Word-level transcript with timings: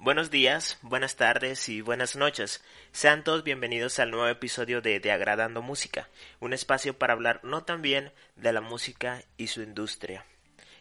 Buenos 0.00 0.30
días, 0.30 0.78
buenas 0.82 1.16
tardes 1.16 1.68
y 1.68 1.80
buenas 1.80 2.14
noches. 2.14 2.62
Sean 2.92 3.24
todos 3.24 3.42
bienvenidos 3.42 3.98
al 3.98 4.12
nuevo 4.12 4.28
episodio 4.28 4.80
de 4.80 5.00
De 5.00 5.10
Agradando 5.10 5.60
Música, 5.60 6.08
un 6.38 6.52
espacio 6.52 6.96
para 6.96 7.14
hablar 7.14 7.40
no 7.42 7.64
tan 7.64 7.82
bien 7.82 8.12
de 8.36 8.52
la 8.52 8.60
música 8.60 9.24
y 9.36 9.48
su 9.48 9.60
industria. 9.60 10.24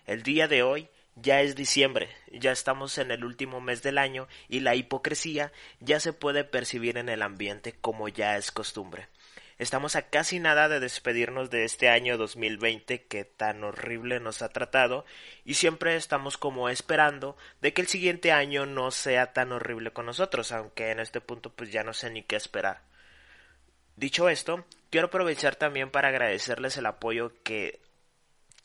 El 0.06 0.22
día 0.22 0.48
de 0.48 0.62
hoy 0.62 0.88
ya 1.16 1.42
es 1.42 1.56
diciembre, 1.56 2.10
ya 2.32 2.52
estamos 2.52 3.00
en 3.00 3.10
el 3.10 3.26
último 3.26 3.60
mes 3.60 3.82
del 3.82 3.98
año 3.98 4.28
y 4.50 4.60
la 4.60 4.76
hipocresía 4.76 5.52
ya 5.80 6.00
se 6.00 6.14
puede 6.14 6.44
percibir 6.44 7.00
en 7.00 7.10
el 7.10 7.24
ambiente 7.24 7.74
como 7.82 8.10
ya 8.10 8.38
es 8.38 8.52
costumbre. 8.52 9.08
Estamos 9.60 9.96
a 9.96 10.04
casi 10.04 10.40
nada 10.40 10.70
de 10.70 10.80
despedirnos 10.80 11.50
de 11.50 11.64
este 11.64 11.90
año 11.90 12.18
2020 12.18 13.06
que 13.06 13.26
tan 13.26 13.64
horrible 13.64 14.20
nos 14.20 14.44
ha 14.44 14.50
tratado 14.50 15.04
y 15.46 15.56
siempre 15.56 15.96
estamos 15.96 16.38
como 16.38 16.70
esperando 16.70 17.36
de 17.60 17.74
que 17.74 17.82
el 17.82 17.88
siguiente 17.88 18.32
año 18.32 18.68
no 18.68 18.92
sea 18.92 19.34
tan 19.34 19.52
horrible 19.52 19.92
con 19.92 20.06
nosotros, 20.06 20.52
aunque 20.52 20.92
en 20.92 21.00
este 21.00 21.22
punto 21.22 21.52
pues 21.52 21.72
ya 21.72 21.84
no 21.84 21.94
sé 21.94 22.12
ni 22.12 22.22
qué 22.22 22.36
esperar. 22.36 22.82
Dicho 23.96 24.30
esto, 24.30 24.64
quiero 24.92 25.08
aprovechar 25.08 25.56
también 25.56 25.90
para 25.90 26.10
agradecerles 26.10 26.78
el 26.78 26.86
apoyo 26.86 27.32
que 27.44 27.80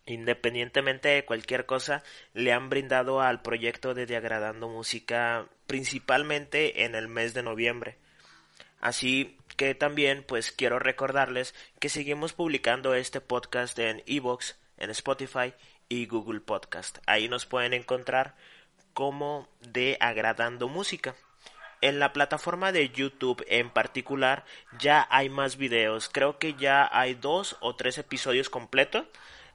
independientemente 0.04 1.08
de 1.08 1.24
cualquier 1.24 1.66
cosa, 1.66 2.02
le 2.34 2.52
han 2.52 2.68
brindado 2.68 3.20
al 3.20 3.42
proyecto 3.42 3.94
de 3.94 4.06
Diagradando 4.06 4.68
Música 4.68 5.46
principalmente 5.66 6.84
en 6.84 6.94
el 6.94 7.08
mes 7.08 7.34
de 7.34 7.42
noviembre. 7.42 7.96
Así 8.80 9.38
que 9.56 9.74
también 9.74 10.24
pues 10.26 10.52
quiero 10.52 10.78
recordarles 10.78 11.54
que 11.78 11.88
seguimos 11.88 12.32
publicando 12.32 12.94
este 12.94 13.20
podcast 13.20 13.78
en 13.78 14.02
Evox, 14.06 14.56
en 14.78 14.90
Spotify 14.90 15.54
y 15.88 16.06
Google 16.06 16.40
Podcast. 16.40 16.98
Ahí 17.06 17.28
nos 17.28 17.46
pueden 17.46 17.74
encontrar 17.74 18.34
como 18.94 19.48
de 19.60 19.96
agradando 20.00 20.68
música. 20.68 21.14
En 21.80 21.98
la 21.98 22.12
plataforma 22.12 22.70
de 22.70 22.90
YouTube 22.90 23.44
en 23.48 23.68
particular 23.70 24.44
ya 24.78 25.06
hay 25.10 25.28
más 25.28 25.56
videos. 25.56 26.08
Creo 26.08 26.38
que 26.38 26.54
ya 26.54 26.88
hay 26.92 27.14
dos 27.14 27.56
o 27.60 27.74
tres 27.74 27.98
episodios 27.98 28.48
completos 28.48 29.06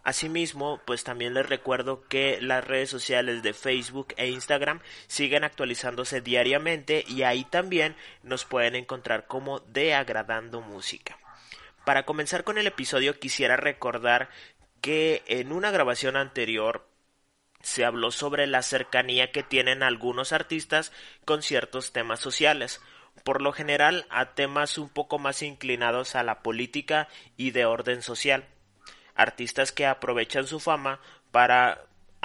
Asimismo, 0.07 0.79
pues 0.85 1.03
también 1.03 1.33
les 1.33 1.49
recuerdo 1.49 2.07
que 2.07 2.39
las 2.39 2.63
redes 2.63 2.89
sociales 2.89 3.43
de 3.43 3.51
Facebook 3.51 4.13
e 4.15 4.29
Instagram 4.29 4.79
siguen 5.07 5.43
actualizándose 5.43 6.21
diariamente 6.21 7.03
y 7.09 7.23
ahí 7.23 7.43
también 7.43 7.93
nos 8.23 8.45
pueden 8.45 8.75
encontrar 8.75 9.27
como 9.27 9.59
de 9.59 9.95
agradando 9.95 10.61
música. 10.61 11.17
Para 11.83 12.05
comenzar 12.05 12.45
con 12.45 12.57
el 12.57 12.67
episodio 12.67 13.19
quisiera 13.19 13.57
recordar 13.57 14.29
que 14.79 15.23
en 15.27 15.51
una 15.51 15.71
grabación 15.71 16.15
anterior 16.15 16.87
se 17.61 17.83
habló 17.83 18.11
sobre 18.11 18.47
la 18.47 18.61
cercanía 18.61 19.33
que 19.33 19.43
tienen 19.43 19.83
algunos 19.83 20.31
artistas 20.31 20.93
con 21.25 21.43
ciertos 21.43 21.91
temas 21.91 22.21
sociales, 22.21 22.79
por 23.25 23.41
lo 23.41 23.51
general 23.51 24.05
a 24.09 24.35
temas 24.35 24.77
un 24.77 24.87
poco 24.87 25.19
más 25.19 25.41
inclinados 25.41 26.15
a 26.15 26.23
la 26.23 26.43
política 26.43 27.09
y 27.35 27.51
de 27.51 27.65
orden 27.65 28.01
social 28.01 28.45
artistas 29.17 29.73
que 29.73 29.85
aprovechan 29.85 30.47
su 30.47 30.61
fama 30.61 31.01
para 31.31 31.83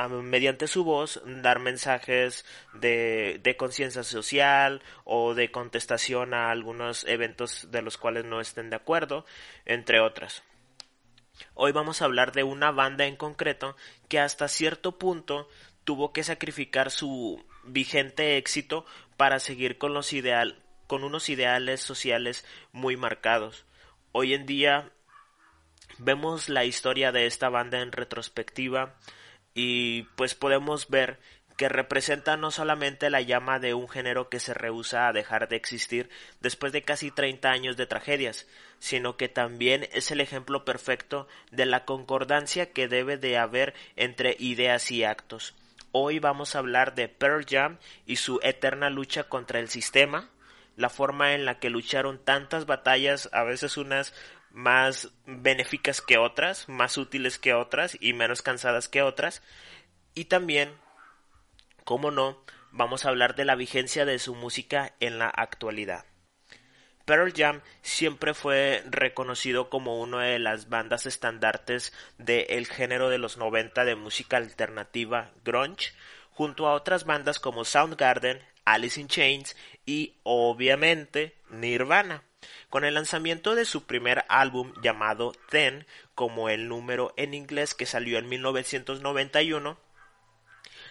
mediante 0.09 0.69
su 0.69 0.85
voz 0.85 1.21
dar 1.27 1.59
mensajes 1.59 2.45
de, 2.75 3.41
de 3.43 3.57
conciencia 3.57 4.05
social 4.05 4.83
o 5.05 5.35
de 5.35 5.51
contestación 5.51 6.35
a 6.35 6.51
algunos 6.51 7.05
eventos 7.05 7.71
de 7.71 7.83
los 7.83 7.99
cuales 7.99 8.25
no 8.25 8.41
estén 8.41 8.71
de 8.71 8.77
acuerdo, 8.77 9.27
entre 9.67 10.01
otras. 10.01 10.45
Hoy 11.55 11.73
vamos 11.73 12.01
a 12.01 12.05
hablar 12.05 12.33
de 12.33 12.43
una 12.43 12.71
banda 12.71 13.07
en 13.07 13.17
concreto 13.17 13.77
que 14.09 14.21
hasta 14.21 14.49
cierto 14.49 14.99
punto 14.99 15.49
tuvo 15.85 16.13
que 16.13 16.25
sacrificar 16.25 16.91
su 16.91 17.45
vigente 17.65 18.37
éxito 18.37 18.85
para 19.17 19.41
seguir 19.41 19.79
con 19.79 19.95
los 19.95 20.13
ideal 20.13 20.63
con 20.87 21.05
unos 21.05 21.31
ideales 21.31 21.81
sociales 21.81 22.45
muy 22.71 22.99
marcados. 22.99 23.65
Hoy 24.13 24.35
en 24.35 24.45
día 24.45 24.91
vemos 25.99 26.49
la 26.49 26.65
historia 26.65 27.13
de 27.13 27.27
esta 27.27 27.49
banda 27.49 27.81
en 27.81 27.93
retrospectiva 27.93 28.95
y 29.55 30.03
pues 30.17 30.35
podemos 30.35 30.89
ver 30.89 31.19
que 31.57 31.69
representa 31.69 32.37
no 32.37 32.51
solamente 32.51 33.11
la 33.11 33.21
llama 33.21 33.59
de 33.59 33.75
un 33.75 33.89
género 33.89 34.29
que 34.29 34.41
se 34.41 34.55
rehúsa 34.55 35.07
a 35.07 35.13
dejar 35.13 35.49
de 35.49 35.57
existir 35.57 36.11
después 36.41 36.73
de 36.73 36.83
casi 36.83 37.11
30 37.11 37.51
años 37.51 37.77
de 37.77 37.87
tragedias, 37.87 38.47
sino 38.79 39.17
que 39.17 39.29
también 39.29 39.89
es 39.93 40.11
el 40.11 40.21
ejemplo 40.21 40.65
perfecto 40.65 41.29
de 41.51 41.67
la 41.67 41.85
concordancia 41.85 42.73
que 42.73 42.89
debe 42.89 43.17
de 43.17 43.37
haber 43.37 43.75
entre 43.97 44.37
ideas 44.39 44.91
y 44.91 45.05
actos. 45.05 45.55
Hoy 45.93 46.19
vamos 46.19 46.55
a 46.55 46.59
hablar 46.59 46.95
de 46.95 47.09
Pearl 47.09 47.45
Jam 47.49 47.79
y 48.07 48.17
su 48.17 48.41
eterna 48.43 48.89
lucha 48.89 49.25
contra 49.25 49.61
el 49.61 49.69
sistema, 49.69 50.31
la 50.77 50.89
forma 50.89 51.35
en 51.35 51.45
la 51.45 51.59
que 51.59 51.69
lucharon 51.69 52.19
tantas 52.19 52.65
batallas, 52.65 53.29
a 53.33 53.43
veces 53.45 53.77
unas 53.77 54.15
más 54.53 55.11
benéficas 55.27 56.01
que 56.01 56.19
otras, 56.19 56.69
más 56.69 56.99
útiles 56.99 57.39
que 57.39 57.55
otras 57.55 57.97
y 58.01 58.13
menos 58.13 58.43
cansadas 58.43 58.89
que 58.89 59.03
otras. 59.03 59.43
Y 60.15 60.27
también, 60.27 60.73
como 61.85 62.11
no, 62.11 62.43
vamos 62.71 63.05
a 63.05 63.09
hablar 63.09 63.35
de 63.35 63.45
la 63.45 63.55
vigencia 63.55 64.05
de 64.05 64.19
su 64.19 64.35
música 64.35 64.95
en 65.01 65.19
la 65.19 65.29
actualidad. 65.29 66.05
Pearl 67.05 67.33
Jam 67.35 67.63
siempre 67.83 68.33
fue 68.33 68.85
reconocido 68.89 69.69
como 69.69 70.01
una 70.01 70.23
de 70.23 70.39
las 70.39 70.69
bandas 70.69 71.07
estandartes 71.07 71.93
del 72.19 72.67
género 72.67 73.09
de 73.09 73.19
los 73.19 73.37
90 73.39 73.85
de 73.85 73.97
música 73.97 74.37
alternativa 74.37 75.33
grunge, 75.45 75.93
junto 76.31 76.69
a 76.69 76.75
otras 76.75 77.05
bandas 77.05 77.41
como 77.41 77.65
Soundgarden, 77.65 78.41
Alice 78.65 79.01
in 79.01 79.09
Chains 79.09 79.57
y 79.85 80.15
obviamente 80.23 81.37
Nirvana. 81.51 82.23
Con 82.73 82.87
el 82.87 82.95
lanzamiento 82.95 83.55
de 83.55 83.67
su 83.67 83.85
primer 83.85 84.25
álbum 84.31 84.73
llamado 84.83 85.33
Ten, 85.51 85.87
como 86.15 86.49
el 86.49 86.69
número 86.69 87.13
en 87.19 87.35
inglés 87.35 87.75
que 87.75 87.85
salió 87.85 88.17
en 88.17 88.31
1991, 88.31 89.77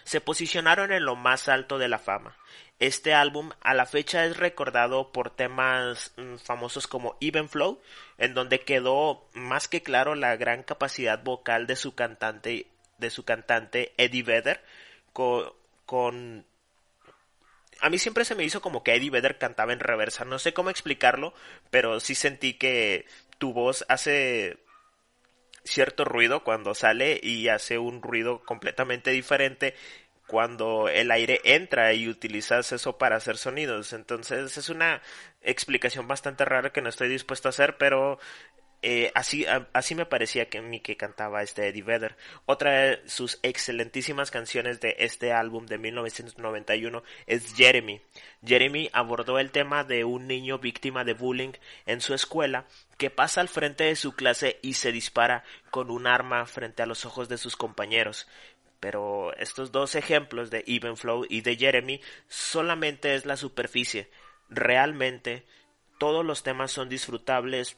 se 0.04 0.20
posicionaron 0.20 0.92
en 0.92 1.04
lo 1.04 1.16
más 1.16 1.48
alto 1.48 1.78
de 1.78 1.88
la 1.88 1.98
fama. 1.98 2.36
Este 2.78 3.14
álbum 3.14 3.50
a 3.60 3.74
la 3.74 3.84
fecha 3.84 4.24
es 4.24 4.36
recordado 4.36 5.10
por 5.10 5.30
temas 5.30 6.12
mm, 6.16 6.36
famosos 6.36 6.86
como 6.86 7.16
Even 7.20 7.48
Flow, 7.48 7.82
en 8.16 8.32
donde 8.32 8.60
quedó 8.60 9.26
más 9.32 9.66
que 9.66 9.82
claro 9.82 10.14
la 10.14 10.36
gran 10.36 10.62
capacidad 10.62 11.20
vocal 11.24 11.66
de 11.66 11.74
su 11.74 11.96
cantante, 11.96 12.68
de 12.98 13.10
su 13.10 13.24
cantante 13.24 13.92
Eddie 13.96 14.22
Vedder, 14.22 14.62
con 15.12 16.46
a 17.82 17.90
mí 17.90 17.98
siempre 17.98 18.24
se 18.24 18.36
me 18.36 18.44
hizo 18.44 18.62
como 18.62 18.84
que 18.84 18.94
Eddie 18.94 19.10
Vedder 19.10 19.38
cantaba 19.38 19.72
en 19.72 19.80
reversa. 19.80 20.24
No 20.24 20.38
sé 20.38 20.54
cómo 20.54 20.70
explicarlo, 20.70 21.34
pero 21.70 21.98
sí 21.98 22.14
sentí 22.14 22.54
que 22.54 23.06
tu 23.38 23.52
voz 23.52 23.84
hace 23.88 24.58
cierto 25.64 26.04
ruido 26.04 26.44
cuando 26.44 26.74
sale 26.74 27.18
y 27.22 27.48
hace 27.48 27.78
un 27.78 28.00
ruido 28.00 28.40
completamente 28.44 29.10
diferente 29.10 29.74
cuando 30.28 30.88
el 30.88 31.10
aire 31.10 31.40
entra 31.44 31.92
y 31.92 32.08
utilizas 32.08 32.70
eso 32.70 32.98
para 32.98 33.16
hacer 33.16 33.36
sonidos. 33.36 33.92
Entonces 33.92 34.56
es 34.56 34.68
una 34.68 35.02
explicación 35.42 36.06
bastante 36.06 36.44
rara 36.44 36.72
que 36.72 36.82
no 36.82 36.88
estoy 36.88 37.08
dispuesto 37.08 37.48
a 37.48 37.50
hacer, 37.50 37.76
pero 37.78 38.20
eh, 38.84 39.12
así, 39.14 39.46
así 39.72 39.94
me 39.94 40.06
parecía 40.06 40.48
que 40.48 40.60
mí 40.60 40.80
que 40.80 40.96
cantaba 40.96 41.42
este 41.42 41.68
Eddie 41.68 41.84
Vedder. 41.84 42.16
Otra 42.46 42.72
de 42.72 43.08
sus 43.08 43.38
excelentísimas 43.44 44.32
canciones 44.32 44.80
de 44.80 44.96
este 44.98 45.32
álbum 45.32 45.66
de 45.66 45.78
1991 45.78 47.04
es 47.26 47.54
Jeremy. 47.54 48.00
Jeremy 48.44 48.90
abordó 48.92 49.38
el 49.38 49.52
tema 49.52 49.84
de 49.84 50.04
un 50.04 50.26
niño 50.26 50.58
víctima 50.58 51.04
de 51.04 51.14
bullying 51.14 51.52
en 51.86 52.00
su 52.00 52.12
escuela 52.12 52.66
que 52.98 53.08
pasa 53.08 53.40
al 53.40 53.48
frente 53.48 53.84
de 53.84 53.94
su 53.94 54.16
clase 54.16 54.58
y 54.62 54.74
se 54.74 54.90
dispara 54.90 55.44
con 55.70 55.88
un 55.88 56.08
arma 56.08 56.44
frente 56.46 56.82
a 56.82 56.86
los 56.86 57.04
ojos 57.04 57.28
de 57.28 57.38
sus 57.38 57.54
compañeros. 57.54 58.26
Pero 58.80 59.32
estos 59.36 59.70
dos 59.70 59.94
ejemplos 59.94 60.50
de 60.50 60.64
Even 60.66 60.96
Flow 60.96 61.24
y 61.28 61.42
de 61.42 61.56
Jeremy 61.56 62.00
solamente 62.26 63.14
es 63.14 63.26
la 63.26 63.36
superficie. 63.36 64.10
Realmente 64.50 65.44
todos 65.98 66.24
los 66.24 66.42
temas 66.42 66.72
son 66.72 66.88
disfrutables 66.88 67.76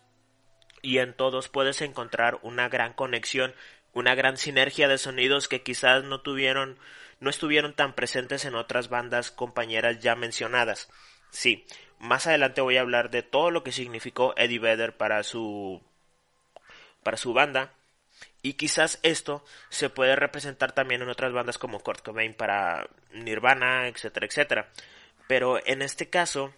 y 0.84 0.98
en 0.98 1.14
todos 1.14 1.48
puedes 1.48 1.81
encontrar 1.81 2.38
una 2.42 2.69
gran 2.69 2.92
conexión, 2.92 3.54
una 3.94 4.14
gran 4.14 4.36
sinergia 4.36 4.86
de 4.86 4.98
sonidos 4.98 5.48
que 5.48 5.62
quizás 5.62 6.04
no 6.04 6.20
tuvieron, 6.20 6.78
no 7.20 7.31
estuvieron 7.31 7.75
tan 7.75 7.94
presentes 7.94 8.44
en 8.44 8.54
otras 8.54 8.90
bandas 8.90 9.31
compañeras 9.31 10.00
ya 10.00 10.14
mencionadas. 10.14 10.90
Sí, 11.31 11.66
más 11.98 12.26
adelante 12.26 12.60
voy 12.60 12.76
a 12.76 12.82
hablar 12.82 13.10
de 13.10 13.22
todo 13.22 13.50
lo 13.50 13.64
que 13.64 13.72
significó 13.72 14.34
Eddie 14.36 14.58
Vedder 14.58 14.96
para 14.96 15.22
su 15.22 15.82
para 17.02 17.16
su 17.16 17.32
banda 17.32 17.72
y 18.42 18.54
quizás 18.54 19.00
esto 19.02 19.42
se 19.70 19.88
puede 19.88 20.16
representar 20.16 20.72
también 20.72 21.02
en 21.02 21.08
otras 21.08 21.32
bandas 21.32 21.56
como 21.58 21.81
Kurt 21.81 22.02
Cobain 22.04 22.34
para 22.34 22.88
Nirvana, 23.12 23.88
etcétera, 23.88 24.26
etcétera. 24.26 24.70
Pero 25.26 25.64
en 25.66 25.81
este 25.81 26.10
caso, 26.10 26.52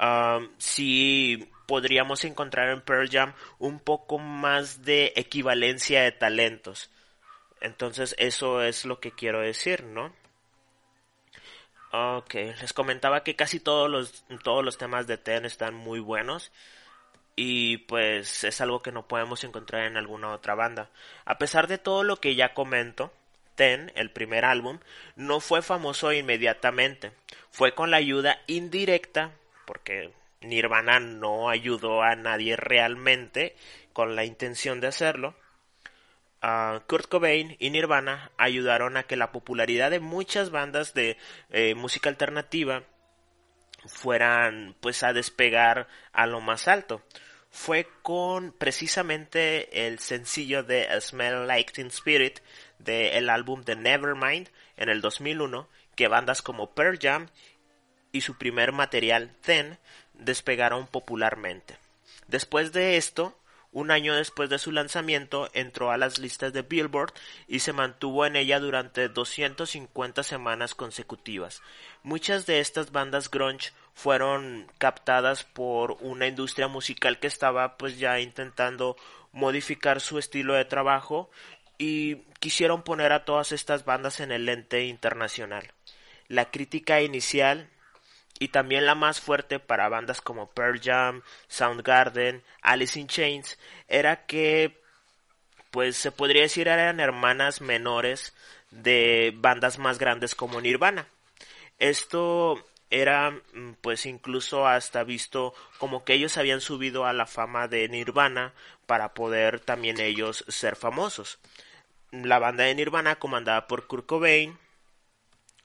um, 0.00 0.48
sí 0.58 1.50
podríamos 1.66 2.24
encontrar 2.24 2.70
en 2.70 2.80
Pearl 2.80 3.08
Jam 3.10 3.34
un 3.58 3.80
poco 3.80 4.18
más 4.18 4.84
de 4.84 5.12
equivalencia 5.16 6.02
de 6.02 6.12
talentos. 6.12 6.90
Entonces 7.60 8.14
eso 8.18 8.62
es 8.62 8.84
lo 8.84 9.00
que 9.00 9.12
quiero 9.12 9.40
decir, 9.40 9.84
¿no? 9.84 10.12
Ok, 11.92 12.34
les 12.34 12.72
comentaba 12.72 13.22
que 13.22 13.36
casi 13.36 13.60
todos 13.60 13.88
los, 13.88 14.24
todos 14.42 14.64
los 14.64 14.78
temas 14.78 15.06
de 15.06 15.16
Ten 15.16 15.44
están 15.44 15.74
muy 15.74 16.00
buenos 16.00 16.50
y 17.36 17.78
pues 17.78 18.44
es 18.44 18.60
algo 18.60 18.82
que 18.82 18.92
no 18.92 19.06
podemos 19.06 19.44
encontrar 19.44 19.84
en 19.84 19.96
alguna 19.96 20.32
otra 20.32 20.54
banda. 20.54 20.90
A 21.24 21.38
pesar 21.38 21.68
de 21.68 21.78
todo 21.78 22.02
lo 22.02 22.16
que 22.16 22.34
ya 22.34 22.52
comento, 22.54 23.12
Ten, 23.54 23.92
el 23.94 24.10
primer 24.10 24.44
álbum, 24.44 24.80
no 25.14 25.38
fue 25.38 25.62
famoso 25.62 26.12
inmediatamente. 26.12 27.12
Fue 27.50 27.74
con 27.74 27.92
la 27.92 27.98
ayuda 27.98 28.40
indirecta, 28.48 29.30
porque 29.64 30.12
Nirvana 30.44 31.00
no 31.00 31.48
ayudó 31.48 32.02
a 32.02 32.14
nadie 32.16 32.56
realmente 32.56 33.56
con 33.92 34.16
la 34.16 34.24
intención 34.24 34.80
de 34.80 34.88
hacerlo, 34.88 35.34
Kurt 36.86 37.08
Cobain 37.08 37.56
y 37.58 37.70
Nirvana 37.70 38.30
ayudaron 38.36 38.96
a 38.96 39.04
que 39.04 39.16
la 39.16 39.32
popularidad 39.32 39.90
de 39.90 40.00
muchas 40.00 40.50
bandas 40.50 40.92
de 40.92 41.16
eh, 41.50 41.74
música 41.74 42.10
alternativa 42.10 42.82
fueran 43.86 44.76
pues 44.80 45.02
a 45.02 45.12
despegar 45.12 45.88
a 46.12 46.26
lo 46.26 46.40
más 46.40 46.68
alto. 46.68 47.02
Fue 47.50 47.86
con 48.02 48.52
precisamente 48.52 49.86
el 49.86 50.00
sencillo 50.00 50.64
de 50.64 50.88
Smell 51.00 51.46
Like 51.46 51.72
Teen 51.72 51.86
Spirit 51.86 52.40
del 52.78 53.30
álbum 53.30 53.62
de 53.62 53.76
Nevermind 53.76 54.48
en 54.76 54.88
el 54.88 55.00
2001 55.00 55.68
que 55.94 56.08
bandas 56.08 56.42
como 56.42 56.74
Pearl 56.74 56.98
Jam 57.00 57.28
y 58.12 58.20
su 58.20 58.36
primer 58.36 58.72
material 58.72 59.34
Then 59.42 59.78
despegaron 60.14 60.86
popularmente. 60.86 61.76
Después 62.28 62.72
de 62.72 62.96
esto, 62.96 63.36
un 63.74 63.90
año 63.90 64.14
después 64.14 64.48
de 64.50 64.60
su 64.60 64.70
lanzamiento 64.70 65.50
entró 65.52 65.90
a 65.90 65.98
las 65.98 66.20
listas 66.20 66.52
de 66.52 66.62
Billboard 66.62 67.12
y 67.48 67.58
se 67.58 67.72
mantuvo 67.72 68.24
en 68.24 68.36
ella 68.36 68.60
durante 68.60 69.08
250 69.08 70.22
semanas 70.22 70.76
consecutivas. 70.76 71.60
Muchas 72.04 72.46
de 72.46 72.60
estas 72.60 72.92
bandas 72.92 73.28
grunge 73.28 73.72
fueron 73.92 74.70
captadas 74.78 75.42
por 75.42 75.96
una 76.00 76.28
industria 76.28 76.68
musical 76.68 77.18
que 77.18 77.26
estaba 77.26 77.76
pues 77.76 77.98
ya 77.98 78.20
intentando 78.20 78.96
modificar 79.32 80.00
su 80.00 80.20
estilo 80.20 80.54
de 80.54 80.64
trabajo 80.64 81.28
y 81.76 82.18
quisieron 82.38 82.84
poner 82.84 83.12
a 83.12 83.24
todas 83.24 83.50
estas 83.50 83.84
bandas 83.84 84.20
en 84.20 84.30
el 84.30 84.46
lente 84.46 84.84
internacional. 84.84 85.72
La 86.28 86.52
crítica 86.52 87.02
inicial 87.02 87.68
y 88.38 88.48
también 88.48 88.86
la 88.86 88.94
más 88.94 89.20
fuerte 89.20 89.60
para 89.60 89.88
bandas 89.88 90.20
como 90.20 90.50
Pearl 90.50 90.80
Jam, 90.80 91.22
Soundgarden, 91.48 92.42
Alice 92.62 92.98
in 92.98 93.06
Chains, 93.06 93.58
era 93.88 94.26
que 94.26 94.80
pues 95.70 95.96
se 95.96 96.12
podría 96.12 96.42
decir 96.42 96.68
eran 96.68 97.00
hermanas 97.00 97.60
menores 97.60 98.34
de 98.70 99.32
bandas 99.36 99.78
más 99.78 99.98
grandes 99.98 100.34
como 100.34 100.60
Nirvana. 100.60 101.08
Esto 101.78 102.64
era 102.90 103.30
mm, 103.30 103.72
pues 103.80 104.06
incluso 104.06 104.66
hasta 104.66 105.02
visto 105.02 105.54
como 105.78 106.04
que 106.04 106.14
ellos 106.14 106.36
habían 106.36 106.60
subido 106.60 107.06
a 107.06 107.12
la 107.12 107.26
fama 107.26 107.66
de 107.66 107.88
Nirvana 107.88 108.52
para 108.86 109.14
poder 109.14 109.60
también 109.60 110.00
ellos 110.00 110.44
ser 110.48 110.76
famosos. 110.76 111.38
La 112.12 112.38
banda 112.38 112.64
de 112.64 112.74
Nirvana 112.74 113.16
comandada 113.16 113.66
por 113.66 113.86
Kurt 113.88 114.06
Cobain 114.06 114.56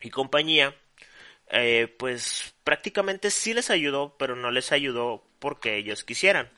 y 0.01 0.09
compañía 0.09 0.75
eh, 1.49 1.93
pues 1.97 2.53
prácticamente 2.63 3.31
sí 3.31 3.53
les 3.53 3.69
ayudó, 3.69 4.15
pero 4.17 4.35
no 4.35 4.51
les 4.51 4.71
ayudó 4.71 5.23
porque 5.39 5.77
ellos 5.77 6.03
quisieran. 6.03 6.49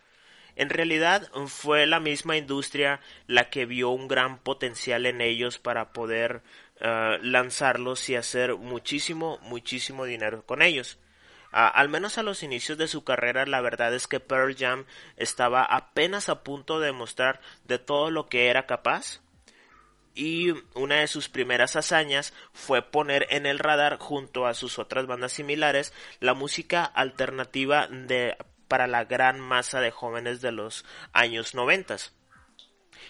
En 0.56 0.70
realidad 0.70 1.30
fue 1.48 1.88
la 1.88 2.00
misma 2.00 2.36
industria 2.38 3.00
la 3.26 3.50
que 3.50 3.66
vio 3.66 3.90
un 3.90 4.08
gran 4.08 4.38
potencial 4.40 5.06
en 5.06 5.22
ellos 5.22 5.60
para 5.60 5.94
poder 5.94 6.42
eh, 6.82 7.20
lanzarlos 7.22 8.10
y 8.10 8.16
hacer 8.16 8.56
muchísimo, 8.56 9.40
muchísimo 9.44 10.06
dinero 10.06 10.46
con 10.46 10.62
ellos. 10.62 11.00
al 11.52 11.90
menos 11.90 12.18
a 12.18 12.24
los 12.24 12.44
inicios 12.44 12.78
de 12.78 12.88
su 12.88 13.04
carrera, 13.04 13.46
la 13.46 13.60
verdad 13.60 13.94
es 13.94 14.08
que 14.08 14.22
Pearl 14.22 14.56
Jam 14.58 14.86
estaba 15.18 15.64
apenas 15.64 16.30
a 16.30 16.44
punto 16.44 16.80
de 16.80 16.94
mostrar 16.94 17.42
de 17.66 17.78
todo 17.78 18.10
lo 18.10 18.28
que 18.28 18.48
era 18.48 18.66
capaz 18.66 19.22
y 20.14 20.52
una 20.74 21.00
de 21.00 21.08
sus 21.08 21.30
primeras 21.30 21.76
hazañas 21.76 22.34
fue 22.54 22.82
poner 22.82 23.28
en 23.30 23.46
el 23.46 23.60
radar 23.60 23.98
junto 23.98 24.46
a 24.46 24.54
sus 24.54 24.80
otras 24.80 25.08
bandas 25.08 25.32
similares 25.32 25.94
la 26.20 26.34
música 26.34 26.84
alternativa 26.84 27.88
de 27.88 28.38
para 28.68 28.88
la 28.88 29.04
gran 29.04 29.40
masa 29.40 29.82
de 29.82 29.92
jóvenes 29.92 30.42
de 30.42 30.54
los 30.54 30.86
años 31.12 31.56
noventas. 31.56 32.14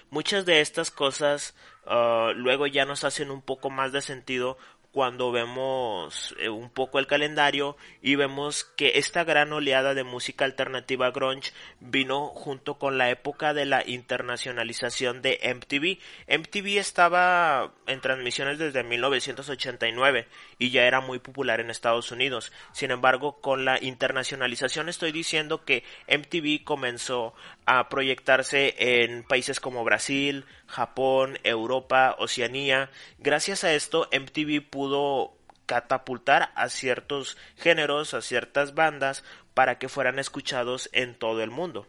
Muchas 0.09 0.45
de 0.45 0.59
estas 0.59 0.89
cosas 0.89 1.55
uh, 1.85 2.31
luego 2.33 2.65
ya 2.65 2.85
nos 2.85 3.03
hacen 3.03 3.29
un 3.29 3.41
poco 3.41 3.69
más 3.69 3.91
de 3.91 4.01
sentido 4.01 4.57
cuando 4.91 5.31
vemos 5.31 6.35
eh, 6.37 6.49
un 6.49 6.69
poco 6.69 6.99
el 6.99 7.07
calendario 7.07 7.77
y 8.01 8.15
vemos 8.15 8.63
que 8.63 8.93
esta 8.95 9.23
gran 9.23 9.53
oleada 9.53 9.93
de 9.93 10.03
música 10.03 10.45
alternativa 10.45 11.11
grunge 11.11 11.53
vino 11.79 12.27
junto 12.27 12.77
con 12.77 12.97
la 12.97 13.09
época 13.09 13.53
de 13.53 13.65
la 13.65 13.87
internacionalización 13.87 15.21
de 15.21 15.39
MTV. 15.43 15.97
MTV 16.37 16.77
estaba 16.77 17.71
en 17.87 18.01
transmisiones 18.01 18.57
desde 18.57 18.83
1989 18.83 20.27
y 20.59 20.71
ya 20.71 20.83
era 20.83 20.99
muy 20.99 21.19
popular 21.19 21.59
en 21.59 21.69
Estados 21.69 22.11
Unidos. 22.11 22.51
Sin 22.73 22.91
embargo, 22.91 23.39
con 23.39 23.65
la 23.65 23.81
internacionalización 23.81 24.89
estoy 24.89 25.11
diciendo 25.11 25.63
que 25.63 25.83
MTV 26.07 26.63
comenzó 26.63 27.33
a 27.65 27.89
proyectarse 27.89 28.75
en 28.77 29.23
países 29.23 29.59
como 29.59 29.83
Brasil, 29.83 30.45
Japón, 30.67 31.37
Europa, 31.43 32.15
Oceanía. 32.19 32.89
Gracias 33.19 33.63
a 33.63 33.73
esto, 33.73 34.09
MTV 34.11 34.61
pudo 34.69 35.33
catapultar 35.65 36.51
a 36.55 36.69
ciertos 36.69 37.37
géneros, 37.57 38.13
a 38.13 38.21
ciertas 38.21 38.73
bandas, 38.73 39.23
para 39.53 39.77
que 39.77 39.89
fueran 39.89 40.19
escuchados 40.19 40.89
en 40.91 41.15
todo 41.15 41.41
el 41.43 41.49
mundo. 41.49 41.87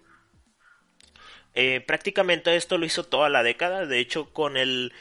Eh, 1.55 1.81
prácticamente 1.81 2.57
esto 2.57 2.79
lo 2.79 2.87
hizo 2.87 3.05
toda 3.05 3.29
la 3.29 3.43
década, 3.43 3.85
de 3.87 3.99
hecho 3.99 4.33
con 4.33 4.57
el, 4.57 4.93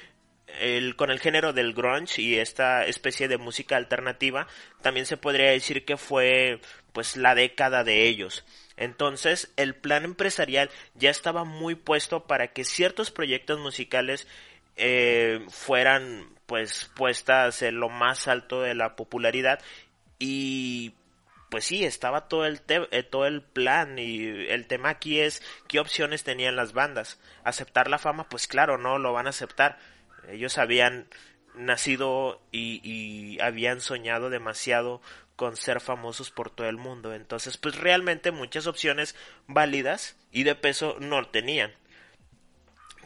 el, 0.59 0.95
con 0.95 1.11
el 1.11 1.19
género 1.19 1.53
del 1.53 1.73
grunge 1.73 2.21
y 2.21 2.37
esta 2.37 2.85
especie 2.85 3.27
de 3.27 3.37
música 3.37 3.77
alternativa, 3.77 4.47
también 4.81 5.05
se 5.05 5.17
podría 5.17 5.51
decir 5.51 5.85
que 5.85 5.97
fue 5.97 6.59
pues 6.93 7.15
la 7.17 7.35
década 7.35 7.83
de 7.83 8.07
ellos. 8.07 8.43
Entonces, 8.77 9.51
el 9.57 9.75
plan 9.75 10.05
empresarial 10.05 10.69
ya 10.95 11.09
estaba 11.09 11.43
muy 11.43 11.75
puesto 11.75 12.25
para 12.25 12.47
que 12.47 12.63
ciertos 12.63 13.11
proyectos 13.11 13.59
musicales 13.59 14.27
eh, 14.75 15.45
fueran 15.49 16.27
pues 16.45 16.89
puestas 16.95 17.61
en 17.61 17.79
lo 17.79 17.89
más 17.89 18.27
alto 18.27 18.61
de 18.61 18.75
la 18.75 18.95
popularidad 18.95 19.59
y 20.19 20.93
pues 21.51 21.65
sí, 21.65 21.83
estaba 21.83 22.29
todo 22.29 22.45
el, 22.45 22.61
eh, 22.69 23.03
todo 23.03 23.25
el 23.25 23.41
plan 23.41 23.99
y 23.99 24.23
el 24.47 24.67
tema 24.67 24.87
aquí 24.89 25.19
es 25.19 25.43
qué 25.67 25.81
opciones 25.81 26.23
tenían 26.23 26.55
las 26.55 26.71
bandas. 26.71 27.19
Aceptar 27.43 27.89
la 27.89 27.97
fama, 27.97 28.29
pues 28.29 28.47
claro, 28.47 28.77
no 28.77 28.97
lo 28.97 29.11
van 29.11 29.27
a 29.27 29.31
aceptar. 29.31 29.77
Ellos 30.29 30.57
habían 30.57 31.07
nacido 31.55 32.41
y, 32.51 33.39
habían 33.41 33.81
soñado 33.81 34.29
demasiado 34.29 35.01
con 35.35 35.55
ser 35.57 35.81
famosos 35.81 36.31
por 36.31 36.49
todo 36.49 36.67
el 36.67 36.77
mundo. 36.77 37.13
Entonces, 37.13 37.57
pues 37.57 37.75
realmente 37.75 38.31
muchas 38.31 38.67
opciones 38.67 39.15
válidas 39.47 40.15
y 40.31 40.43
de 40.43 40.55
peso 40.55 40.97
no 40.99 41.27
tenían. 41.27 41.73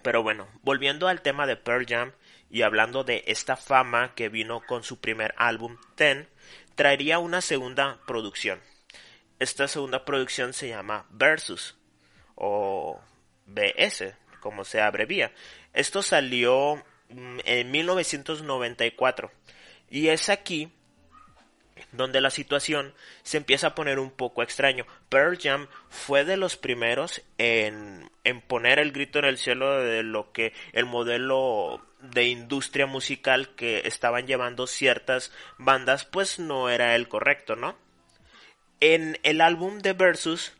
Pero 0.04 0.22
bueno, 0.22 0.48
volviendo 0.62 1.08
al 1.08 1.22
tema 1.22 1.48
de 1.48 1.56
Pearl 1.56 1.86
Jam 1.88 2.12
y 2.50 2.62
hablando 2.62 3.04
de 3.04 3.24
esta 3.28 3.56
fama 3.56 4.14
que 4.14 4.30
vino 4.30 4.62
con 4.62 4.84
su 4.84 5.00
primer 5.00 5.34
álbum, 5.38 5.78
Ten, 5.96 6.28
traería 6.76 7.20
una 7.20 7.42
segunda 7.42 8.00
producción. 8.06 8.60
Esta 9.40 9.68
segunda 9.68 10.06
producción 10.06 10.54
se 10.54 10.70
llama 10.70 11.06
Versus 11.10 11.76
o 12.36 13.02
BS, 13.48 14.14
como 14.40 14.64
se 14.64 14.82
abrevia. 14.82 15.32
Esto 15.74 16.02
salió 16.02 16.84
en 17.10 17.72
1994 17.72 19.32
y 19.90 20.10
es 20.10 20.30
aquí 20.30 20.72
donde 21.92 22.22
la 22.22 22.30
situación 22.30 22.94
se 23.24 23.38
empieza 23.38 23.68
a 23.68 23.76
poner 23.76 24.00
un 24.00 24.12
poco 24.12 24.44
extraño. 24.44 24.86
Pearl 25.10 25.38
Jam 25.38 25.68
fue 25.90 26.26
de 26.26 26.38
los 26.38 26.58
primeros 26.58 27.22
en, 27.38 28.10
en 28.24 28.42
poner 28.42 28.80
el 28.80 28.92
grito 28.92 29.20
en 29.20 29.26
el 29.26 29.38
cielo 29.38 29.80
de 29.80 30.04
lo 30.04 30.32
que 30.32 30.54
el 30.74 30.86
modelo 30.86 31.82
de 32.02 32.26
industria 32.26 32.86
musical 32.86 33.56
que 33.56 33.82
estaban 33.86 34.28
llevando 34.28 34.68
ciertas 34.68 35.32
bandas 35.58 36.06
pues 36.06 36.40
no 36.40 36.70
era 36.70 36.96
el 36.96 37.08
correcto, 37.08 37.56
¿no? 37.56 37.78
En 38.80 39.18
el 39.24 39.42
álbum 39.42 39.80
de 39.80 39.94
Versus 39.94 40.54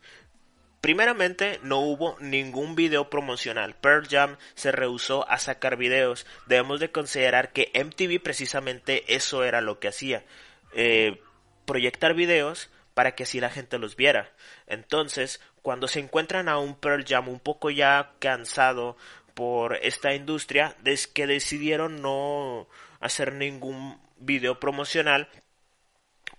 Primeramente, 0.80 1.58
no 1.62 1.80
hubo 1.80 2.16
ningún 2.20 2.76
video 2.76 3.10
promocional. 3.10 3.74
Pearl 3.74 4.06
Jam 4.08 4.36
se 4.54 4.72
rehusó 4.72 5.28
a 5.28 5.38
sacar 5.38 5.76
videos. 5.76 6.26
Debemos 6.46 6.80
de 6.80 6.92
considerar 6.92 7.52
que 7.52 7.72
MTV 7.74 8.22
precisamente 8.22 9.14
eso 9.14 9.44
era 9.44 9.60
lo 9.60 9.80
que 9.80 9.88
hacía. 9.88 10.24
Eh, 10.72 11.20
proyectar 11.64 12.14
videos 12.14 12.70
para 12.94 13.14
que 13.14 13.24
así 13.24 13.40
la 13.40 13.50
gente 13.50 13.78
los 13.78 13.96
viera. 13.96 14.30
Entonces, 14.66 15.40
cuando 15.62 15.88
se 15.88 16.00
encuentran 16.00 16.48
a 16.48 16.58
un 16.58 16.76
Pearl 16.76 17.04
Jam 17.06 17.28
un 17.28 17.40
poco 17.40 17.70
ya 17.70 18.12
cansado 18.20 18.96
por 19.34 19.76
esta 19.76 20.14
industria, 20.14 20.76
es 20.84 21.06
que 21.06 21.26
decidieron 21.26 22.00
no 22.00 22.68
hacer 23.00 23.32
ningún 23.32 24.00
video 24.18 24.60
promocional 24.60 25.28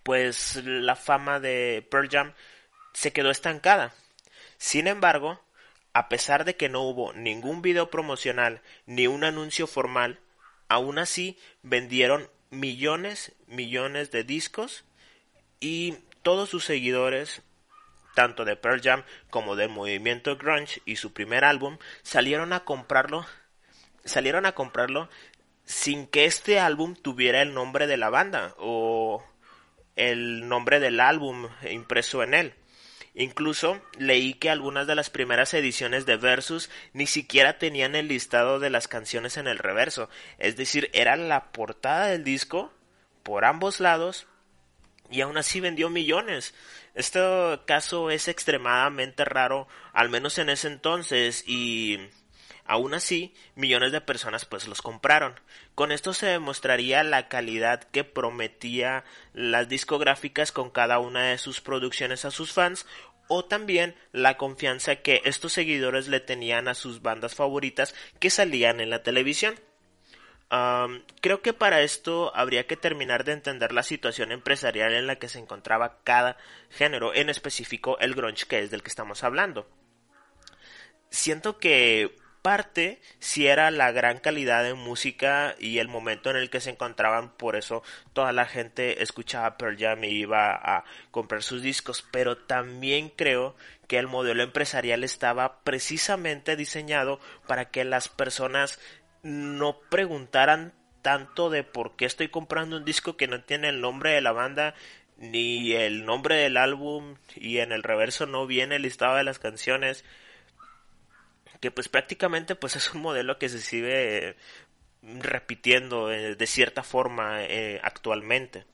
pues 0.07 0.61
la 0.63 0.95
fama 0.95 1.41
de 1.41 1.85
Pearl 1.91 2.07
Jam 2.09 2.33
se 2.93 3.11
quedó 3.11 3.29
estancada. 3.29 3.93
Sin 4.57 4.87
embargo, 4.87 5.41
a 5.93 6.09
pesar 6.09 6.45
de 6.45 6.55
que 6.55 6.69
no 6.69 6.81
hubo 6.81 7.13
ningún 7.13 7.61
video 7.61 7.89
promocional 7.89 8.61
ni 8.85 9.07
un 9.07 9.23
anuncio 9.23 9.67
formal, 9.67 10.19
aún 10.67 10.99
así 10.99 11.37
vendieron 11.63 12.29
millones, 12.49 13.33
millones 13.47 14.11
de 14.11 14.23
discos 14.23 14.85
y 15.59 15.97
todos 16.21 16.49
sus 16.49 16.65
seguidores, 16.65 17.41
tanto 18.15 18.45
de 18.45 18.55
Pearl 18.55 18.81
Jam 18.81 19.03
como 19.29 19.55
del 19.55 19.69
movimiento 19.69 20.37
grunge 20.37 20.81
y 20.85 20.97
su 20.97 21.13
primer 21.13 21.43
álbum, 21.43 21.77
salieron 22.03 22.53
a 22.53 22.61
comprarlo, 22.61 23.25
salieron 24.05 24.45
a 24.45 24.53
comprarlo 24.53 25.09
sin 25.65 26.07
que 26.07 26.25
este 26.25 26.59
álbum 26.59 26.95
tuviera 26.95 27.41
el 27.41 27.53
nombre 27.53 27.87
de 27.87 27.97
la 27.97 28.09
banda 28.09 28.55
o 28.57 29.23
el 29.95 30.47
nombre 30.47 30.79
del 30.79 30.99
álbum 30.99 31.49
impreso 31.69 32.23
en 32.23 32.33
él. 32.33 32.53
Incluso 33.19 33.81
leí 33.97 34.35
que 34.35 34.51
algunas 34.51 34.85
de 34.85 34.93
las 34.93 35.09
primeras 35.09 35.51
ediciones 35.55 36.05
de 36.05 36.17
Versus 36.17 36.69
ni 36.93 37.07
siquiera 37.07 37.57
tenían 37.57 37.95
el 37.95 38.09
listado 38.09 38.59
de 38.59 38.69
las 38.69 38.87
canciones 38.87 39.37
en 39.37 39.47
el 39.47 39.57
reverso, 39.57 40.07
es 40.37 40.55
decir, 40.55 40.91
era 40.93 41.15
la 41.15 41.51
portada 41.51 42.05
del 42.09 42.23
disco 42.23 42.71
por 43.23 43.43
ambos 43.43 43.79
lados 43.79 44.27
y 45.09 45.21
aún 45.21 45.35
así 45.35 45.59
vendió 45.59 45.89
millones. 45.89 46.53
Este 46.93 47.19
caso 47.65 48.11
es 48.11 48.27
extremadamente 48.27 49.25
raro, 49.25 49.67
al 49.93 50.09
menos 50.09 50.37
en 50.37 50.49
ese 50.49 50.67
entonces, 50.67 51.43
y 51.47 51.97
Aún 52.67 52.93
así, 52.93 53.33
millones 53.55 53.93
de 53.93 54.01
personas 54.01 54.43
pues 54.43 54.67
los 54.67 54.81
compraron. 54.81 55.39
Con 55.73 55.93
esto 55.93 56.13
se 56.13 56.25
demostraría 56.25 57.01
la 57.03 57.29
calidad 57.29 57.85
que 57.85 58.03
prometía 58.03 59.05
las 59.33 59.69
discográficas 59.69 60.51
con 60.51 60.69
cada 60.69 60.99
una 60.99 61.23
de 61.23 61.37
sus 61.37 61.61
producciones 61.61 62.25
a 62.25 62.31
sus 62.31 62.51
fans 62.51 62.85
o 63.29 63.45
también 63.45 63.95
la 64.11 64.35
confianza 64.35 64.97
que 64.97 65.21
estos 65.23 65.53
seguidores 65.53 66.09
le 66.09 66.19
tenían 66.19 66.67
a 66.67 66.73
sus 66.73 67.01
bandas 67.01 67.35
favoritas 67.35 67.95
que 68.19 68.29
salían 68.29 68.81
en 68.81 68.89
la 68.89 69.01
televisión. 69.01 69.55
creo 71.21 71.41
que 71.41 71.53
para 71.53 71.81
esto 71.81 72.35
habría 72.35 72.67
que 72.67 72.77
terminar 72.77 73.23
de 73.23 73.33
entender 73.33 73.71
la 73.71 73.83
situación 73.83 74.31
empresarial 74.33 74.93
en 74.93 75.07
la 75.07 75.17
que 75.17 75.29
se 75.29 75.39
encontraba 75.39 75.99
cada 76.03 76.37
género, 76.69 77.13
en 77.13 77.29
específico 77.29 77.97
el 77.99 78.13
grunge 78.13 78.45
que 78.45 78.59
es 78.59 78.71
del 78.71 78.83
que 78.83 78.89
estamos 78.89 79.23
hablando. 79.23 79.69
Siento 81.09 81.59
que 81.59 82.15
parte 82.41 83.01
si 83.19 83.47
era 83.47 83.71
la 83.71 83.91
gran 83.91 84.19
calidad 84.19 84.63
de 84.63 84.73
música 84.73 85.55
y 85.59 85.79
el 85.79 85.87
momento 85.87 86.29
en 86.29 86.37
el 86.37 86.49
que 86.49 86.61
se 86.61 86.71
encontraban, 86.71 87.31
por 87.35 87.55
eso 87.55 87.83
toda 88.13 88.31
la 88.31 88.45
gente 88.45 89.03
escuchaba 89.03 89.57
Pearl 89.57 89.77
Jam 89.77 90.03
y 90.03 90.09
iba 90.09 90.51
a 90.51 90.83
comprar 91.11 91.43
sus 91.43 91.61
discos, 91.61 92.05
pero 92.11 92.37
también 92.37 93.09
creo 93.09 93.55
que 93.87 93.97
el 93.97 94.07
modelo 94.07 94.43
empresarial 94.43 95.03
estaba 95.03 95.61
precisamente 95.61 96.55
diseñado 96.55 97.19
para 97.47 97.69
que 97.69 97.85
las 97.85 98.09
personas 98.09 98.79
no 99.23 99.79
preguntaran 99.89 100.73
tanto 101.01 101.49
de 101.49 101.63
por 101.63 101.95
qué 101.95 102.05
estoy 102.05 102.29
comprando 102.29 102.77
un 102.77 102.85
disco 102.85 103.17
que 103.17 103.27
no 103.27 103.43
tiene 103.43 103.69
el 103.69 103.81
nombre 103.81 104.11
de 104.11 104.21
la 104.21 104.31
banda 104.31 104.73
ni 105.17 105.73
el 105.73 106.05
nombre 106.05 106.35
del 106.35 106.57
álbum 106.57 107.15
y 107.35 107.57
en 107.57 107.71
el 107.71 107.83
reverso 107.83 108.25
no 108.25 108.45
viene 108.45 108.75
el 108.75 108.83
listado 108.83 109.15
de 109.15 109.23
las 109.23 109.39
canciones 109.39 110.05
que 111.59 111.71
pues 111.71 111.89
prácticamente 111.89 112.55
pues 112.55 112.75
es 112.75 112.93
un 112.93 113.01
modelo 113.01 113.37
que 113.37 113.49
se 113.49 113.59
sigue 113.59 114.35
repitiendo 115.01 116.11
eh, 116.11 116.35
de 116.35 116.47
cierta 116.47 116.83
forma 116.83 117.43
eh, 117.43 117.79
actualmente. 117.83 118.65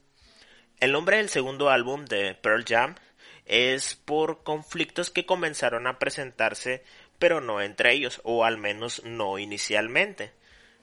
El 0.79 0.91
nombre 0.91 1.17
del 1.17 1.29
segundo 1.29 1.69
álbum 1.69 2.05
de 2.05 2.35
Pearl 2.35 2.65
Jam 2.67 2.95
es 3.45 3.95
por 3.95 4.43
conflictos 4.43 5.09
que 5.09 5.25
comenzaron 5.25 5.87
a 5.87 5.99
presentarse 5.99 6.83
pero 7.19 7.39
no 7.39 7.61
entre 7.61 7.93
ellos 7.93 8.19
o 8.23 8.43
al 8.43 8.57
menos 8.57 9.03
no 9.05 9.39
inicialmente. 9.39 10.31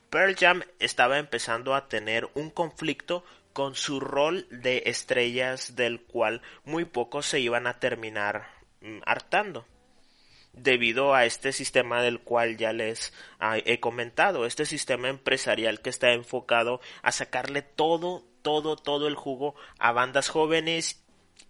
Pearl 0.08 0.34
Jam 0.36 0.62
estaba 0.78 1.18
empezando 1.18 1.74
a 1.74 1.88
tener 1.88 2.28
un 2.34 2.50
conflicto 2.50 3.24
con 3.52 3.74
su 3.74 4.00
rol 4.00 4.46
de 4.50 4.84
estrellas 4.86 5.76
del 5.76 6.00
cual 6.00 6.40
muy 6.64 6.84
pocos 6.84 7.26
se 7.26 7.40
iban 7.40 7.66
a 7.66 7.78
terminar 7.78 8.48
mm, 8.80 9.00
hartando 9.04 9.66
debido 10.52 11.14
a 11.14 11.24
este 11.24 11.52
sistema 11.52 12.02
del 12.02 12.20
cual 12.20 12.56
ya 12.56 12.72
les 12.72 13.12
he 13.64 13.80
comentado, 13.80 14.46
este 14.46 14.66
sistema 14.66 15.08
empresarial 15.08 15.80
que 15.80 15.90
está 15.90 16.12
enfocado 16.12 16.80
a 17.02 17.12
sacarle 17.12 17.62
todo, 17.62 18.24
todo, 18.42 18.76
todo 18.76 19.08
el 19.08 19.14
jugo 19.14 19.54
a 19.78 19.92
bandas 19.92 20.28
jóvenes 20.28 21.02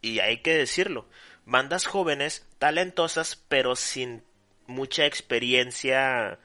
y 0.03 0.21
hay 0.21 0.39
que 0.39 0.55
decirlo, 0.55 1.09
bandas 1.45 1.87
jóvenes 1.87 2.47
talentosas 2.59 3.37
pero 3.49 3.75
sin 3.77 4.23
mucha 4.67 5.07
experiencia 5.07 6.39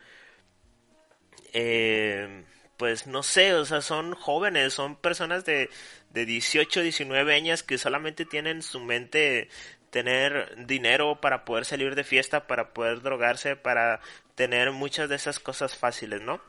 eh, 1.54 2.44
pues 2.78 3.08
no 3.08 3.24
sé, 3.24 3.54
o 3.54 3.66
sea, 3.66 3.82
son 3.82 4.14
jóvenes, 4.14 4.74
son 4.74 4.96
personas 4.98 5.46
de, 5.46 5.70
de 6.10 6.26
18, 6.26 6.82
19 6.82 7.34
años 7.34 7.64
que 7.64 7.78
solamente 7.78 8.26
tienen 8.26 8.62
su 8.62 8.80
mente 8.80 9.50
tener 9.96 10.54
dinero 10.66 11.22
para 11.22 11.46
poder 11.46 11.64
salir 11.64 11.96
de 11.96 12.04
fiesta, 12.04 12.48
para 12.48 12.74
poder 12.74 13.02
drogarse, 13.02 13.56
para 13.56 14.02
tener 14.36 14.72
muchas 14.72 15.08
de 15.08 15.16
esas 15.16 15.40
cosas 15.40 15.78
fáciles, 15.78 16.20
¿no? 16.20 16.42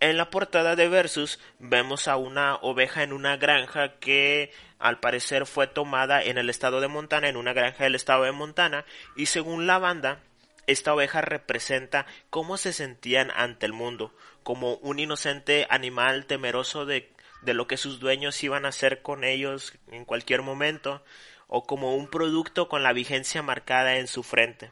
En 0.00 0.16
la 0.16 0.30
portada 0.30 0.76
de 0.76 0.88
Versus 0.88 1.38
vemos 1.58 2.08
a 2.08 2.16
una 2.16 2.56
oveja 2.62 3.02
en 3.02 3.12
una 3.12 3.36
granja 3.36 3.98
que 3.98 4.50
al 4.78 4.98
parecer 4.98 5.44
fue 5.44 5.66
tomada 5.66 6.22
en 6.22 6.38
el 6.38 6.48
estado 6.48 6.80
de 6.80 6.88
Montana, 6.88 7.28
en 7.28 7.36
una 7.36 7.52
granja 7.52 7.84
del 7.84 7.96
estado 7.96 8.24
de 8.24 8.32
Montana, 8.32 8.86
y 9.14 9.26
según 9.26 9.66
la 9.66 9.78
banda, 9.78 10.20
esta 10.66 10.94
oveja 10.94 11.20
representa 11.20 12.06
cómo 12.30 12.56
se 12.56 12.72
sentían 12.72 13.30
ante 13.36 13.66
el 13.66 13.74
mundo, 13.74 14.14
como 14.42 14.76
un 14.76 15.00
inocente 15.00 15.66
animal 15.68 16.24
temeroso 16.24 16.86
de, 16.86 17.12
de 17.42 17.52
lo 17.52 17.66
que 17.66 17.76
sus 17.76 18.00
dueños 18.00 18.42
iban 18.42 18.64
a 18.64 18.70
hacer 18.70 19.02
con 19.02 19.22
ellos 19.22 19.74
en 19.92 20.06
cualquier 20.06 20.40
momento, 20.40 21.04
o 21.52 21.66
como 21.66 21.96
un 21.96 22.08
producto 22.08 22.68
con 22.68 22.84
la 22.84 22.92
vigencia 22.92 23.42
marcada 23.42 23.96
en 23.96 24.06
su 24.06 24.22
frente. 24.22 24.70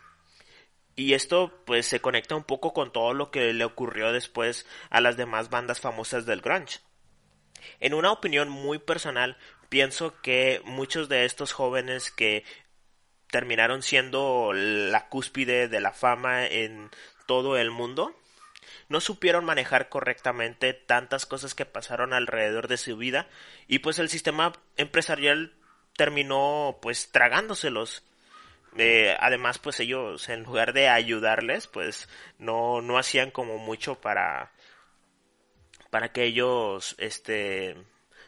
Y 0.95 1.15
esto 1.15 1.63
pues 1.67 1.87
se 1.87 2.01
conecta 2.01 2.37
un 2.37 2.45
poco 2.45 2.73
con 2.73 2.93
todo 2.93 3.15
lo 3.15 3.33
que 3.33 3.53
le 3.53 3.65
ocurrió 3.65 4.13
después 4.13 4.65
a 4.89 5.01
las 5.01 5.17
demás 5.17 5.51
bandas 5.51 5.81
famosas 5.81 6.25
del 6.25 6.41
grunge. 6.41 6.79
En 7.81 7.95
una 7.95 8.13
opinión 8.13 8.49
muy 8.49 8.79
personal, 8.79 9.37
pienso 9.69 10.21
que 10.23 10.63
muchos 10.65 11.09
de 11.09 11.25
estos 11.25 11.53
jóvenes 11.53 12.13
que 12.13 12.45
terminaron 13.29 13.83
siendo 13.83 14.53
la 14.53 15.09
cúspide 15.09 15.67
de 15.67 15.81
la 15.81 15.93
fama 15.93 16.47
en 16.47 16.91
todo 17.27 17.57
el 17.57 17.73
mundo, 17.73 18.15
no 18.89 19.01
supieron 19.01 19.45
manejar 19.45 19.89
correctamente 19.89 20.75
tantas 20.75 21.27
cosas 21.27 21.55
que 21.55 21.67
pasaron 21.67 22.13
alrededor 22.13 22.69
de 22.69 22.77
su 22.77 22.97
vida 22.97 23.29
y 23.67 23.81
pues 23.81 23.99
el 23.99 24.09
sistema 24.09 24.53
empresarial 24.77 25.58
terminó 25.99 26.79
pues 26.81 27.11
tragándoselos. 27.11 28.05
Eh, 28.79 29.17
además 29.19 29.59
pues 29.59 29.81
ellos 29.81 30.29
en 30.29 30.45
lugar 30.45 30.73
de 30.73 30.89
ayudarles 30.89 31.67
pues 31.67 32.09
no, 32.39 32.81
no 32.81 32.99
hacían 32.99 33.31
como 33.31 33.59
mucho 33.59 34.01
para 34.01 34.53
para 35.91 36.13
que 36.13 36.25
ellos 36.25 36.95
este 36.99 37.77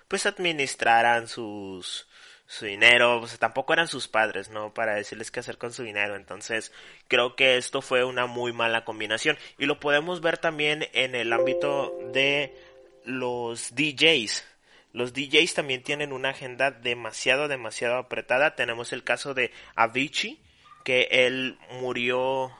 pues 0.08 0.26
administraran 0.26 1.28
sus 1.28 2.08
su 2.46 2.64
dinero, 2.64 3.22
tampoco 3.38 3.74
eran 3.74 3.86
sus 3.86 4.08
padres, 4.08 4.50
¿no? 4.50 4.74
Para 4.74 4.96
decirles 4.96 5.30
qué 5.30 5.38
hacer 5.38 5.56
con 5.56 5.72
su 5.72 5.84
dinero. 5.84 6.16
Entonces, 6.16 6.72
creo 7.06 7.36
que 7.36 7.56
esto 7.56 7.80
fue 7.80 8.02
una 8.02 8.26
muy 8.26 8.52
mala 8.52 8.84
combinación. 8.84 9.38
Y 9.56 9.66
lo 9.66 9.78
podemos 9.78 10.20
ver 10.20 10.36
también 10.36 10.88
en 10.92 11.14
el 11.14 11.32
ámbito 11.32 11.96
de 12.12 12.52
los 13.04 13.72
DJs. 13.76 14.49
Los 14.92 15.12
DJs 15.12 15.54
también 15.54 15.82
tienen 15.82 16.12
una 16.12 16.30
agenda 16.30 16.70
demasiado, 16.70 17.48
demasiado 17.48 17.96
apretada. 17.96 18.56
Tenemos 18.56 18.92
el 18.92 19.04
caso 19.04 19.34
de 19.34 19.52
Avicii, 19.76 20.40
que 20.84 21.08
él 21.10 21.58
murió, 21.80 22.50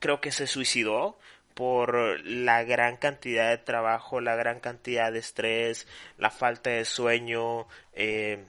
creo 0.00 0.20
que 0.20 0.32
se 0.32 0.46
suicidó 0.46 1.18
por 1.54 2.20
la 2.20 2.64
gran 2.64 2.96
cantidad 2.96 3.48
de 3.50 3.58
trabajo, 3.58 4.20
la 4.20 4.36
gran 4.36 4.60
cantidad 4.60 5.10
de 5.12 5.20
estrés, 5.20 5.86
la 6.18 6.30
falta 6.30 6.70
de 6.70 6.84
sueño, 6.84 7.66
eh, 7.94 8.44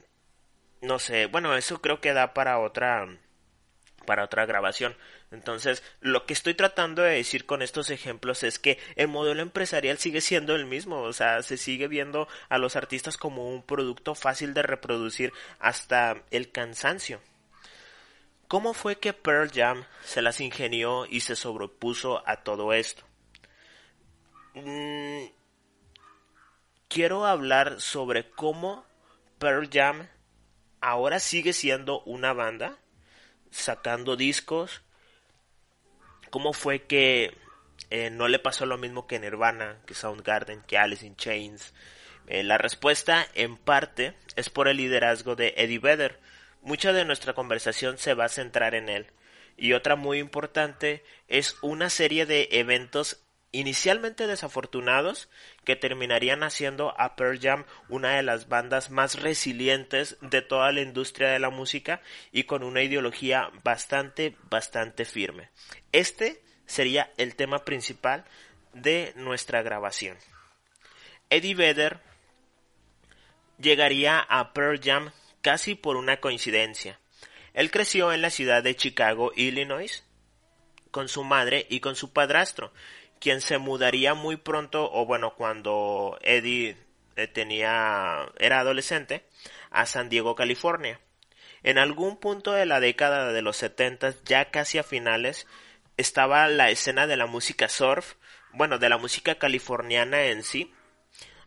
no 0.82 0.98
sé, 0.98 1.26
bueno, 1.26 1.56
eso 1.56 1.80
creo 1.80 2.00
que 2.00 2.12
da 2.12 2.34
para 2.34 2.58
otra, 2.58 3.08
para 4.06 4.24
otra 4.24 4.46
grabación. 4.46 4.94
Entonces, 5.30 5.82
lo 6.00 6.24
que 6.24 6.32
estoy 6.32 6.54
tratando 6.54 7.02
de 7.02 7.16
decir 7.16 7.44
con 7.44 7.60
estos 7.60 7.90
ejemplos 7.90 8.42
es 8.42 8.58
que 8.58 8.78
el 8.96 9.08
modelo 9.08 9.42
empresarial 9.42 9.98
sigue 9.98 10.20
siendo 10.22 10.54
el 10.54 10.64
mismo, 10.64 11.02
o 11.02 11.12
sea, 11.12 11.42
se 11.42 11.58
sigue 11.58 11.86
viendo 11.86 12.28
a 12.48 12.58
los 12.58 12.76
artistas 12.76 13.18
como 13.18 13.48
un 13.48 13.62
producto 13.62 14.14
fácil 14.14 14.54
de 14.54 14.62
reproducir 14.62 15.32
hasta 15.58 16.22
el 16.30 16.50
cansancio. 16.50 17.20
¿Cómo 18.48 18.72
fue 18.72 18.96
que 18.96 19.12
Pearl 19.12 19.50
Jam 19.52 19.84
se 20.02 20.22
las 20.22 20.40
ingenió 20.40 21.04
y 21.04 21.20
se 21.20 21.36
sobrepuso 21.36 22.26
a 22.26 22.36
todo 22.42 22.72
esto? 22.72 23.04
Mm, 24.54 25.26
quiero 26.88 27.26
hablar 27.26 27.82
sobre 27.82 28.30
cómo 28.30 28.86
Pearl 29.38 29.68
Jam 29.70 30.08
ahora 30.80 31.20
sigue 31.20 31.52
siendo 31.52 32.00
una 32.04 32.32
banda, 32.32 32.78
sacando 33.50 34.16
discos. 34.16 34.82
¿Cómo 36.30 36.52
fue 36.52 36.82
que 36.82 37.36
eh, 37.90 38.10
no 38.10 38.28
le 38.28 38.38
pasó 38.38 38.66
lo 38.66 38.78
mismo 38.78 39.06
que 39.06 39.18
Nirvana, 39.18 39.78
que 39.86 39.94
Soundgarden, 39.94 40.62
que 40.62 40.78
Alice 40.78 41.06
in 41.06 41.16
Chains? 41.16 41.74
Eh, 42.26 42.42
la 42.42 42.58
respuesta, 42.58 43.26
en 43.34 43.56
parte, 43.56 44.14
es 44.36 44.50
por 44.50 44.68
el 44.68 44.76
liderazgo 44.76 45.36
de 45.36 45.54
Eddie 45.56 45.78
Vedder. 45.78 46.20
Mucha 46.60 46.92
de 46.92 47.04
nuestra 47.04 47.32
conversación 47.32 47.98
se 47.98 48.14
va 48.14 48.26
a 48.26 48.30
centrar 48.30 48.74
en 48.74 48.88
él. 48.88 49.06
Y 49.56 49.72
otra 49.72 49.96
muy 49.96 50.18
importante 50.18 51.02
es 51.26 51.56
una 51.62 51.90
serie 51.90 52.26
de 52.26 52.48
eventos 52.52 53.24
inicialmente 53.52 54.26
desafortunados 54.26 55.28
que 55.64 55.76
terminarían 55.76 56.42
haciendo 56.42 56.94
a 57.00 57.16
Pearl 57.16 57.40
Jam 57.40 57.64
una 57.88 58.16
de 58.16 58.22
las 58.22 58.48
bandas 58.48 58.90
más 58.90 59.20
resilientes 59.20 60.16
de 60.20 60.42
toda 60.42 60.70
la 60.72 60.82
industria 60.82 61.28
de 61.28 61.38
la 61.38 61.50
música 61.50 62.02
y 62.30 62.44
con 62.44 62.62
una 62.62 62.82
ideología 62.82 63.50
bastante, 63.64 64.36
bastante 64.50 65.04
firme. 65.04 65.50
Este 65.92 66.42
sería 66.66 67.12
el 67.16 67.36
tema 67.36 67.64
principal 67.64 68.24
de 68.74 69.12
nuestra 69.16 69.62
grabación. 69.62 70.18
Eddie 71.30 71.54
Vedder 71.54 72.00
llegaría 73.58 74.18
a 74.20 74.52
Pearl 74.52 74.80
Jam 74.82 75.10
casi 75.42 75.74
por 75.74 75.96
una 75.96 76.20
coincidencia. 76.20 76.98
Él 77.54 77.70
creció 77.70 78.12
en 78.12 78.22
la 78.22 78.30
ciudad 78.30 78.62
de 78.62 78.76
Chicago, 78.76 79.32
Illinois, 79.34 80.04
con 80.90 81.08
su 81.08 81.24
madre 81.24 81.66
y 81.68 81.80
con 81.80 81.96
su 81.96 82.12
padrastro, 82.12 82.72
quien 83.20 83.40
se 83.40 83.58
mudaría 83.58 84.14
muy 84.14 84.36
pronto, 84.36 84.90
o 84.92 85.06
bueno, 85.06 85.34
cuando 85.34 86.18
Eddie 86.22 86.76
eh, 87.16 87.26
tenía, 87.28 88.30
era 88.38 88.60
adolescente, 88.60 89.24
a 89.70 89.86
San 89.86 90.08
Diego, 90.08 90.34
California. 90.34 91.00
En 91.62 91.78
algún 91.78 92.18
punto 92.18 92.52
de 92.52 92.66
la 92.66 92.80
década 92.80 93.32
de 93.32 93.42
los 93.42 93.56
70, 93.56 94.14
ya 94.24 94.50
casi 94.50 94.78
a 94.78 94.82
finales, 94.82 95.46
estaba 95.96 96.46
la 96.48 96.70
escena 96.70 97.06
de 97.06 97.16
la 97.16 97.26
música 97.26 97.68
surf, 97.68 98.14
bueno, 98.52 98.78
de 98.78 98.88
la 98.88 98.98
música 98.98 99.34
californiana 99.36 100.26
en 100.26 100.42
sí, 100.42 100.72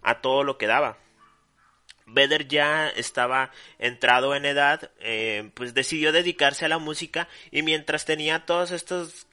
a 0.01 0.22
todo 0.22 0.44
lo 0.44 0.58
que 0.58 0.68
daba. 0.68 0.98
Vedder 2.06 2.48
ya 2.48 2.90
estaba 2.90 3.51
entrado 3.80 4.36
en 4.36 4.46
edad, 4.46 4.92
eh, 5.00 5.51
pues 5.54 5.74
decidió 5.74 6.12
dedicarse 6.12 6.66
a 6.66 6.70
la 6.70 6.78
música 6.78 7.30
y 7.51 7.62
mientras 7.62 8.06
tenía 8.06 8.46
todos 8.46 8.72
estos 8.72 9.28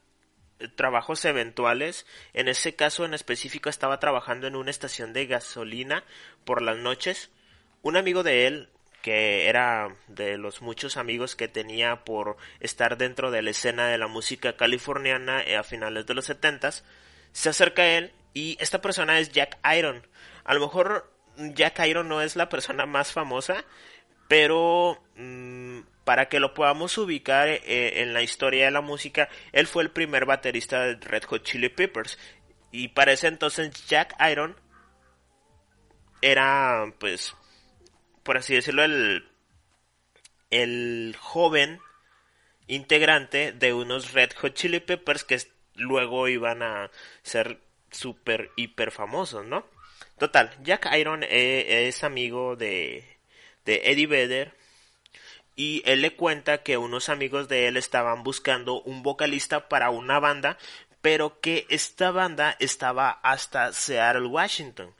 trabajos 0.76 1.24
eventuales, 1.24 2.06
en 2.32 2.48
ese 2.48 2.74
caso 2.74 3.04
en 3.04 3.14
específico 3.14 3.68
estaba 3.68 4.00
trabajando 4.00 4.46
en 4.46 4.56
una 4.56 4.70
estación 4.70 5.12
de 5.12 5.26
gasolina 5.26 6.04
por 6.44 6.62
las 6.62 6.78
noches, 6.78 7.30
un 7.82 7.96
amigo 7.96 8.22
de 8.22 8.46
él, 8.46 8.70
que 9.02 9.48
era 9.48 9.96
de 10.08 10.38
los 10.38 10.60
muchos 10.60 10.96
amigos 10.96 11.36
que 11.36 11.48
tenía 11.48 12.04
por 12.04 12.36
estar 12.60 12.98
dentro 12.98 13.30
de 13.30 13.42
la 13.42 13.50
escena 13.50 13.88
de 13.88 13.98
la 13.98 14.08
música 14.08 14.56
californiana 14.56 15.42
eh, 15.42 15.56
a 15.56 15.62
finales 15.62 16.06
de 16.06 16.14
los 16.14 16.26
setentas, 16.26 16.84
se 17.32 17.48
acerca 17.48 17.82
a 17.82 17.98
él 17.98 18.12
y 18.34 18.56
esta 18.60 18.80
persona 18.80 19.18
es 19.20 19.30
Jack 19.30 19.58
Iron. 19.76 20.06
A 20.44 20.54
lo 20.54 20.60
mejor 20.60 21.12
Jack 21.36 21.78
Iron 21.86 22.08
no 22.08 22.20
es 22.20 22.34
la 22.36 22.48
persona 22.48 22.86
más 22.86 23.12
famosa, 23.12 23.64
pero 24.26 25.02
mm, 25.16 25.80
para 26.08 26.30
que 26.30 26.40
lo 26.40 26.54
podamos 26.54 26.96
ubicar 26.96 27.48
eh, 27.48 28.00
en 28.00 28.14
la 28.14 28.22
historia 28.22 28.64
de 28.64 28.70
la 28.70 28.80
música, 28.80 29.28
él 29.52 29.66
fue 29.66 29.82
el 29.82 29.90
primer 29.90 30.24
baterista 30.24 30.80
de 30.84 30.94
Red 30.94 31.24
Hot 31.24 31.42
Chili 31.42 31.68
Peppers. 31.68 32.18
Y 32.72 32.88
para 32.88 33.12
ese 33.12 33.26
entonces 33.26 33.86
Jack 33.86 34.16
Iron 34.30 34.56
era, 36.22 36.86
pues, 36.98 37.34
por 38.22 38.38
así 38.38 38.54
decirlo, 38.54 38.84
el, 38.84 39.28
el 40.48 41.14
joven 41.20 41.78
integrante 42.68 43.52
de 43.52 43.74
unos 43.74 44.14
Red 44.14 44.30
Hot 44.40 44.54
Chili 44.54 44.80
Peppers 44.80 45.24
que 45.24 45.38
luego 45.74 46.26
iban 46.26 46.62
a 46.62 46.90
ser 47.20 47.60
super 47.90 48.50
hiper 48.56 48.92
famosos, 48.92 49.44
¿no? 49.44 49.66
Total, 50.18 50.56
Jack 50.62 50.88
Iron 50.98 51.22
eh, 51.22 51.86
es 51.86 52.02
amigo 52.02 52.56
de, 52.56 53.18
de 53.66 53.82
Eddie 53.84 54.06
Vedder 54.06 54.58
y 55.58 55.82
él 55.86 56.02
le 56.02 56.14
cuenta 56.14 56.62
que 56.62 56.78
unos 56.78 57.08
amigos 57.08 57.48
de 57.48 57.66
él 57.66 57.76
estaban 57.76 58.22
buscando 58.22 58.80
un 58.82 59.02
vocalista 59.02 59.68
para 59.68 59.90
una 59.90 60.20
banda, 60.20 60.56
pero 61.02 61.40
que 61.40 61.66
esta 61.68 62.12
banda 62.12 62.54
estaba 62.60 63.10
hasta 63.10 63.72
Seattle, 63.72 64.28
Washington. 64.28 64.94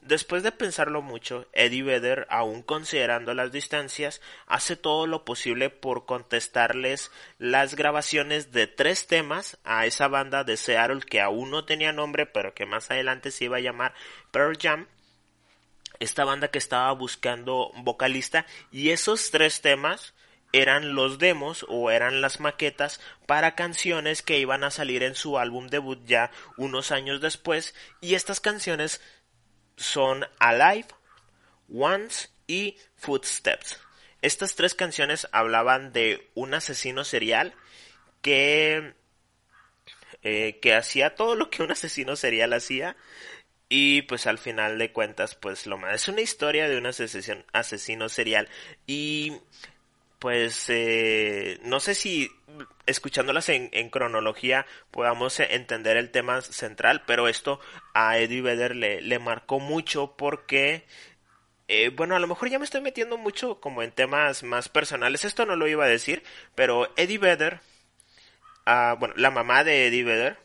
Después 0.00 0.42
de 0.42 0.50
pensarlo 0.50 1.02
mucho, 1.02 1.46
Eddie 1.52 1.84
Vedder, 1.84 2.26
aún 2.30 2.62
considerando 2.62 3.32
las 3.32 3.52
distancias, 3.52 4.20
hace 4.48 4.74
todo 4.74 5.06
lo 5.06 5.24
posible 5.24 5.70
por 5.70 6.04
contestarles 6.04 7.12
las 7.38 7.76
grabaciones 7.76 8.50
de 8.50 8.66
tres 8.66 9.06
temas 9.06 9.56
a 9.62 9.86
esa 9.86 10.08
banda 10.08 10.42
de 10.42 10.56
Seattle 10.56 11.02
que 11.08 11.20
aún 11.20 11.52
no 11.52 11.64
tenía 11.64 11.92
nombre, 11.92 12.26
pero 12.26 12.54
que 12.54 12.66
más 12.66 12.90
adelante 12.90 13.30
se 13.30 13.44
iba 13.44 13.58
a 13.58 13.60
llamar 13.60 13.94
Pearl 14.32 14.58
Jam. 14.60 14.88
Esta 16.00 16.24
banda 16.24 16.48
que 16.48 16.58
estaba 16.58 16.92
buscando 16.92 17.72
vocalista 17.76 18.46
y 18.70 18.90
esos 18.90 19.30
tres 19.30 19.60
temas 19.60 20.14
eran 20.52 20.94
los 20.94 21.18
demos 21.18 21.66
o 21.68 21.90
eran 21.90 22.20
las 22.20 22.40
maquetas 22.40 23.00
para 23.26 23.54
canciones 23.54 24.22
que 24.22 24.38
iban 24.38 24.64
a 24.64 24.70
salir 24.70 25.02
en 25.02 25.14
su 25.14 25.38
álbum 25.38 25.68
debut 25.68 26.00
ya 26.06 26.30
unos 26.56 26.92
años 26.92 27.20
después 27.20 27.74
y 28.00 28.14
estas 28.14 28.40
canciones 28.40 29.00
son 29.76 30.24
Alive, 30.38 30.88
Once 31.72 32.28
y 32.46 32.76
Footsteps. 32.96 33.80
Estas 34.22 34.54
tres 34.54 34.74
canciones 34.74 35.28
hablaban 35.32 35.92
de 35.92 36.30
un 36.34 36.54
asesino 36.54 37.04
serial 37.04 37.54
que, 38.22 38.94
eh, 40.22 40.58
que 40.60 40.74
hacía 40.74 41.14
todo 41.14 41.36
lo 41.36 41.50
que 41.50 41.62
un 41.62 41.70
asesino 41.70 42.16
serial 42.16 42.52
hacía 42.52 42.96
y 43.68 44.02
pues 44.02 44.26
al 44.26 44.38
final 44.38 44.78
de 44.78 44.92
cuentas 44.92 45.34
pues 45.34 45.66
lo 45.66 45.78
más 45.78 45.94
es 45.94 46.08
una 46.08 46.20
historia 46.20 46.68
de 46.68 46.78
un 46.78 46.86
asesino, 46.86 47.42
asesino 47.52 48.08
serial. 48.08 48.48
Y 48.86 49.32
pues 50.18 50.66
eh, 50.68 51.60
no 51.62 51.80
sé 51.80 51.94
si 51.94 52.30
escuchándolas 52.86 53.48
en, 53.48 53.90
cronología 53.90 54.66
podamos 54.90 55.38
entender 55.40 55.96
el 55.96 56.10
tema 56.10 56.40
central, 56.40 57.02
pero 57.06 57.28
esto 57.28 57.60
a 57.94 58.18
Eddie 58.18 58.42
Vedder 58.42 58.76
le, 58.76 59.00
le 59.02 59.18
marcó 59.18 59.60
mucho 59.60 60.14
porque, 60.16 60.84
eh, 61.68 61.90
bueno, 61.90 62.16
a 62.16 62.18
lo 62.18 62.28
mejor 62.28 62.48
ya 62.48 62.58
me 62.58 62.64
estoy 62.64 62.80
metiendo 62.80 63.18
mucho 63.18 63.60
como 63.60 63.82
en 63.82 63.92
temas 63.92 64.42
más 64.42 64.68
personales, 64.68 65.24
esto 65.24 65.44
no 65.46 65.56
lo 65.56 65.68
iba 65.68 65.84
a 65.84 65.88
decir, 65.88 66.22
pero 66.54 66.92
Eddie 66.96 67.18
Vedder, 67.18 67.60
ah, 68.64 68.96
bueno, 68.98 69.14
la 69.16 69.30
mamá 69.30 69.64
de 69.64 69.86
Eddie 69.86 70.04
Vedder, 70.04 70.38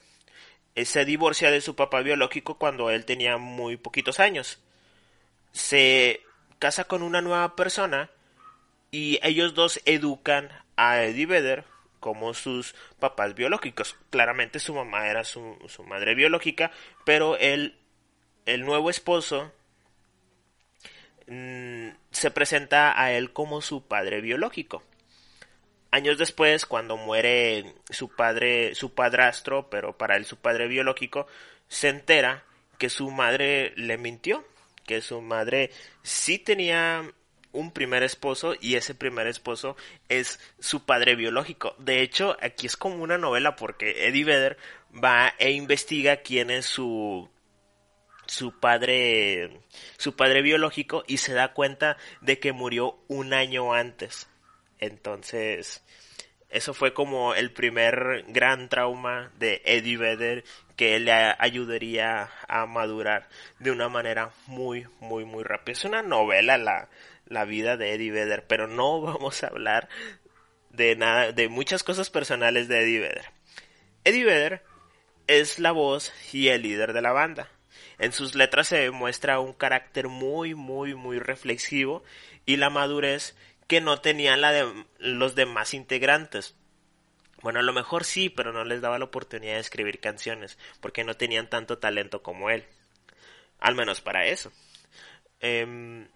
se 0.75 1.05
divorcia 1.05 1.51
de 1.51 1.61
su 1.61 1.75
papá 1.75 2.01
biológico 2.01 2.57
cuando 2.57 2.89
él 2.89 3.05
tenía 3.05 3.37
muy 3.37 3.77
poquitos 3.77 4.19
años. 4.19 4.59
Se 5.51 6.21
casa 6.59 6.85
con 6.85 7.01
una 7.03 7.21
nueva 7.21 7.55
persona, 7.55 8.09
y 8.91 9.19
ellos 9.23 9.53
dos 9.53 9.81
educan 9.85 10.49
a 10.75 11.01
Eddie 11.03 11.25
Vedder 11.25 11.63
como 11.99 12.33
sus 12.33 12.75
papás 12.99 13.33
biológicos. 13.35 13.95
Claramente 14.09 14.59
su 14.59 14.73
mamá 14.73 15.07
era 15.07 15.23
su, 15.23 15.57
madre 15.87 16.13
biológica, 16.13 16.71
pero 17.05 17.37
el, 17.37 17.77
el 18.45 18.65
nuevo 18.65 18.89
esposo 18.89 19.51
mm, 21.27 21.89
se 22.11 22.31
presenta 22.31 23.01
a 23.01 23.13
él 23.13 23.31
como 23.31 23.61
su 23.61 23.83
padre 23.87 24.19
biológico. 24.19 24.83
Años 25.91 26.17
después, 26.17 26.65
cuando 26.65 26.95
muere 26.95 27.75
su 27.89 28.07
padre, 28.09 28.75
su 28.75 28.93
padrastro, 28.93 29.69
pero 29.69 29.97
para 29.97 30.15
él 30.15 30.25
su 30.25 30.37
padre 30.37 30.67
biológico, 30.67 31.27
se 31.67 31.89
entera 31.89 32.45
que 32.77 32.89
su 32.89 33.11
madre 33.11 33.73
le 33.75 33.97
mintió, 33.97 34.45
que 34.85 35.01
su 35.01 35.21
madre 35.21 35.69
sí 36.01 36.39
tenía 36.39 37.11
un 37.51 37.71
primer 37.71 38.03
esposo 38.03 38.55
y 38.59 38.75
ese 38.75 38.95
primer 38.95 39.27
esposo 39.27 39.75
es 40.09 40.39
su 40.59 40.85
padre 40.85 41.15
biológico. 41.15 41.75
De 41.77 42.01
hecho, 42.01 42.37
aquí 42.41 42.67
es 42.67 42.77
como 42.77 43.03
una 43.03 43.17
novela 43.17 43.55
porque 43.55 44.07
Eddie 44.07 44.23
Vedder 44.23 44.57
va 44.91 45.33
e 45.37 45.51
investiga 45.51 46.17
quién 46.17 46.49
es 46.51 46.65
su 46.65 47.29
su 48.27 48.57
padre 48.59 49.59
su 49.97 50.15
padre 50.15 50.41
biológico 50.41 51.03
y 51.05 51.17
se 51.17 51.33
da 51.33 51.53
cuenta 51.53 51.97
de 52.21 52.39
que 52.39 52.53
murió 52.53 52.97
un 53.09 53.33
año 53.33 53.73
antes. 53.73 54.30
Entonces, 54.81 55.81
eso 56.49 56.73
fue 56.73 56.93
como 56.93 57.33
el 57.33 57.53
primer 57.53 58.25
gran 58.27 58.67
trauma 58.67 59.31
de 59.39 59.61
Eddie 59.63 59.97
Vedder 59.97 60.43
que 60.75 60.99
le 60.99 61.13
ayudaría 61.39 62.29
a 62.47 62.65
madurar 62.65 63.29
de 63.59 63.71
una 63.71 63.87
manera 63.87 64.31
muy, 64.47 64.85
muy, 64.99 65.23
muy 65.23 65.43
rápida. 65.43 65.73
Es 65.73 65.85
una 65.85 66.01
novela 66.01 66.57
la, 66.57 66.89
la 67.27 67.45
vida 67.45 67.77
de 67.77 67.93
Eddie 67.93 68.11
Vedder, 68.11 68.45
pero 68.47 68.67
no 68.67 68.99
vamos 69.01 69.43
a 69.43 69.47
hablar 69.47 69.87
de 70.71 70.95
nada, 70.95 71.31
de 71.31 71.47
muchas 71.47 71.83
cosas 71.83 72.09
personales 72.09 72.67
de 72.67 72.81
Eddie 72.81 72.99
Vedder. 72.99 73.25
Eddie 74.03 74.25
Vedder 74.25 74.63
es 75.27 75.59
la 75.59 75.71
voz 75.71 76.11
y 76.33 76.49
el 76.49 76.63
líder 76.63 76.93
de 76.93 77.01
la 77.01 77.11
banda. 77.11 77.47
En 77.99 78.11
sus 78.11 78.35
letras 78.35 78.67
se 78.67 78.79
demuestra 78.79 79.39
un 79.39 79.53
carácter 79.53 80.07
muy, 80.07 80.55
muy, 80.55 80.95
muy 80.95 81.19
reflexivo 81.19 82.03
y 82.45 82.57
la 82.57 82.69
madurez 82.69 83.35
que 83.71 83.79
no 83.79 84.01
tenían 84.01 84.41
la 84.41 84.51
de 84.51 84.85
los 84.99 85.33
demás 85.33 85.73
integrantes. 85.73 86.57
Bueno, 87.41 87.59
a 87.59 87.63
lo 87.63 87.71
mejor 87.71 88.03
sí, 88.03 88.27
pero 88.27 88.51
no 88.51 88.65
les 88.65 88.81
daba 88.81 88.99
la 88.99 89.05
oportunidad 89.05 89.53
de 89.53 89.61
escribir 89.61 90.01
canciones, 90.01 90.57
porque 90.81 91.05
no 91.05 91.15
tenían 91.15 91.49
tanto 91.49 91.77
talento 91.77 92.21
como 92.21 92.49
él. 92.49 92.65
Al 93.61 93.75
menos 93.75 94.01
para 94.01 94.25
eso. 94.25 94.51
Em, 95.39 96.09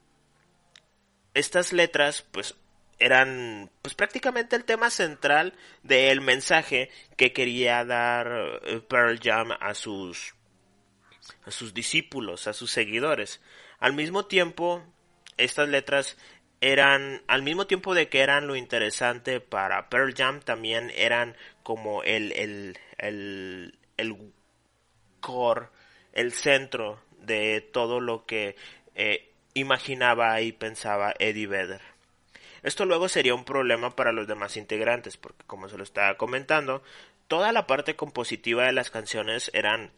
estas 1.34 1.72
letras, 1.72 2.24
pues, 2.24 2.56
eran 3.00 3.72
pues 3.82 3.96
prácticamente 3.96 4.58
el 4.58 4.66
tema 4.66 4.90
central 4.90 5.54
del 5.82 6.20
mensaje 6.20 6.90
que 7.16 7.32
quería 7.32 7.86
dar 7.86 8.60
eh, 8.64 8.82
Pearl 8.82 9.18
Jam 9.24 9.54
a 9.58 9.74
sus 9.76 10.36
a 11.46 11.52
sus 11.52 11.74
discípulos, 11.74 12.48
a 12.48 12.54
sus 12.54 12.70
seguidores. 12.70 13.40
Al 13.80 13.94
mismo 13.94 14.26
tiempo, 14.26 14.84
estas 15.38 15.70
letras 15.70 16.18
eran, 16.66 17.22
al 17.28 17.44
mismo 17.44 17.68
tiempo 17.68 17.94
de 17.94 18.10
que 18.10 18.22
eran 18.22 18.48
lo 18.48 18.56
interesante 18.56 19.40
para 19.40 19.88
Pearl 19.88 20.16
Jam, 20.16 20.42
también 20.42 20.92
eran 20.96 21.38
como 21.62 22.02
el, 22.02 22.32
el, 22.32 22.80
el, 22.98 23.78
el 23.98 24.34
core, 25.20 25.68
el 26.14 26.32
centro 26.32 27.00
de 27.20 27.62
todo 27.62 28.00
lo 28.00 28.26
que 28.26 28.56
eh, 28.96 29.32
imaginaba 29.54 30.42
y 30.42 30.54
pensaba 30.54 31.14
Eddie 31.20 31.46
Vedder. 31.46 31.82
Esto 32.64 32.86
luego 32.86 33.10
sería 33.10 33.36
un 33.36 33.46
problema 33.46 33.96
para 33.96 34.12
los 34.12 34.28
demás 34.28 34.58
integrantes, 34.58 35.18
porque 35.18 35.44
como 35.46 35.70
se 35.70 35.78
lo 35.78 35.84
estaba 35.84 36.18
comentando, 36.18 36.82
toda 37.28 37.52
la 37.52 37.68
parte 37.68 37.96
compositiva 37.96 38.66
de 38.66 38.74
las 38.74 38.90
canciones 38.90 39.52
eran 39.54 39.92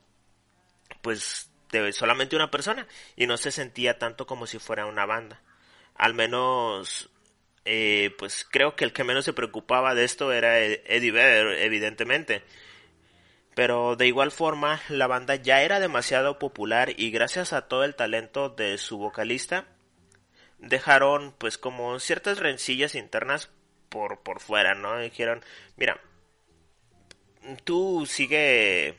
pues 1.01 1.49
de 1.71 1.93
solamente 1.93 2.35
una 2.35 2.51
persona 2.51 2.87
y 3.15 3.25
no 3.25 3.37
se 3.37 3.51
sentía 3.51 3.97
tanto 3.97 4.27
como 4.27 4.47
si 4.47 4.59
fuera 4.59 4.85
una 4.85 5.05
banda. 5.05 5.41
Al 5.97 6.13
menos, 6.13 7.09
eh, 7.65 8.15
pues 8.17 8.47
creo 8.49 8.75
que 8.75 8.85
el 8.85 8.93
que 8.93 9.03
menos 9.03 9.25
se 9.25 9.33
preocupaba 9.33 9.95
de 9.95 10.03
esto 10.03 10.31
era 10.31 10.59
Eddie 10.59 11.11
Vedder, 11.11 11.63
evidentemente. 11.63 12.43
Pero 13.55 13.95
de 13.95 14.07
igual 14.07 14.31
forma, 14.31 14.81
la 14.87 15.07
banda 15.07 15.35
ya 15.35 15.63
era 15.63 15.79
demasiado 15.79 16.37
popular 16.37 16.93
y 16.95 17.09
gracias 17.09 17.53
a 17.53 17.67
todo 17.67 17.83
el 17.83 17.95
talento 17.95 18.49
de 18.49 18.77
su 18.77 18.99
vocalista, 18.99 19.65
dejaron 20.59 21.33
pues 21.37 21.57
como 21.57 21.99
ciertas 21.99 22.39
rencillas 22.39 22.93
internas 22.95 23.49
por, 23.89 24.21
por 24.21 24.39
fuera, 24.41 24.75
¿no? 24.75 24.99
Dijeron, 24.99 25.43
mira, 25.75 25.99
tú 27.63 28.05
sigue 28.05 28.95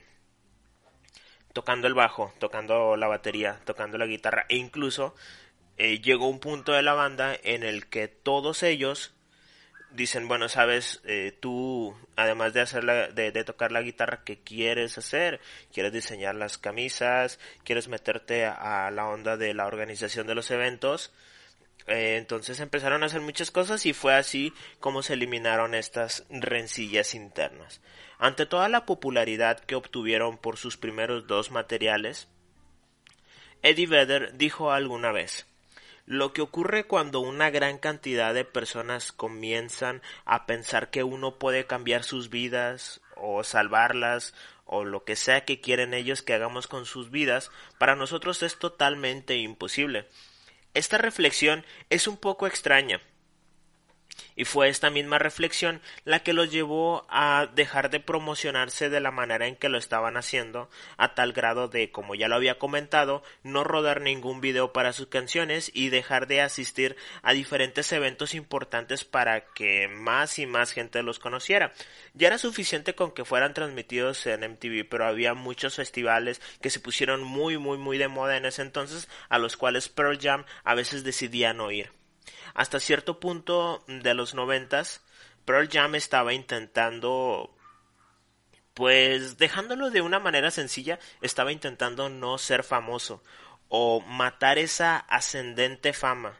tocando 1.53 1.87
el 1.87 1.95
bajo, 1.95 2.33
tocando 2.39 2.97
la 2.97 3.09
batería, 3.09 3.61
tocando 3.65 3.99
la 3.99 4.07
guitarra 4.07 4.47
e 4.49 4.57
incluso 4.57 5.15
eh, 5.79 6.01
llegó 6.01 6.29
un 6.29 6.41
punto 6.41 6.73
de 6.73 6.83
la 6.83 6.95
banda 6.95 7.37
en 7.43 7.62
el 7.62 7.87
que 7.87 8.09
todos 8.09 8.62
ellos 8.62 9.14
dicen, 9.91 10.29
bueno, 10.29 10.49
sabes, 10.49 11.01
eh, 11.05 11.37
tú, 11.41 11.97
además 12.17 12.53
de, 12.53 12.61
hacer 12.61 12.85
de, 13.14 13.45
tocar 13.45 13.73
la 13.73 13.83
guitarra, 13.83 14.23
¿qué 14.25 14.38
quieres 14.38 14.99
hacer? 14.99 15.41
¿Quieres 15.73 15.93
diseñar 15.93 16.35
las 16.35 16.59
camisas? 16.59 17.38
¿Quieres 17.64 17.88
meterte 17.88 18.45
a 18.45 18.91
la 18.91 19.07
onda 19.07 19.37
de 19.37 19.55
la 19.55 19.67
organización 19.67 20.27
de 20.27 20.35
los 20.35 20.51
eventos? 20.51 21.12
Eh, 21.87 22.17
entonces 22.19 22.61
empezaron 22.61 23.03
a 23.03 23.07
hacer 23.07 23.23
muchas 23.23 23.51
cosas 23.51 23.87
y 23.87 23.95
fue 23.95 24.14
así 24.14 24.53
como 24.79 25.03
se 25.03 25.14
eliminaron 25.14 25.75
estas 25.75 26.27
rencillas 26.29 27.14
internas. 27.14 27.81
Ante 28.19 28.47
toda 28.47 28.69
la 28.69 28.85
popularidad 28.85 29.61
que 29.61 29.75
obtuvieron 29.75 30.37
por 30.37 30.59
sus 30.59 30.77
primeros 30.77 31.27
dos 31.27 31.51
materiales, 31.51 32.29
Eddie 33.62 33.87
Vedder 33.87 34.37
dijo 34.37 34.71
alguna 34.71 35.12
vez, 35.12 35.47
lo 36.09 36.33
que 36.33 36.40
ocurre 36.40 36.85
cuando 36.85 37.21
una 37.21 37.51
gran 37.51 37.77
cantidad 37.77 38.33
de 38.33 38.47
personas 38.47 39.12
comienzan 39.12 40.01
a 40.25 40.47
pensar 40.47 40.88
que 40.88 41.05
uno 41.05 41.38
puede 41.38 41.66
cambiar 41.66 42.03
sus 42.03 42.31
vidas 42.31 43.03
o 43.14 43.44
salvarlas 43.44 44.33
o 44.64 44.87
lo 44.87 45.05
que 45.05 45.16
sea 45.16 45.44
que 45.44 45.61
quieren 45.61 45.92
ellos 45.92 46.23
que 46.23 46.33
hagamos 46.33 46.66
con 46.66 46.87
sus 46.87 47.11
vidas, 47.11 47.51
para 47.77 47.94
nosotros 47.94 48.42
es 48.42 48.59
totalmente 48.59 49.37
imposible. 49.37 50.09
Esta 50.73 50.97
reflexión 50.97 51.66
es 51.90 52.09
un 52.09 52.16
poco 52.16 52.47
extraña, 52.47 53.03
y 54.37 54.44
fue 54.44 54.68
esta 54.68 54.90
misma 54.90 55.18
reflexión 55.18 55.81
la 56.04 56.20
que 56.20 56.33
los 56.33 56.50
llevó 56.50 57.07
a 57.11 57.48
dejar 57.54 57.90
de 57.90 58.00
promocionarse 58.00 58.88
de 58.88 59.00
la 59.00 59.11
manera 59.11 59.46
en 59.46 59.57
que 59.57 59.68
lo 59.68 59.78
estaban 59.78 60.16
haciendo, 60.16 60.70
a 60.96 61.14
tal 61.14 61.33
grado 61.33 61.68
de, 61.68 61.90
como 61.90 62.14
ya 62.14 62.28
lo 62.28 62.37
había 62.37 62.59
comentado, 62.59 63.22
no 63.42 63.64
rodar 63.64 64.00
ningún 64.00 64.40
video 64.40 64.72
para 64.72 64.92
sus 64.92 65.09
canciones 65.09 65.70
y 65.74 65.88
dejar 65.88 66.26
de 66.26 66.40
asistir 66.40 66.96
a 67.22 67.33
diferentes 67.33 67.92
eventos 67.92 68.35
importantes 68.35 69.04
para 69.04 69.40
que 69.52 69.88
más 69.88 70.38
y 70.38 70.46
más 70.46 70.72
gente 70.72 71.02
los 71.02 71.18
conociera. 71.18 71.72
Ya 72.14 72.28
era 72.28 72.38
suficiente 72.38 72.94
con 72.94 73.12
que 73.12 73.24
fueran 73.24 73.54
transmitidos 73.54 74.26
en 74.26 74.52
MTV, 74.52 74.88
pero 74.88 75.07
había 75.07 75.35
muchos 75.35 75.76
festivales 75.76 76.40
que 76.61 76.70
se 76.70 76.81
pusieron 76.81 77.22
muy 77.22 77.59
muy 77.59 77.78
muy 77.78 77.98
de 77.98 78.09
moda 78.09 78.37
en 78.37 78.46
ese 78.46 78.62
entonces, 78.62 79.09
a 79.28 79.38
los 79.38 79.57
cuales 79.57 79.88
Pearl 79.88 80.18
Jam 80.20 80.44
a 80.64 80.74
veces 80.74 81.04
decidía 81.04 81.52
no 81.52 81.70
ir 81.70 81.98
hasta 82.55 82.81
cierto 82.81 83.21
punto 83.21 83.85
de 83.87 84.14
los 84.14 84.35
noventas, 84.35 85.03
Pearl 85.45 85.69
Jam 85.71 85.95
estaba 85.95 86.35
intentando 86.35 87.55
pues 88.75 89.38
dejándolo 89.38 89.91
de 89.91 90.03
una 90.03 90.21
manera 90.21 90.53
sencilla, 90.53 91.01
estaba 91.21 91.51
intentando 91.51 92.09
no 92.09 92.38
ser 92.38 92.62
famoso 92.62 93.23
o 93.69 94.01
matar 94.01 94.57
esa 94.57 94.99
ascendente 94.99 95.93
fama. 95.93 96.38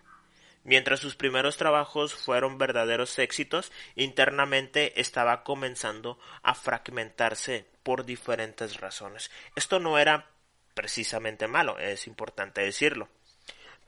Mientras 0.63 1.01
sus 1.01 1.17
primeros 1.17 1.57
trabajos 1.57 2.15
fueron 2.15 2.59
verdaderos 2.59 3.19
éxitos, 3.19 3.73
internamente 3.97 5.01
estaba 5.01 5.43
comenzando 5.43 6.19
a 6.43 6.55
fragmentarse 6.55 7.67
por 7.83 8.05
diferentes 8.05 8.79
razones. 8.79 9.31
Esto 9.57 9.81
no 9.81 9.99
era 9.99 10.29
precisamente 10.75 11.49
malo, 11.49 11.79
es 11.79 12.07
importante 12.07 12.61
decirlo. 12.61 13.09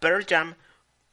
Pearl 0.00 0.26
Jam 0.26 0.56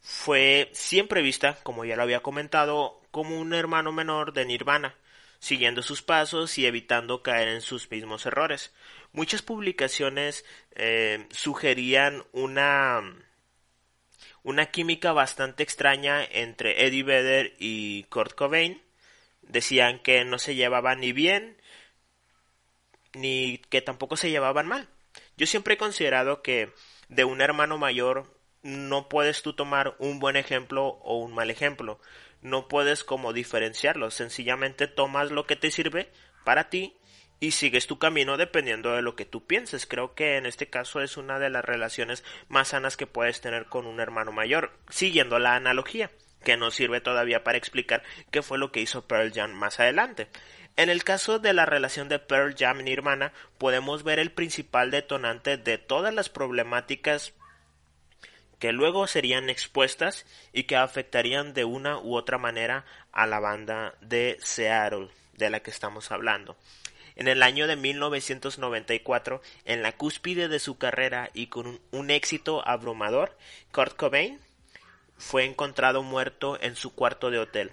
fue 0.01 0.69
siempre 0.73 1.21
vista, 1.21 1.57
como 1.63 1.85
ya 1.85 1.95
lo 1.95 2.03
había 2.03 2.21
comentado, 2.21 3.01
como 3.11 3.39
un 3.39 3.53
hermano 3.53 3.91
menor 3.91 4.33
de 4.33 4.45
Nirvana, 4.45 4.95
siguiendo 5.39 5.83
sus 5.83 6.01
pasos 6.01 6.57
y 6.57 6.65
evitando 6.65 7.23
caer 7.23 7.49
en 7.49 7.61
sus 7.61 7.89
mismos 7.89 8.25
errores. 8.25 8.73
Muchas 9.11 9.41
publicaciones 9.41 10.45
eh, 10.75 11.27
sugerían 11.31 12.23
una 12.31 13.01
una 14.43 14.67
química 14.67 15.11
bastante 15.11 15.63
extraña 15.63 16.23
entre 16.23 16.85
Eddie 16.85 17.03
Vedder 17.03 17.53
y 17.59 18.03
Kurt 18.03 18.33
Cobain. 18.33 18.81
Decían 19.41 19.99
que 19.99 20.23
no 20.23 20.39
se 20.39 20.55
llevaban 20.55 21.01
ni 21.01 21.11
bien 21.11 21.57
ni 23.13 23.57
que 23.69 23.81
tampoco 23.81 24.15
se 24.15 24.29
llevaban 24.29 24.67
mal. 24.67 24.87
Yo 25.35 25.47
siempre 25.47 25.73
he 25.73 25.77
considerado 25.77 26.41
que 26.41 26.71
de 27.09 27.25
un 27.25 27.41
hermano 27.41 27.77
mayor 27.77 28.36
no 28.63 29.09
puedes 29.09 29.41
tú 29.41 29.53
tomar 29.53 29.95
un 29.99 30.19
buen 30.19 30.35
ejemplo 30.35 30.99
o 31.01 31.17
un 31.17 31.33
mal 31.33 31.49
ejemplo. 31.49 31.99
No 32.41 32.67
puedes 32.67 33.03
como 33.03 33.33
diferenciarlo. 33.33 34.11
Sencillamente 34.11 34.87
tomas 34.87 35.31
lo 35.31 35.45
que 35.45 35.55
te 35.55 35.71
sirve 35.71 36.11
para 36.43 36.69
ti 36.69 36.97
y 37.39 37.51
sigues 37.51 37.87
tu 37.87 37.99
camino 37.99 38.37
dependiendo 38.37 38.95
de 38.95 39.01
lo 39.01 39.15
que 39.15 39.25
tú 39.25 39.45
pienses. 39.45 39.85
Creo 39.85 40.15
que 40.15 40.37
en 40.37 40.45
este 40.45 40.69
caso 40.69 41.01
es 41.01 41.17
una 41.17 41.39
de 41.39 41.49
las 41.49 41.63
relaciones 41.63 42.23
más 42.47 42.69
sanas 42.69 42.97
que 42.97 43.07
puedes 43.07 43.41
tener 43.41 43.65
con 43.65 43.85
un 43.85 43.99
hermano 43.99 44.31
mayor, 44.31 44.71
siguiendo 44.89 45.39
la 45.39 45.55
analogía, 45.55 46.11
que 46.43 46.57
nos 46.57 46.75
sirve 46.75 47.01
todavía 47.01 47.43
para 47.43 47.57
explicar 47.57 48.03
qué 48.31 48.41
fue 48.41 48.57
lo 48.57 48.71
que 48.71 48.81
hizo 48.81 49.07
Pearl 49.07 49.31
Jam 49.33 49.53
más 49.53 49.79
adelante. 49.79 50.27
En 50.77 50.89
el 50.89 51.03
caso 51.03 51.39
de 51.39 51.53
la 51.53 51.65
relación 51.65 52.07
de 52.07 52.19
Pearl 52.19 52.55
Jam 52.55 52.81
y 52.81 52.83
Nirvana, 52.83 53.33
podemos 53.57 54.03
ver 54.03 54.19
el 54.19 54.31
principal 54.31 54.91
detonante 54.91 55.57
de 55.57 55.79
todas 55.79 56.13
las 56.13 56.29
problemáticas 56.29 57.33
que 58.59 58.71
luego 58.71 59.07
serían 59.07 59.49
expuestas 59.49 60.25
y 60.53 60.63
que 60.63 60.75
afectarían 60.75 61.53
de 61.53 61.65
una 61.65 61.99
u 61.99 62.15
otra 62.15 62.37
manera 62.37 62.85
a 63.11 63.27
la 63.27 63.39
banda 63.39 63.93
de 64.01 64.37
Seattle 64.41 65.09
de 65.33 65.49
la 65.49 65.61
que 65.61 65.71
estamos 65.71 66.11
hablando. 66.11 66.57
En 67.15 67.27
el 67.27 67.41
año 67.41 67.65
de 67.67 67.75
1994, 67.75 69.41
en 69.65 69.81
la 69.81 69.91
cúspide 69.91 70.47
de 70.47 70.59
su 70.59 70.77
carrera 70.77 71.31
y 71.33 71.47
con 71.47 71.79
un, 71.91 72.11
éxito 72.11 72.67
abrumador, 72.67 73.35
Kurt 73.71 73.95
Cobain 73.95 74.39
fue 75.17 75.45
encontrado 75.45 76.03
muerto 76.03 76.59
en 76.61 76.75
su 76.75 76.93
cuarto 76.93 77.31
de 77.31 77.39
hotel. 77.39 77.71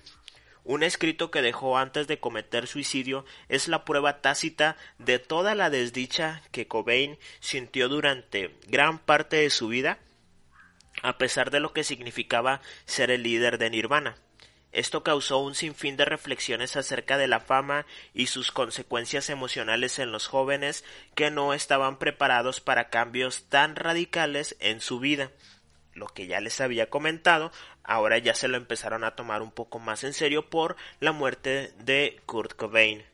Un 0.64 0.82
escrito 0.82 1.30
que 1.30 1.42
dejó 1.42 1.76
antes 1.76 2.06
de 2.06 2.18
cometer 2.18 2.66
suicidio 2.66 3.26
es 3.50 3.68
la 3.68 3.84
prueba 3.84 4.22
tácita 4.22 4.78
de 4.98 5.18
toda 5.18 5.54
la 5.54 5.68
desdicha 5.68 6.42
que 6.50 6.66
Cobain 6.66 7.18
sintió 7.40 7.90
durante 7.90 8.54
gran 8.66 8.98
parte 8.98 9.36
de 9.36 9.50
su 9.50 9.68
vida 9.68 9.98
a 11.04 11.18
pesar 11.18 11.50
de 11.50 11.60
lo 11.60 11.74
que 11.74 11.84
significaba 11.84 12.62
ser 12.86 13.10
el 13.10 13.22
líder 13.22 13.58
de 13.58 13.68
Nirvana. 13.68 14.16
Esto 14.72 15.04
causó 15.04 15.38
un 15.38 15.54
sinfín 15.54 15.98
de 15.98 16.06
reflexiones 16.06 16.76
acerca 16.76 17.18
de 17.18 17.28
la 17.28 17.40
fama 17.40 17.84
y 18.14 18.26
sus 18.26 18.50
consecuencias 18.50 19.28
emocionales 19.28 19.98
en 19.98 20.10
los 20.10 20.26
jóvenes 20.26 20.82
que 21.14 21.30
no 21.30 21.52
estaban 21.52 21.98
preparados 21.98 22.60
para 22.60 22.88
cambios 22.88 23.44
tan 23.50 23.76
radicales 23.76 24.56
en 24.60 24.80
su 24.80 24.98
vida. 24.98 25.30
Lo 25.92 26.06
que 26.06 26.26
ya 26.26 26.40
les 26.40 26.60
había 26.62 26.88
comentado, 26.88 27.52
ahora 27.84 28.16
ya 28.16 28.34
se 28.34 28.48
lo 28.48 28.56
empezaron 28.56 29.04
a 29.04 29.14
tomar 29.14 29.42
un 29.42 29.52
poco 29.52 29.78
más 29.78 30.04
en 30.04 30.14
serio 30.14 30.48
por 30.48 30.74
la 31.00 31.12
muerte 31.12 31.72
de 31.78 32.20
Kurt 32.24 32.54
Cobain. 32.54 33.04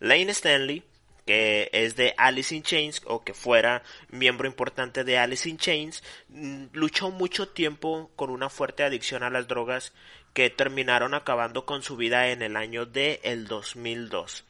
Lane 0.00 0.30
Stanley, 0.30 0.84
que 1.28 1.68
es 1.74 1.94
de 1.94 2.14
Alice 2.16 2.56
in 2.56 2.62
Chains 2.62 3.02
o 3.04 3.22
que 3.22 3.34
fuera 3.34 3.82
miembro 4.08 4.48
importante 4.48 5.04
de 5.04 5.18
Alice 5.18 5.46
in 5.46 5.58
Chains, 5.58 6.02
mm, 6.30 6.68
luchó 6.72 7.10
mucho 7.10 7.48
tiempo 7.48 8.10
con 8.16 8.30
una 8.30 8.48
fuerte 8.48 8.82
adicción 8.82 9.22
a 9.22 9.28
las 9.28 9.46
drogas 9.46 9.92
que 10.32 10.48
terminaron 10.48 11.12
acabando 11.12 11.66
con 11.66 11.82
su 11.82 11.98
vida 11.98 12.28
en 12.28 12.40
el 12.40 12.56
año 12.56 12.86
de 12.86 13.20
el 13.24 13.46
2002. 13.46 14.46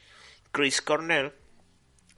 Chris 0.52 0.80
Cornell, 0.80 1.32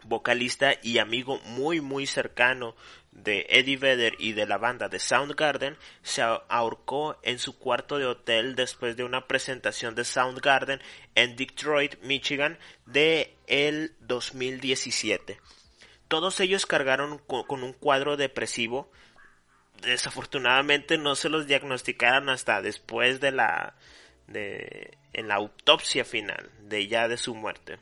vocalista 0.05 0.75
y 0.83 0.99
amigo 0.99 1.39
muy 1.47 1.81
muy 1.81 2.07
cercano 2.07 2.75
de 3.13 3.47
Eddie 3.49 3.77
Vedder 3.77 4.15
y 4.19 4.33
de 4.33 4.47
la 4.47 4.59
banda 4.59 4.89
de 4.89 4.99
Soundgarden 4.99 5.77
se 6.03 6.23
ahorcó 6.23 7.19
en 7.23 7.39
su 7.39 7.59
cuarto 7.59 7.99
de 7.99 8.07
hotel 8.07 8.55
después 8.55 8.97
de 8.97 9.05
una 9.05 9.27
presentación 9.27 9.95
de 9.95 10.05
Soundgarden 10.05 10.81
en 11.15 11.37
Detroit, 11.37 12.01
Michigan 12.03 12.59
de 12.87 13.37
el 13.47 13.95
2017. 14.01 15.41
Todos 16.09 16.41
ellos 16.41 16.67
cargaron 16.67 17.19
con 17.19 17.63
un 17.63 17.73
cuadro 17.73 18.17
depresivo. 18.17 18.91
Desafortunadamente 19.83 20.99
no 20.99 21.15
se 21.15 21.29
los 21.29 21.47
diagnosticaron 21.47 22.29
hasta 22.29 22.63
después 22.63 23.21
de 23.21 23.33
la 23.33 23.75
de 24.27 24.99
en 25.13 25.29
la 25.29 25.37
autopsia 25.37 26.05
final 26.05 26.51
de 26.61 26.87
ya 26.87 27.09
de 27.09 27.17
su 27.17 27.35
muerte. 27.35 27.79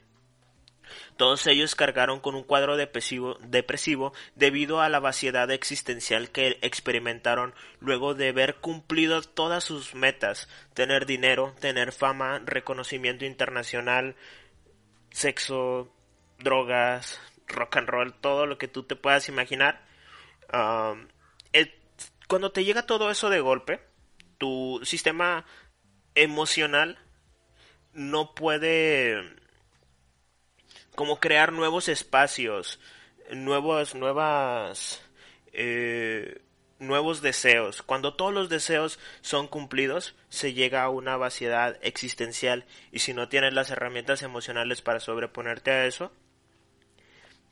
Todos 1.17 1.47
ellos 1.47 1.75
cargaron 1.75 2.21
con 2.21 2.35
un 2.35 2.45
cuadro 2.45 2.77
depresivo, 2.77 4.13
debido 4.35 4.81
a 4.81 4.89
la 4.89 5.01
vaciedad 5.01 5.51
existencial 5.51 6.31
que 6.31 6.59
experimentaron 6.63 7.55
luego 7.81 8.15
de 8.15 8.29
haber 8.29 8.57
cumplido 8.57 9.23
todas 9.23 9.65
sus 9.65 9.95
metas, 9.95 10.49
tener 10.75 11.07
dinero, 11.07 11.55
tener 11.61 11.93
fama, 11.93 12.41
reconocimiento 12.45 13.25
internacional, 13.25 14.17
sexo, 15.11 15.93
drogas, 16.39 17.21
rock 17.47 17.77
and 17.77 17.89
roll, 17.89 18.15
todo 18.15 18.47
lo 18.47 18.59
que 18.59 18.69
tú 18.69 18.83
te 18.83 18.97
puedas 18.97 19.29
imaginar. 19.29 19.87
Um, 20.53 21.09
cuando 22.29 22.53
te 22.53 22.63
llega 22.63 22.83
todo 22.83 23.11
eso 23.11 23.31
de 23.31 23.41
golpe, 23.41 23.81
tu 24.37 24.81
sistema 24.85 25.47
emocional 26.15 26.99
no 27.95 28.35
puede 28.35 29.19
como 30.99 31.21
crear 31.21 31.53
nuevos 31.53 31.89
espacios, 31.89 32.81
nuevos, 33.31 33.95
nuevas, 33.95 35.01
eh, 35.53 36.43
nuevos 36.81 37.23
deseos. 37.23 37.83
Cuando 37.83 38.17
todos 38.17 38.35
los 38.35 38.49
deseos 38.49 38.99
son 39.21 39.47
cumplidos, 39.47 40.17
se 40.29 40.55
llega 40.55 40.83
a 40.83 40.89
una 40.89 41.17
vaciedad 41.17 41.79
existencial 41.83 42.67
y 42.91 42.99
si 42.99 43.15
no 43.15 43.29
tienes 43.29 43.55
las 43.55 43.71
herramientas 43.71 44.23
emocionales 44.23 44.83
para 44.83 44.99
sobreponerte 44.99 45.71
a 45.71 45.87
eso, 45.87 46.11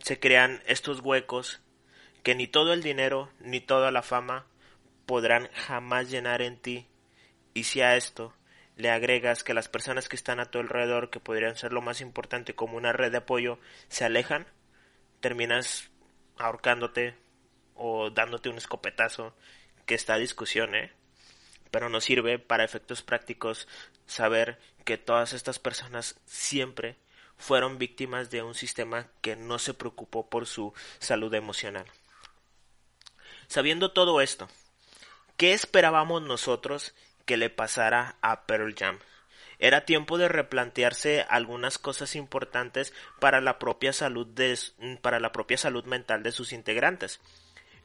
se 0.01 0.19
crean 0.19 0.61
estos 0.67 0.99
huecos 0.99 1.61
que 2.25 2.35
ni 2.35 2.49
todo 2.49 2.73
el 2.73 2.83
dinero 2.83 3.31
ni 3.39 3.61
toda 3.61 3.93
la 3.93 4.03
fama 4.03 4.47
podrán 5.07 5.49
jamás 5.53 6.11
llenar 6.11 6.43
en 6.43 6.57
ti. 6.57 6.89
Y 7.55 7.63
si 7.63 7.81
a 7.81 7.95
esto 7.95 8.35
le 8.77 8.91
agregas 8.91 9.43
que 9.43 9.55
las 9.55 9.69
personas 9.69 10.09
que 10.09 10.17
están 10.17 10.39
a 10.39 10.51
tu 10.51 10.59
alrededor, 10.59 11.11
que 11.11 11.21
podrían 11.21 11.57
ser 11.57 11.73
lo 11.73 11.81
más 11.81 12.01
importante 12.01 12.55
como 12.55 12.77
una 12.77 12.93
red 12.93 13.11
de 13.11 13.19
apoyo, 13.19 13.59
se 13.89 14.05
alejan, 14.05 14.47
terminas 15.21 15.91
ahorcándote 16.37 17.17
o 17.75 18.11
dándote 18.11 18.51
un 18.51 18.59
escopetazo, 18.59 19.35
que 19.87 19.95
está 19.95 20.17
discusión, 20.17 20.75
¿eh? 20.75 20.93
Pero 21.71 21.89
no 21.89 22.01
sirve 22.01 22.39
para 22.39 22.65
efectos 22.65 23.03
prácticos 23.03 23.67
saber 24.07 24.59
que 24.85 24.99
todas 24.99 25.33
estas 25.33 25.59
personas 25.59 26.21
siempre 26.27 26.97
fueron 27.39 27.79
víctimas 27.79 28.31
de 28.31 28.43
un 28.43 28.55
sistema 28.55 29.09
que 29.21 29.37
no 29.37 29.59
se 29.59 29.75
preocupó 29.75 30.29
por 30.29 30.47
su 30.47 30.75
salud 30.99 31.33
emocional. 31.35 31.87
Sabiendo 33.47 33.93
todo 33.93 34.21
esto, 34.21 34.49
¿qué 35.37 35.53
esperábamos 35.53 36.23
nosotros 36.23 36.95
que 37.27 37.37
le 37.37 37.51
pasara 37.51 38.17
a 38.23 38.47
Pearl 38.47 38.75
Jam. 38.75 38.99
Era 39.59 39.85
tiempo 39.85 40.19
de 40.19 40.29
replantearse 40.29 41.25
algunas 41.29 41.79
cosas 41.79 42.15
importantes 42.15 42.93
para 43.21 43.41
la 43.41 43.59
propia 43.59 43.93
salud 43.93 44.27
de, 44.27 44.59
para 45.01 45.21
la 45.21 45.33
propia 45.33 45.59
salud 45.59 45.85
mental 45.85 46.23
de 46.23 46.33
sus 46.33 46.53
integrantes. 46.53 47.21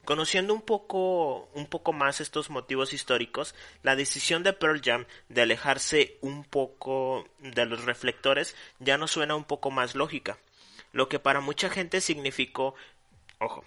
Conociendo 0.04 0.52
un 0.52 0.62
poco, 0.62 1.48
un 1.54 1.66
poco 1.66 1.92
más 1.92 2.20
estos 2.20 2.50
motivos 2.50 2.92
históricos, 2.92 3.54
la 3.82 3.94
decisión 3.94 4.42
de 4.42 4.52
Pearl 4.52 4.80
Jam 4.82 5.06
de 5.28 5.42
alejarse 5.42 6.18
un 6.20 6.44
poco 6.44 7.28
de 7.38 7.66
los 7.66 7.84
reflectores 7.84 8.56
ya 8.80 8.98
no 8.98 9.06
suena 9.06 9.36
un 9.36 9.44
poco 9.44 9.70
más 9.70 9.94
lógica. 9.94 10.38
Lo 10.92 11.08
que 11.08 11.20
para 11.20 11.40
mucha 11.40 11.70
gente 11.70 12.00
significó, 12.00 12.74
ojo, 13.38 13.64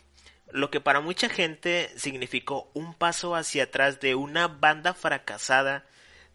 lo 0.56 0.72
que 0.72 0.80
para 0.80 1.02
mucha 1.02 1.28
gente 1.28 1.92
significó 1.98 2.72
un 2.74 2.94
paso 2.94 3.36
hacia 3.36 3.64
atrás 3.64 4.00
de 4.00 4.16
una 4.16 4.48
banda 4.48 4.94
fracasada, 4.94 5.86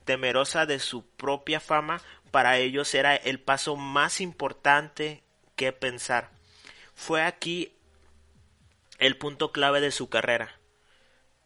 temerosa 0.05 0.67
de 0.67 0.79
su 0.79 1.07
propia 1.07 1.59
fama, 1.59 2.03
para 2.31 2.59
ellos 2.59 2.95
era 2.95 3.17
el 3.17 3.41
paso 3.41 3.77
más 3.77 4.21
importante 4.21 5.23
que 5.57 5.73
pensar. 5.73 6.29
Fue 6.95 7.23
aquí 7.23 7.73
el 8.99 9.17
punto 9.17 9.53
clave 9.53 9.81
de 9.81 9.91
su 9.91 10.11
carrera. 10.11 10.55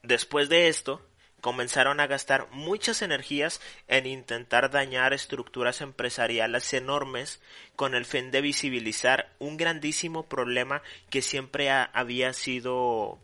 Después 0.03 0.49
de 0.49 0.67
esto, 0.67 1.01
comenzaron 1.45 2.01
a 2.01 2.07
gastar 2.07 2.49
muchas 2.53 3.03
energías 3.03 3.61
en 3.87 4.07
intentar 4.07 4.71
dañar 4.71 5.13
estructuras 5.13 5.83
empresariales 5.83 6.73
enormes 6.73 7.43
con 7.77 7.95
el 7.95 8.07
fin 8.07 8.31
de 8.31 8.41
visibilizar 8.41 9.31
un 9.39 9.59
grandísimo 9.59 10.27
problema 10.27 10.81
que 11.11 11.21
siempre 11.21 11.69
había 11.69 12.33
sido 12.33 13.19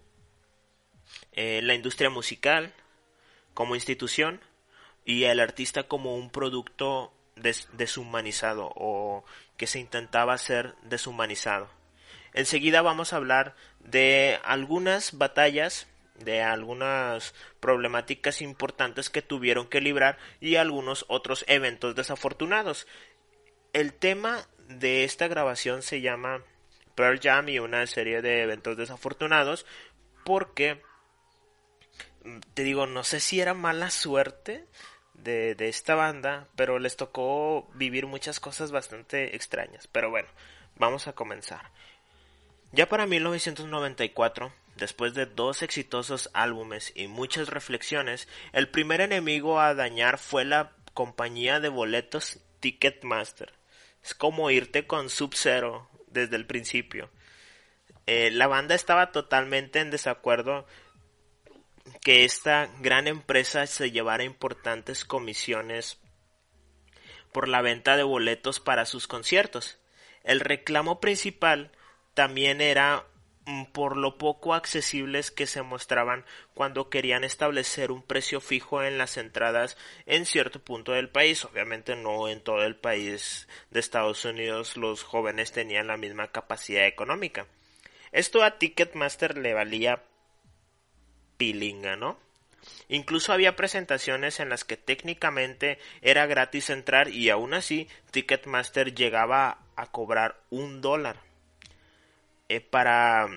eh, 1.33 1.63
la 1.63 1.73
industria 1.73 2.11
musical 2.11 2.75
como 3.55 3.75
institución 3.75 4.43
y 5.07 5.25
el 5.25 5.41
artista 5.41 5.85
como 5.85 6.15
un 6.15 6.29
producto 6.29 7.15
deshumanizado 7.73 8.71
o 8.77 9.25
que 9.57 9.67
se 9.67 9.79
intentaba 9.79 10.37
ser 10.37 10.75
deshumanizado. 10.83 11.71
Enseguida 12.35 12.83
vamos 12.83 13.15
a 13.15 13.17
hablar 13.17 13.57
de 13.79 14.39
algunas 14.45 15.17
batallas 15.17 15.87
de 16.25 16.43
algunas 16.43 17.35
problemáticas 17.61 18.41
importantes 18.43 19.11
que 19.11 19.23
tuvieron 19.23 19.67
que 19.69 19.81
librar 19.81 20.19
y 20.41 20.57
algunos 20.57 21.05
otros 21.09 21.45
eventos 21.49 21.95
desafortunados. 21.95 22.87
El 23.73 23.93
tema 23.93 24.47
de 24.69 25.05
esta 25.05 25.29
grabación 25.29 25.83
se 25.83 26.01
llama 26.01 26.43
Pearl 26.95 27.21
Jam 27.21 27.49
y 27.49 27.59
una 27.59 27.87
serie 27.87 28.23
de 28.23 28.43
eventos 28.43 28.77
desafortunados 28.77 29.67
porque 30.25 30.83
te 32.55 32.63
digo, 32.65 32.87
no 32.87 33.03
sé 33.05 33.21
si 33.21 33.41
era 33.41 33.55
mala 33.55 33.91
suerte 33.91 34.67
de, 35.15 35.55
de 35.55 35.69
esta 35.69 35.95
banda, 35.95 36.49
pero 36.57 36.79
les 36.79 36.97
tocó 36.97 37.69
vivir 37.75 38.07
muchas 38.07 38.41
cosas 38.41 38.71
bastante 38.71 39.37
extrañas. 39.37 39.87
Pero 39.89 40.11
bueno, 40.11 40.29
vamos 40.77 41.09
a 41.09 41.15
comenzar. 41.15 41.71
Ya 42.73 42.89
para 42.89 43.07
1994, 43.07 44.53
Después 44.81 45.13
de 45.13 45.27
dos 45.27 45.61
exitosos 45.61 46.31
álbumes 46.33 46.93
y 46.95 47.07
muchas 47.07 47.51
reflexiones, 47.51 48.27
el 48.55 48.71
primer 48.71 49.03
enemigo 49.03 49.61
a 49.61 49.75
dañar 49.75 50.17
fue 50.17 50.47
la 50.47 50.73
compañía 50.95 51.61
de 51.61 51.69
boletos 51.69 52.39
Ticketmaster. 52.61 53.53
Es 54.03 54.15
como 54.15 54.51
irte 54.51 54.87
con 54.87 55.11
Sub-Zero 55.11 55.91
desde 56.07 56.37
el 56.37 56.47
principio. 56.47 57.11
Eh, 58.07 58.31
la 58.31 58.47
banda 58.47 58.75
estaba 58.75 59.13
totalmente 59.13 59.81
en 59.81 59.91
desacuerdo 59.91 60.67
que 62.01 62.25
esta 62.25 62.71
gran 62.81 63.07
empresa 63.07 63.67
se 63.67 63.91
llevara 63.91 64.25
importantes 64.25 65.05
comisiones 65.05 65.99
por 67.33 67.49
la 67.49 67.61
venta 67.61 67.99
de 67.99 68.03
boletos 68.03 68.61
para 68.61 68.87
sus 68.87 69.07
conciertos. 69.07 69.79
El 70.25 70.41
reclamo 70.41 71.01
principal 71.01 71.71
también 72.15 72.63
era 72.63 73.05
por 73.73 73.97
lo 73.97 74.19
poco 74.19 74.55
accesibles 74.55 75.31
que 75.31 75.47
se 75.47 75.63
mostraban 75.63 76.25
cuando 76.55 76.91
querían 76.91 77.25
establecer 77.25 77.91
un 77.91 78.03
precio 78.03 78.41
fijo 78.41 78.83
en 78.83 78.99
las 78.99 79.17
entradas 79.17 79.77
en 80.07 80.27
cierto 80.27 80.61
punto 80.61 80.93
del 80.93 81.09
país. 81.09 81.45
Obviamente 81.45 81.97
no 81.97 82.29
en 82.29 82.41
todo 82.41 82.63
el 82.63 82.77
país 82.77 83.49
de 83.71 83.81
Estados 83.81 84.25
Unidos 84.25 84.77
los 84.77 85.03
jóvenes 85.03 85.53
tenían 85.53 85.87
la 85.87 85.97
misma 85.97 86.29
capacidad 86.29 86.87
económica. 86.87 87.47
Esto 88.13 88.43
a 88.43 88.59
Ticketmaster 88.59 89.39
le 89.39 89.55
valía 89.55 90.03
pilinga, 91.37 91.97
¿no? 91.97 92.19
Incluso 92.89 93.33
había 93.33 93.57
presentaciones 93.57 94.41
en 94.41 94.49
las 94.49 94.65
que 94.65 94.77
técnicamente 94.77 95.79
era 96.03 96.27
gratis 96.27 96.71
entrar 96.71 97.09
y 97.09 97.31
aún 97.31 97.55
así 97.55 97.89
Ticketmaster 98.11 98.95
llegaba 98.95 99.59
a 99.77 99.87
cobrar 99.87 100.41
un 100.51 100.81
dólar. 100.81 101.30
Eh, 102.51 102.61
para, 102.61 103.29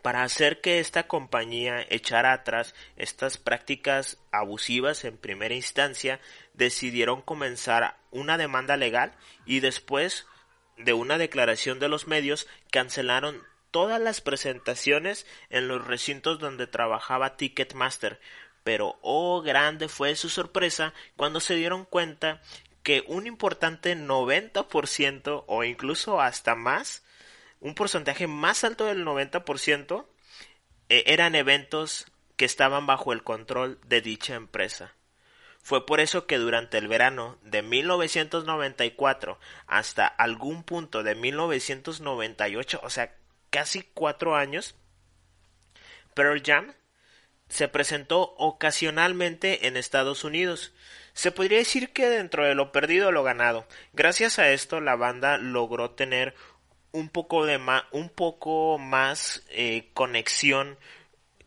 para 0.00 0.22
hacer 0.22 0.60
que 0.60 0.78
esta 0.78 1.08
compañía 1.08 1.84
echara 1.90 2.32
atrás 2.32 2.72
estas 2.96 3.36
prácticas 3.36 4.18
abusivas 4.30 5.04
en 5.04 5.18
primera 5.18 5.56
instancia, 5.56 6.20
decidieron 6.54 7.20
comenzar 7.20 7.96
una 8.12 8.38
demanda 8.38 8.76
legal 8.76 9.16
y 9.44 9.58
después 9.58 10.28
de 10.76 10.92
una 10.92 11.18
declaración 11.18 11.80
de 11.80 11.88
los 11.88 12.06
medios 12.06 12.46
cancelaron 12.70 13.42
todas 13.72 14.00
las 14.00 14.20
presentaciones 14.20 15.26
en 15.50 15.66
los 15.66 15.84
recintos 15.84 16.38
donde 16.38 16.68
trabajaba 16.68 17.36
Ticketmaster. 17.36 18.20
Pero 18.62 19.00
oh 19.02 19.42
grande 19.42 19.88
fue 19.88 20.14
su 20.14 20.28
sorpresa 20.28 20.94
cuando 21.16 21.40
se 21.40 21.56
dieron 21.56 21.84
cuenta 21.84 22.40
que 22.84 23.02
un 23.08 23.26
importante 23.26 23.96
90% 23.96 25.42
o 25.48 25.64
incluso 25.64 26.20
hasta 26.20 26.54
más, 26.54 27.02
un 27.60 27.74
porcentaje 27.74 28.26
más 28.26 28.64
alto 28.64 28.86
del 28.86 29.04
90%, 29.04 30.06
eh, 30.88 31.04
eran 31.06 31.34
eventos 31.34 32.06
que 32.36 32.44
estaban 32.44 32.86
bajo 32.86 33.12
el 33.12 33.22
control 33.22 33.78
de 33.86 34.00
dicha 34.00 34.34
empresa. 34.34 34.94
Fue 35.62 35.84
por 35.84 35.98
eso 35.98 36.26
que 36.26 36.38
durante 36.38 36.78
el 36.78 36.86
verano 36.86 37.38
de 37.42 37.62
1994 37.62 39.38
hasta 39.66 40.06
algún 40.06 40.62
punto 40.62 41.02
de 41.02 41.16
1998, 41.16 42.80
o 42.84 42.90
sea, 42.90 43.16
casi 43.50 43.82
cuatro 43.82 44.36
años, 44.36 44.76
Pearl 46.14 46.40
Jam 46.44 46.72
se 47.48 47.68
presentó 47.68 48.34
ocasionalmente 48.38 49.66
en 49.66 49.76
Estados 49.76 50.24
Unidos. 50.24 50.72
Se 51.14 51.32
podría 51.32 51.58
decir 51.58 51.92
que 51.92 52.08
dentro 52.08 52.46
de 52.46 52.54
lo 52.54 52.72
perdido 52.72 53.12
lo 53.12 53.22
ganado. 53.22 53.66
Gracias 53.92 54.38
a 54.38 54.50
esto 54.50 54.80
la 54.80 54.96
banda 54.96 55.38
logró 55.38 55.90
tener 55.90 56.34
un 56.96 57.10
poco 57.10 57.44
de 57.44 57.60
un 57.92 58.08
poco 58.08 58.78
más 58.78 59.44
eh, 59.50 59.90
conexión 59.92 60.78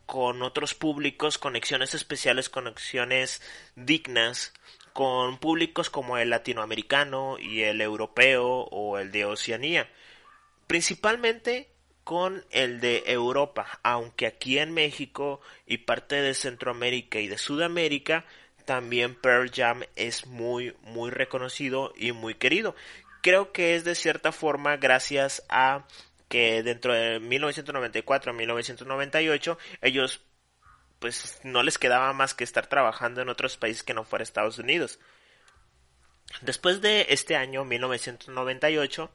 con 0.06 0.44
otros 0.44 0.76
públicos, 0.76 1.40
conexiones 1.40 1.96
especiales, 1.96 2.50
conexiones 2.50 3.42
dignas 3.76 4.54
con 4.94 5.40
públicos 5.40 5.90
como 5.90 6.20
el 6.20 6.30
latinoamericano 6.30 7.38
y 7.40 7.64
el 7.64 7.82
europeo 7.82 8.46
o 8.46 9.00
el 9.00 9.12
de 9.12 9.26
Oceanía. 9.26 9.90
Principalmente 10.68 11.72
con 12.04 12.46
el 12.52 12.80
de 12.80 13.04
Europa, 13.08 13.80
aunque 13.82 14.28
aquí 14.28 14.60
en 14.60 14.72
México 14.72 15.42
y 15.66 15.80
parte 15.80 16.22
de 16.22 16.36
Centroamérica 16.36 17.20
y 17.20 17.28
de 17.28 17.40
Sudamérica 17.40 18.24
también 18.66 19.16
Pearl 19.16 19.50
Jam 19.52 19.82
es 19.96 20.28
muy 20.28 20.76
muy 20.84 21.10
reconocido 21.10 21.92
y 21.98 22.12
muy 22.12 22.36
querido. 22.36 22.76
Creo 23.22 23.52
que 23.52 23.76
es 23.76 23.84
de 23.84 23.96
cierta 23.96 24.32
forma 24.32 24.78
gracias 24.78 25.44
a 25.50 25.86
que 26.30 26.64
dentro 26.64 26.94
de 26.94 27.20
1994 27.20 28.32
a 28.32 28.36
1998 28.36 29.58
ellos 29.82 30.22
pues 31.00 31.40
no 31.44 31.64
les 31.64 31.78
quedaba 31.78 32.14
más 32.14 32.34
que 32.34 32.44
estar 32.44 32.68
trabajando 32.68 33.22
en 33.22 33.30
otros 33.30 33.58
países 33.58 33.84
que 33.84 33.94
no 33.94 34.04
fuera 34.04 34.24
Estados 34.24 34.60
Unidos. 34.60 35.00
Después 36.42 36.82
de 36.82 37.08
este 37.10 37.36
año 37.36 37.66
1998 37.66 39.12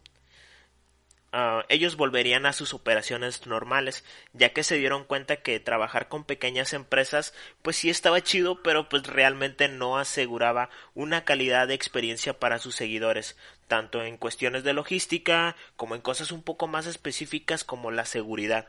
Ah, 1.37 1.65
ellos 1.69 1.97
volverían 1.97 2.47
a 2.47 2.53
sus 2.53 2.75
operaciones 2.75 3.45
normales, 3.49 4.05
ya 4.35 4.53
que 4.53 4.63
se 4.63 4.77
dieron 4.79 5.03
cuenta 5.03 5.39
que 5.43 5.59
trabajar 5.59 6.07
con 6.07 6.23
pequeñas 6.23 6.73
empresas 6.73 7.35
pues 7.61 7.75
sí 7.75 7.91
estaba 7.91 8.21
chido, 8.21 8.63
pero 8.63 8.89
pues 8.89 9.05
realmente 9.09 9.67
no 9.67 9.99
aseguraba 9.99 10.71
una 10.95 11.25
calidad 11.25 11.67
de 11.67 11.75
experiencia 11.75 12.39
para 12.39 12.61
sus 12.61 12.77
seguidores, 12.77 13.37
tanto 13.67 14.05
en 14.05 14.17
cuestiones 14.17 14.63
de 14.63 14.75
logística 14.75 15.57
como 15.75 15.97
en 15.97 16.03
cosas 16.03 16.31
un 16.31 16.45
poco 16.45 16.69
más 16.69 16.87
específicas 16.87 17.65
como 17.65 17.91
la 17.91 18.05
seguridad 18.05 18.69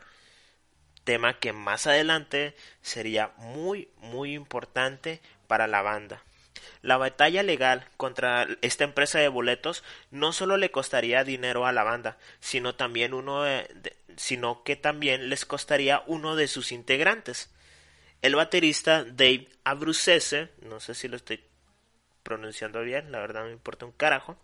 tema 1.03 1.37
que 1.37 1.53
más 1.53 1.85
adelante 1.85 2.55
sería 2.81 3.31
muy 3.37 3.89
muy 3.97 4.33
importante 4.33 5.21
para 5.45 5.67
la 5.67 5.83
banda. 5.83 6.23
La 6.81 6.97
batalla 6.97 7.43
legal 7.43 7.87
contra 7.97 8.47
esta 8.61 8.83
empresa 8.83 9.19
de 9.19 9.27
boletos 9.27 9.83
no 10.11 10.33
solo 10.33 10.57
le 10.57 10.71
costaría 10.71 11.23
dinero 11.23 11.65
a 11.65 11.71
la 11.71 11.83
banda, 11.83 12.17
sino 12.39 12.75
también 12.75 13.13
uno 13.13 13.43
sino 14.17 14.63
que 14.63 14.75
también 14.75 15.29
les 15.29 15.45
costaría 15.45 16.03
uno 16.07 16.35
de 16.35 16.47
sus 16.47 16.71
integrantes. 16.71 17.51
El 18.21 18.35
baterista 18.35 19.03
Dave 19.03 19.49
Abruzzese, 19.63 20.49
no 20.61 20.79
sé 20.79 20.95
si 20.95 21.07
lo 21.07 21.17
estoy 21.17 21.43
pronunciando 22.23 22.81
bien, 22.81 23.11
la 23.11 23.19
verdad 23.19 23.45
me 23.45 23.51
importa 23.51 23.85
un 23.85 23.91
carajo. 23.91 24.37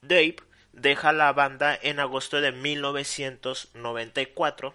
Dave 0.00 0.36
deja 0.72 1.12
la 1.12 1.32
banda 1.32 1.78
en 1.80 2.00
agosto 2.00 2.40
de 2.40 2.52
1994, 2.52 4.74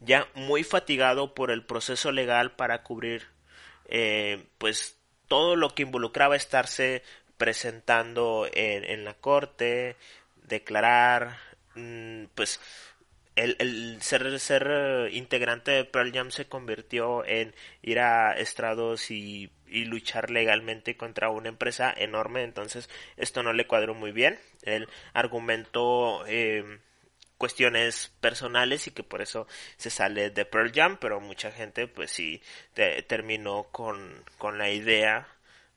ya 0.00 0.26
muy 0.34 0.64
fatigado 0.64 1.34
por 1.34 1.50
el 1.50 1.64
proceso 1.64 2.10
legal 2.10 2.52
para 2.52 2.82
cubrir 2.82 3.35
eh, 3.88 4.44
pues 4.58 4.98
todo 5.28 5.56
lo 5.56 5.70
que 5.70 5.82
involucraba 5.82 6.36
estarse 6.36 7.02
presentando 7.36 8.48
en, 8.52 9.04
la 9.04 9.14
corte, 9.14 9.96
declarar, 10.44 11.38
mm, 11.74 12.24
pues 12.34 12.60
el, 13.36 13.98
ser, 14.00 14.40
ser 14.40 15.10
integrante 15.12 15.70
de 15.70 15.84
Pearl 15.84 16.12
Jam 16.12 16.30
se 16.30 16.46
convirtió 16.46 17.24
en 17.26 17.54
ir 17.82 18.00
a 18.00 18.32
estrados 18.32 19.10
y, 19.10 19.50
luchar 19.68 20.30
legalmente 20.30 20.96
contra 20.96 21.28
una 21.28 21.48
empresa 21.48 21.92
enorme, 21.94 22.44
entonces 22.44 22.88
esto 23.16 23.42
no 23.42 23.52
le 23.52 23.66
cuadró 23.66 23.94
muy 23.94 24.12
bien. 24.12 24.38
El 24.62 24.88
argumento 25.12 26.24
eh, 26.26 26.78
cuestiones 27.38 28.12
personales 28.20 28.86
y 28.86 28.90
que 28.90 29.02
por 29.02 29.20
eso 29.22 29.46
se 29.76 29.90
sale 29.90 30.30
de 30.30 30.44
Pearl 30.44 30.72
Jam, 30.72 30.98
pero 30.98 31.20
mucha 31.20 31.50
gente 31.50 31.86
pues 31.86 32.10
sí 32.10 32.42
terminó 33.06 33.64
con, 33.64 34.24
con 34.38 34.58
la 34.58 34.70
idea 34.70 35.28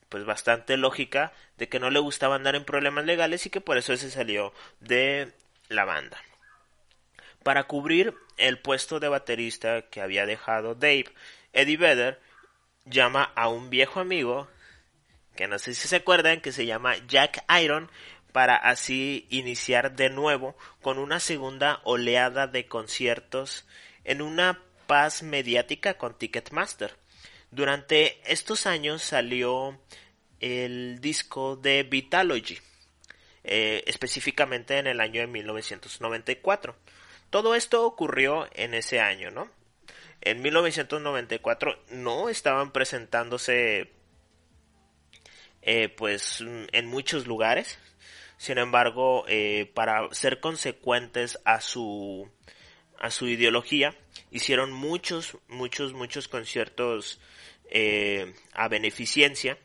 pues 0.09 0.25
bastante 0.25 0.77
lógica 0.77 1.31
de 1.57 1.69
que 1.69 1.79
no 1.79 1.91
le 1.91 1.99
gustaba 1.99 2.35
andar 2.35 2.55
en 2.55 2.65
problemas 2.65 3.05
legales 3.05 3.45
y 3.45 3.49
que 3.49 3.61
por 3.61 3.77
eso 3.77 3.95
se 3.95 4.09
salió 4.09 4.53
de 4.79 5.31
la 5.67 5.85
banda. 5.85 6.17
Para 7.43 7.65
cubrir 7.65 8.15
el 8.37 8.59
puesto 8.59 8.99
de 8.99 9.07
baterista 9.07 9.83
que 9.83 10.01
había 10.01 10.25
dejado 10.25 10.75
Dave, 10.75 11.05
Eddie 11.53 11.77
Vedder 11.77 12.19
llama 12.85 13.31
a 13.35 13.49
un 13.49 13.69
viejo 13.69 13.99
amigo 13.99 14.47
que 15.35 15.47
no 15.47 15.57
sé 15.57 15.73
si 15.73 15.87
se 15.87 15.97
acuerdan 15.97 16.41
que 16.41 16.51
se 16.51 16.65
llama 16.65 16.97
Jack 17.07 17.45
Iron 17.61 17.89
para 18.39 18.55
así 18.55 19.27
iniciar 19.29 19.97
de 19.97 20.09
nuevo 20.09 20.55
con 20.81 20.97
una 20.97 21.19
segunda 21.19 21.81
oleada 21.83 22.47
de 22.47 22.67
conciertos 22.67 23.67
en 24.05 24.21
una 24.21 24.63
paz 24.87 25.23
mediática 25.23 25.95
con 25.95 26.17
Ticketmaster. 26.17 26.95
Durante 27.51 28.21
estos 28.31 28.65
años 28.65 29.03
salió 29.03 29.77
el 30.39 31.01
disco 31.01 31.57
de 31.57 31.83
Vitalogy, 31.83 32.59
eh, 33.43 33.83
específicamente 33.87 34.77
en 34.77 34.87
el 34.87 35.01
año 35.01 35.19
de 35.19 35.27
1994. 35.27 36.77
Todo 37.29 37.55
esto 37.55 37.85
ocurrió 37.85 38.47
en 38.53 38.73
ese 38.73 39.01
año, 39.01 39.31
¿no? 39.31 39.51
En 40.21 40.41
1994 40.41 41.77
no 41.89 42.29
estaban 42.29 42.71
presentándose 42.71 43.91
eh, 45.61 45.89
pues 45.89 46.39
en 46.39 46.85
muchos 46.85 47.27
lugares 47.27 47.77
sin 48.39 48.57
embargo, 48.57 49.25
eh, 49.27 49.69
para 49.73 50.07
ser 50.13 50.39
consecuentes 50.39 51.37
a 51.43 51.59
su 51.59 52.31
a 52.97 53.11
su 53.11 53.27
ideología, 53.27 53.93
hicieron 54.31 54.71
muchos, 54.71 55.37
muchos, 55.49 55.91
muchos 55.91 56.29
conciertos 56.29 57.19
eh, 57.69 58.33
a 58.53 58.69
beneficencia 58.69 59.57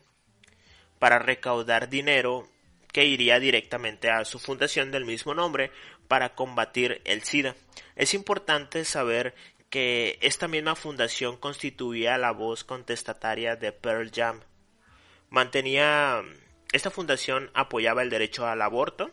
para 0.99 1.19
recaudar 1.19 1.87
dinero 1.87 2.49
que 2.91 3.05
iría 3.05 3.39
directamente 3.39 4.09
a 4.09 4.25
su 4.25 4.39
fundación 4.39 4.91
del 4.91 5.05
mismo 5.05 5.33
nombre 5.33 5.71
para 6.09 6.35
combatir 6.35 7.01
el 7.05 7.23
SIDA. 7.23 7.55
Es 7.95 8.13
importante 8.13 8.83
saber 8.83 9.35
que 9.69 10.17
esta 10.21 10.49
misma 10.49 10.75
fundación 10.75 11.37
constituía 11.37 12.17
la 12.17 12.31
voz 12.31 12.65
contestataria 12.65 13.55
de 13.55 13.71
Pearl 13.71 14.11
Jam. 14.13 14.41
Mantenía 15.29 16.21
esta 16.75 16.91
fundación 16.91 17.49
apoyaba 17.53 18.01
el 18.01 18.09
derecho 18.09 18.47
al 18.47 18.61
aborto, 18.61 19.11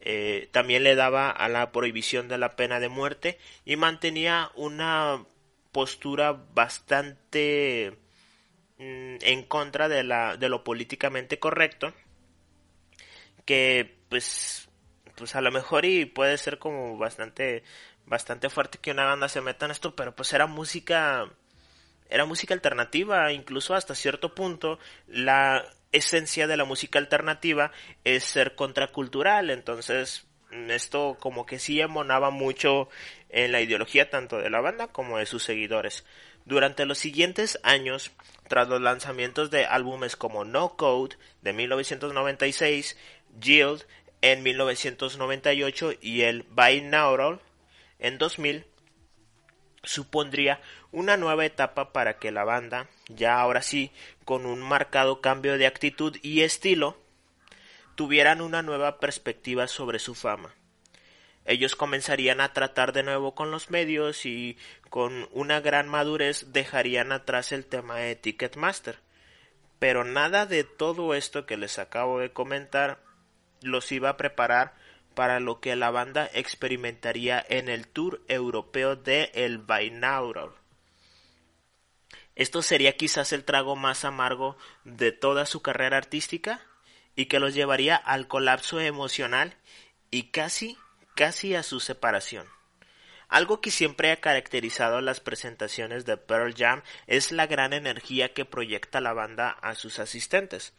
eh, 0.00 0.48
también 0.52 0.84
le 0.84 0.94
daba 0.94 1.30
a 1.30 1.48
la 1.48 1.72
prohibición 1.72 2.28
de 2.28 2.38
la 2.38 2.56
pena 2.56 2.80
de 2.80 2.88
muerte 2.88 3.38
y 3.64 3.76
mantenía 3.76 4.50
una 4.54 5.24
postura 5.72 6.32
bastante 6.54 7.98
mm, 8.78 9.16
en 9.20 9.42
contra 9.44 9.88
de, 9.88 10.04
la, 10.04 10.36
de 10.36 10.48
lo 10.48 10.64
políticamente 10.64 11.38
correcto 11.38 11.92
que 13.44 13.96
pues 14.08 14.68
pues 15.16 15.34
a 15.34 15.40
lo 15.40 15.50
mejor 15.50 15.84
y 15.84 16.04
puede 16.04 16.36
ser 16.38 16.58
como 16.58 16.98
bastante 16.98 17.62
bastante 18.06 18.50
fuerte 18.50 18.78
que 18.78 18.90
una 18.92 19.06
banda 19.06 19.28
se 19.28 19.40
meta 19.40 19.66
en 19.66 19.72
esto 19.72 19.94
pero 19.96 20.14
pues 20.14 20.32
era 20.32 20.46
música 20.46 21.30
era 22.08 22.24
música 22.24 22.54
alternativa. 22.54 23.32
Incluso 23.32 23.74
hasta 23.74 23.94
cierto 23.94 24.34
punto 24.34 24.78
la 25.06 25.64
esencia 25.92 26.46
de 26.46 26.56
la 26.56 26.64
música 26.64 26.98
alternativa 26.98 27.72
es 28.04 28.24
ser 28.24 28.54
contracultural, 28.54 29.50
entonces 29.50 30.26
Esto 30.68 31.16
como 31.18 31.44
que 31.44 31.58
sí 31.58 31.80
emonaba 31.80 32.30
mucho 32.30 32.88
en 33.30 33.52
la 33.52 33.60
ideología 33.60 34.10
tanto 34.10 34.38
de 34.38 34.48
la 34.48 34.60
banda 34.60 34.88
como 34.88 35.18
de 35.18 35.26
sus 35.26 35.42
seguidores. 35.42 36.04
Durante 36.44 36.86
los 36.86 36.98
siguientes 36.98 37.58
años, 37.64 38.12
tras 38.48 38.68
los 38.68 38.80
lanzamientos 38.80 39.50
de 39.50 39.66
álbumes 39.66 40.14
como 40.14 40.44
No 40.44 40.76
Code 40.76 41.16
de 41.42 41.52
1996, 41.52 42.96
Yield 43.40 43.84
en 44.22 44.42
1998 44.42 45.94
y 46.00 46.22
el 46.22 46.44
Binaural 46.44 47.40
en 47.98 48.18
2000, 48.18 48.64
supondría 49.86 50.60
una 50.92 51.16
nueva 51.16 51.46
etapa 51.46 51.92
para 51.92 52.18
que 52.18 52.30
la 52.30 52.44
banda, 52.44 52.88
ya 53.08 53.40
ahora 53.40 53.62
sí, 53.62 53.90
con 54.24 54.44
un 54.44 54.60
marcado 54.60 55.20
cambio 55.20 55.56
de 55.56 55.66
actitud 55.66 56.16
y 56.22 56.42
estilo, 56.42 56.98
tuvieran 57.94 58.42
una 58.42 58.62
nueva 58.62 59.00
perspectiva 59.00 59.66
sobre 59.68 59.98
su 59.98 60.14
fama. 60.14 60.54
Ellos 61.46 61.76
comenzarían 61.76 62.40
a 62.40 62.52
tratar 62.52 62.92
de 62.92 63.04
nuevo 63.04 63.34
con 63.34 63.50
los 63.50 63.70
medios 63.70 64.26
y 64.26 64.58
con 64.90 65.28
una 65.32 65.60
gran 65.60 65.88
madurez 65.88 66.52
dejarían 66.52 67.12
atrás 67.12 67.52
el 67.52 67.64
tema 67.64 67.96
de 67.96 68.16
Ticketmaster. 68.16 68.98
Pero 69.78 70.04
nada 70.04 70.46
de 70.46 70.64
todo 70.64 71.14
esto 71.14 71.46
que 71.46 71.56
les 71.56 71.78
acabo 71.78 72.18
de 72.18 72.32
comentar 72.32 72.98
los 73.62 73.92
iba 73.92 74.10
a 74.10 74.16
preparar 74.16 74.74
para 75.16 75.40
lo 75.40 75.60
que 75.60 75.74
la 75.76 75.90
banda 75.90 76.28
experimentaría 76.34 77.42
en 77.48 77.70
el 77.70 77.88
tour 77.88 78.22
europeo 78.28 78.96
de 78.96 79.30
El 79.32 79.56
Binaural. 79.56 80.50
Esto 82.34 82.60
sería 82.60 82.98
quizás 82.98 83.32
el 83.32 83.42
trago 83.42 83.76
más 83.76 84.04
amargo 84.04 84.58
de 84.84 85.12
toda 85.12 85.46
su 85.46 85.62
carrera 85.62 85.96
artística 85.96 86.60
y 87.16 87.26
que 87.26 87.40
los 87.40 87.54
llevaría 87.54 87.96
al 87.96 88.28
colapso 88.28 88.78
emocional 88.78 89.54
y 90.10 90.24
casi, 90.24 90.76
casi 91.14 91.54
a 91.54 91.62
su 91.62 91.80
separación. 91.80 92.46
Algo 93.28 93.62
que 93.62 93.70
siempre 93.70 94.12
ha 94.12 94.20
caracterizado 94.20 95.00
las 95.00 95.20
presentaciones 95.20 96.04
de 96.04 96.18
Pearl 96.18 96.54
Jam 96.54 96.82
es 97.06 97.32
la 97.32 97.46
gran 97.46 97.72
energía 97.72 98.34
que 98.34 98.44
proyecta 98.44 99.00
la 99.00 99.14
banda 99.14 99.48
a 99.48 99.74
sus 99.74 99.98
asistentes. 99.98 100.74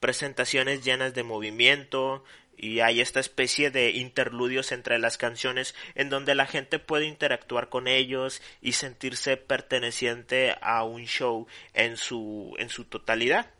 Presentaciones 0.00 0.82
llenas 0.82 1.12
de 1.12 1.22
movimiento, 1.22 2.24
y 2.56 2.80
hay 2.80 3.00
esta 3.00 3.20
especie 3.20 3.70
de 3.70 3.90
interludios 3.90 4.72
entre 4.72 4.98
las 4.98 5.18
canciones 5.18 5.74
en 5.94 6.10
donde 6.10 6.34
la 6.34 6.46
gente 6.46 6.78
puede 6.78 7.06
interactuar 7.06 7.68
con 7.68 7.88
ellos 7.88 8.42
y 8.60 8.72
sentirse 8.72 9.36
perteneciente 9.36 10.56
a 10.60 10.84
un 10.84 11.04
show 11.04 11.46
en 11.72 11.96
su 11.96 12.54
en 12.58 12.68
su 12.68 12.84
totalidad. 12.84 13.50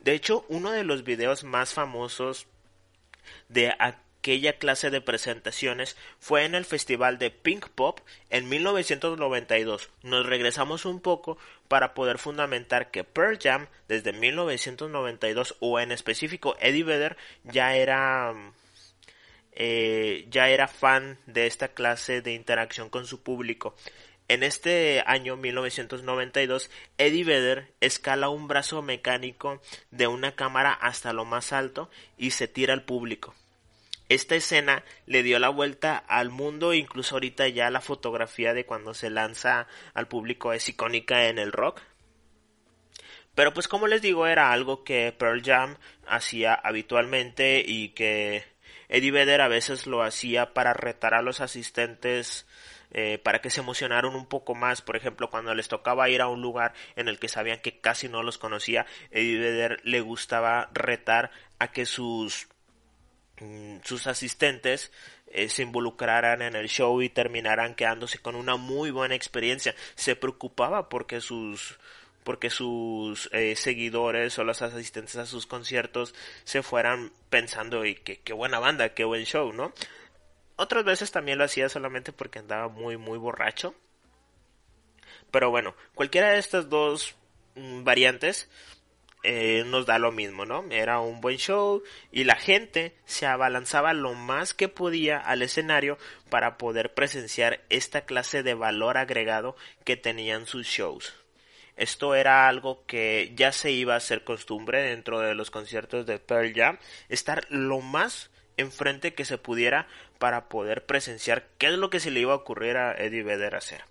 De 0.00 0.12
hecho, 0.12 0.44
uno 0.48 0.70
de 0.70 0.84
los 0.84 1.04
videos 1.04 1.44
más 1.44 1.74
famosos 1.74 2.46
de 3.48 3.74
aquella 4.18 4.58
clase 4.58 4.90
de 4.90 5.00
presentaciones 5.00 5.96
fue 6.18 6.44
en 6.44 6.54
el 6.54 6.64
festival 6.64 7.18
de 7.18 7.30
Pink 7.30 7.68
Pop 7.68 8.00
en 8.30 8.48
1992. 8.48 9.88
Nos 10.02 10.26
regresamos 10.26 10.84
un 10.84 11.00
poco 11.00 11.38
para 11.68 11.94
poder 11.94 12.18
fundamentar 12.18 12.90
que 12.90 13.04
Pearl 13.04 13.38
Jam 13.40 13.68
desde 13.86 14.12
1992 14.12 15.56
o 15.60 15.80
en 15.80 15.92
específico 15.92 16.56
Eddie 16.60 16.84
Vedder 16.84 17.16
ya 17.44 17.76
era 17.76 18.34
eh, 19.52 20.26
ya 20.30 20.48
era 20.48 20.68
fan 20.68 21.18
de 21.26 21.46
esta 21.46 21.68
clase 21.68 22.20
de 22.20 22.34
interacción 22.34 22.90
con 22.90 23.06
su 23.06 23.22
público. 23.22 23.74
En 24.28 24.42
este 24.42 25.02
año 25.06 25.38
1992, 25.38 26.70
Eddie 26.98 27.24
Vedder 27.24 27.72
escala 27.80 28.28
un 28.28 28.46
brazo 28.46 28.82
mecánico 28.82 29.62
de 29.90 30.06
una 30.06 30.32
cámara 30.32 30.72
hasta 30.72 31.14
lo 31.14 31.24
más 31.24 31.54
alto 31.54 31.88
y 32.18 32.32
se 32.32 32.46
tira 32.46 32.74
al 32.74 32.82
público. 32.82 33.34
Esta 34.08 34.36
escena 34.36 34.84
le 35.06 35.22
dio 35.22 35.38
la 35.38 35.50
vuelta 35.50 35.98
al 35.98 36.30
mundo, 36.30 36.72
incluso 36.72 37.16
ahorita 37.16 37.48
ya 37.48 37.70
la 37.70 37.82
fotografía 37.82 38.54
de 38.54 38.64
cuando 38.64 38.94
se 38.94 39.10
lanza 39.10 39.66
al 39.92 40.08
público 40.08 40.52
es 40.52 40.68
icónica 40.68 41.26
en 41.26 41.38
el 41.38 41.52
rock. 41.52 41.82
Pero 43.34 43.52
pues 43.52 43.68
como 43.68 43.86
les 43.86 44.02
digo, 44.02 44.26
era 44.26 44.50
algo 44.50 44.82
que 44.82 45.12
Pearl 45.12 45.42
Jam 45.44 45.76
hacía 46.06 46.54
habitualmente 46.54 47.62
y 47.64 47.90
que 47.90 48.44
Eddie 48.88 49.12
Vedder 49.12 49.42
a 49.42 49.48
veces 49.48 49.86
lo 49.86 50.02
hacía 50.02 50.54
para 50.54 50.72
retar 50.72 51.14
a 51.14 51.22
los 51.22 51.40
asistentes 51.40 52.46
eh, 52.90 53.18
para 53.18 53.40
que 53.40 53.50
se 53.50 53.60
emocionaran 53.60 54.14
un 54.14 54.26
poco 54.26 54.54
más. 54.54 54.80
Por 54.80 54.96
ejemplo, 54.96 55.28
cuando 55.28 55.54
les 55.54 55.68
tocaba 55.68 56.08
ir 56.08 56.22
a 56.22 56.28
un 56.28 56.40
lugar 56.40 56.72
en 56.96 57.08
el 57.08 57.18
que 57.18 57.28
sabían 57.28 57.60
que 57.60 57.78
casi 57.78 58.08
no 58.08 58.22
los 58.22 58.38
conocía, 58.38 58.86
Eddie 59.10 59.38
Vedder 59.38 59.80
le 59.84 60.00
gustaba 60.00 60.70
retar 60.72 61.30
a 61.58 61.70
que 61.70 61.84
sus 61.84 62.48
sus 63.84 64.06
asistentes 64.06 64.90
eh, 65.28 65.48
se 65.48 65.62
involucraran 65.62 66.42
en 66.42 66.56
el 66.56 66.68
show 66.68 67.02
y 67.02 67.08
terminaran 67.08 67.74
quedándose 67.74 68.18
con 68.18 68.34
una 68.34 68.56
muy 68.56 68.90
buena 68.90 69.14
experiencia. 69.14 69.74
Se 69.94 70.16
preocupaba 70.16 70.88
porque 70.88 71.20
sus 71.20 71.78
porque 72.24 72.50
sus 72.50 73.30
eh, 73.32 73.56
seguidores 73.56 74.38
o 74.38 74.44
los 74.44 74.60
asistentes 74.60 75.16
a 75.16 75.24
sus 75.24 75.46
conciertos 75.46 76.14
se 76.44 76.62
fueran 76.62 77.10
pensando 77.30 77.86
y 77.86 77.94
que 77.94 78.20
qué 78.20 78.34
buena 78.34 78.58
banda, 78.58 78.92
qué 78.92 79.04
buen 79.04 79.24
show, 79.24 79.52
¿no? 79.52 79.72
Otras 80.56 80.84
veces 80.84 81.10
también 81.10 81.38
lo 81.38 81.44
hacía 81.44 81.68
solamente 81.70 82.12
porque 82.12 82.40
andaba 82.40 82.68
muy, 82.68 82.98
muy 82.98 83.16
borracho. 83.16 83.74
Pero 85.30 85.50
bueno, 85.50 85.74
cualquiera 85.94 86.32
de 86.32 86.38
estas 86.38 86.68
dos 86.68 87.14
mm, 87.54 87.84
variantes 87.84 88.50
eh, 89.24 89.64
nos 89.66 89.86
da 89.86 89.98
lo 89.98 90.12
mismo, 90.12 90.44
¿no? 90.44 90.64
Era 90.70 91.00
un 91.00 91.20
buen 91.20 91.38
show 91.38 91.82
y 92.12 92.24
la 92.24 92.36
gente 92.36 92.94
se 93.04 93.26
abalanzaba 93.26 93.92
lo 93.92 94.14
más 94.14 94.54
que 94.54 94.68
podía 94.68 95.18
al 95.18 95.42
escenario 95.42 95.98
para 96.30 96.56
poder 96.56 96.94
presenciar 96.94 97.60
esta 97.68 98.02
clase 98.02 98.42
de 98.42 98.54
valor 98.54 98.96
agregado 98.96 99.56
que 99.84 99.96
tenían 99.96 100.46
sus 100.46 100.66
shows. 100.66 101.14
Esto 101.76 102.14
era 102.14 102.48
algo 102.48 102.84
que 102.86 103.32
ya 103.36 103.52
se 103.52 103.70
iba 103.70 103.94
a 103.94 103.98
hacer 103.98 104.24
costumbre 104.24 104.82
dentro 104.82 105.20
de 105.20 105.34
los 105.34 105.50
conciertos 105.50 106.06
de 106.06 106.18
Pearl 106.18 106.52
Jam, 106.52 106.78
estar 107.08 107.46
lo 107.50 107.80
más 107.80 108.30
enfrente 108.56 109.14
que 109.14 109.24
se 109.24 109.38
pudiera 109.38 109.86
para 110.18 110.48
poder 110.48 110.86
presenciar 110.86 111.46
qué 111.58 111.68
es 111.68 111.74
lo 111.74 111.90
que 111.90 112.00
se 112.00 112.10
le 112.10 112.20
iba 112.20 112.32
a 112.32 112.36
ocurrir 112.36 112.76
a 112.76 112.92
Eddie 112.94 113.22
Vedder 113.22 113.54
hacer. 113.54 113.84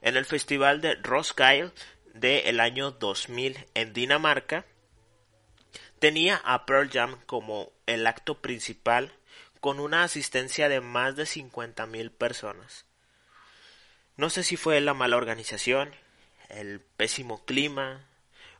En 0.00 0.16
el 0.16 0.26
festival 0.26 0.80
de 0.80 0.94
Roskilde 0.96 1.72
del 2.14 2.60
año 2.60 2.92
2000 2.92 3.66
en 3.74 3.92
Dinamarca, 3.92 4.64
tenía 5.98 6.40
a 6.44 6.64
Pearl 6.64 6.88
Jam 6.90 7.18
como 7.26 7.70
el 7.86 8.06
acto 8.06 8.40
principal 8.40 9.12
con 9.60 9.80
una 9.80 10.02
asistencia 10.02 10.70
de 10.70 10.80
más 10.80 11.16
de 11.16 11.24
50.000 11.24 12.10
personas. 12.10 12.86
No 14.16 14.30
sé 14.30 14.44
si 14.44 14.56
fue 14.56 14.80
la 14.80 14.94
mala 14.94 15.16
organización, 15.16 15.90
el 16.48 16.80
pésimo 16.80 17.44
clima 17.44 18.06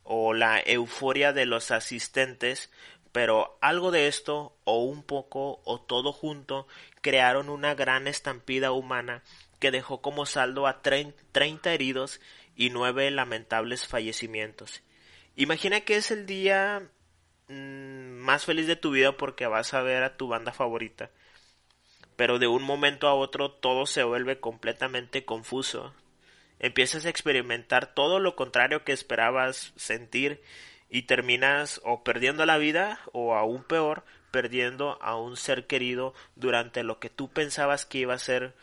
o 0.03 0.33
la 0.33 0.61
euforia 0.63 1.33
de 1.33 1.45
los 1.45 1.71
asistentes 1.71 2.69
pero 3.15 3.57
algo 3.61 3.91
de 3.91 4.09
esto, 4.09 4.57
o 4.65 4.83
un 4.83 5.01
poco, 5.01 5.61
o 5.63 5.79
todo 5.79 6.11
junto, 6.11 6.67
crearon 6.99 7.47
una 7.47 7.73
gran 7.73 8.09
estampida 8.09 8.73
humana 8.73 9.23
que 9.61 9.71
dejó 9.71 10.01
como 10.01 10.25
saldo 10.25 10.67
a 10.67 10.81
treinta 10.81 11.73
heridos 11.73 12.19
y 12.55 12.69
nueve 12.69 13.09
lamentables 13.11 13.87
fallecimientos. 13.87 14.81
Imagina 15.35 15.81
que 15.81 15.97
es 15.97 16.11
el 16.11 16.25
día 16.25 16.89
mm, 17.47 18.19
más 18.19 18.45
feliz 18.45 18.67
de 18.67 18.75
tu 18.75 18.91
vida 18.91 19.17
porque 19.17 19.47
vas 19.47 19.73
a 19.73 19.81
ver 19.81 20.03
a 20.03 20.17
tu 20.17 20.27
banda 20.27 20.53
favorita. 20.53 21.11
Pero 22.15 22.39
de 22.39 22.47
un 22.47 22.63
momento 22.63 23.07
a 23.07 23.13
otro 23.13 23.51
todo 23.51 23.85
se 23.85 24.03
vuelve 24.03 24.39
completamente 24.39 25.25
confuso. 25.25 25.93
Empiezas 26.59 27.05
a 27.05 27.09
experimentar 27.09 27.93
todo 27.93 28.19
lo 28.19 28.35
contrario 28.35 28.85
que 28.85 28.93
esperabas 28.93 29.73
sentir 29.75 30.41
y 30.89 31.03
terminas 31.03 31.81
o 31.83 32.03
perdiendo 32.03 32.45
la 32.45 32.57
vida 32.57 33.01
o 33.11 33.35
aún 33.35 33.63
peor 33.63 34.05
perdiendo 34.31 34.97
a 35.01 35.17
un 35.17 35.37
ser 35.37 35.65
querido 35.65 36.13
durante 36.35 36.83
lo 36.83 36.99
que 36.99 37.09
tú 37.09 37.29
pensabas 37.29 37.85
que 37.85 37.99
iba 37.99 38.13
a 38.13 38.19
ser 38.19 38.53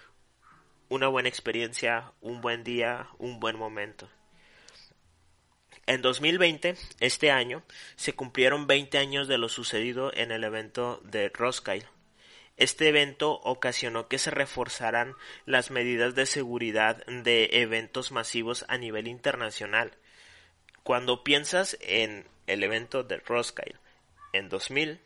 una 0.93 1.09
buena 1.09 1.31
experiencia, 1.31 2.13
un 2.21 2.43
buen 2.43 2.65
día, 2.65 3.09
un 3.17 3.41
buen 3.41 3.57
momento. 3.57 4.11
En 5.87 6.03
2020, 6.03 6.77
este 7.01 7.31
año, 7.31 7.63
se 7.97 8.13
cumplieron 8.13 8.67
20 8.67 8.99
años 8.99 9.27
de 9.27 9.39
lo 9.39 9.49
sucedido 9.49 10.13
en 10.15 10.33
el 10.33 10.45
evento 10.45 11.01
de 11.03 11.31
Roskilde. 11.31 11.89
Este 12.59 12.89
evento 12.89 13.41
ocasionó 13.43 14.07
que 14.07 14.19
se 14.19 14.31
reforzaran 14.31 15.15
las 15.47 15.71
medidas 15.71 16.15
de 16.15 16.27
seguridad 16.27 17.07
de 17.07 17.49
eventos 17.53 18.13
masivos 18.13 18.67
a 18.69 18.77
nivel 18.77 19.09
internacional, 19.09 19.93
cuando 20.83 21.25
piensas 21.25 21.79
en 21.81 22.27
el 22.47 22.63
evento 22.63 23.03
de 23.03 23.17
Roskilde 23.17 23.79
en 24.35 24.51
2000, 24.51 25.01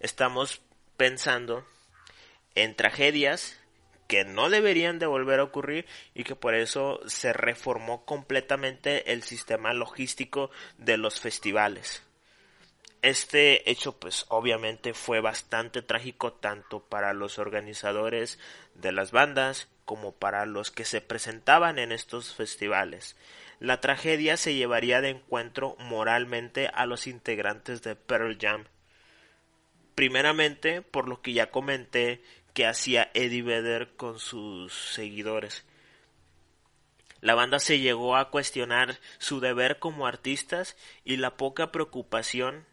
estamos 0.00 0.62
pensando 0.96 1.64
en 2.56 2.74
tragedias 2.74 3.59
que 4.10 4.24
no 4.24 4.50
deberían 4.50 4.98
de 4.98 5.06
volver 5.06 5.38
a 5.38 5.44
ocurrir 5.44 5.86
y 6.14 6.24
que 6.24 6.34
por 6.34 6.56
eso 6.56 7.00
se 7.06 7.32
reformó 7.32 8.04
completamente 8.04 9.12
el 9.12 9.22
sistema 9.22 9.72
logístico 9.72 10.50
de 10.78 10.96
los 10.96 11.20
festivales. 11.20 12.02
Este 13.02 13.70
hecho 13.70 14.00
pues 14.00 14.26
obviamente 14.26 14.94
fue 14.94 15.20
bastante 15.20 15.80
trágico 15.80 16.32
tanto 16.32 16.80
para 16.80 17.12
los 17.12 17.38
organizadores 17.38 18.40
de 18.74 18.90
las 18.90 19.12
bandas 19.12 19.68
como 19.84 20.10
para 20.10 20.44
los 20.44 20.72
que 20.72 20.84
se 20.84 21.00
presentaban 21.00 21.78
en 21.78 21.92
estos 21.92 22.34
festivales. 22.34 23.14
La 23.60 23.80
tragedia 23.80 24.36
se 24.36 24.54
llevaría 24.54 25.00
de 25.00 25.10
encuentro 25.10 25.76
moralmente 25.78 26.66
a 26.66 26.84
los 26.84 27.06
integrantes 27.06 27.80
de 27.82 27.94
Pearl 27.94 28.36
Jam. 28.40 28.64
Primeramente 29.94 30.82
por 30.82 31.08
lo 31.08 31.22
que 31.22 31.32
ya 31.32 31.52
comenté 31.52 32.22
que 32.52 32.66
hacía 32.66 33.10
Eddie 33.14 33.42
Vedder 33.42 33.94
con 33.96 34.18
sus 34.18 34.72
seguidores. 34.72 35.64
La 37.20 37.34
banda 37.34 37.58
se 37.58 37.80
llegó 37.80 38.16
a 38.16 38.30
cuestionar 38.30 38.98
su 39.18 39.40
deber 39.40 39.78
como 39.78 40.06
artistas 40.06 40.76
y 41.04 41.16
la 41.16 41.36
poca 41.36 41.70
preocupación 41.70 42.64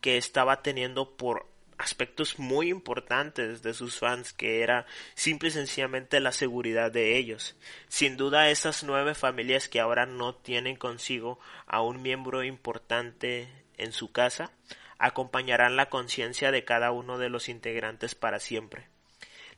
que 0.00 0.18
estaba 0.18 0.62
teniendo 0.62 1.16
por 1.16 1.46
aspectos 1.78 2.38
muy 2.38 2.68
importantes 2.68 3.62
de 3.62 3.72
sus 3.72 3.98
fans 3.98 4.32
que 4.32 4.62
era 4.62 4.84
simple 5.14 5.48
y 5.48 5.52
sencillamente 5.52 6.20
la 6.20 6.32
seguridad 6.32 6.90
de 6.90 7.16
ellos. 7.16 7.56
Sin 7.88 8.16
duda 8.16 8.50
esas 8.50 8.82
nueve 8.82 9.14
familias 9.14 9.68
que 9.68 9.80
ahora 9.80 10.04
no 10.04 10.34
tienen 10.34 10.76
consigo 10.76 11.38
a 11.66 11.80
un 11.80 12.02
miembro 12.02 12.44
importante 12.44 13.48
en 13.78 13.92
su 13.92 14.12
casa 14.12 14.52
acompañarán 14.98 15.76
la 15.76 15.88
conciencia 15.88 16.50
de 16.50 16.64
cada 16.64 16.90
uno 16.90 17.18
de 17.18 17.30
los 17.30 17.48
integrantes 17.48 18.16
para 18.16 18.40
siempre. 18.40 18.88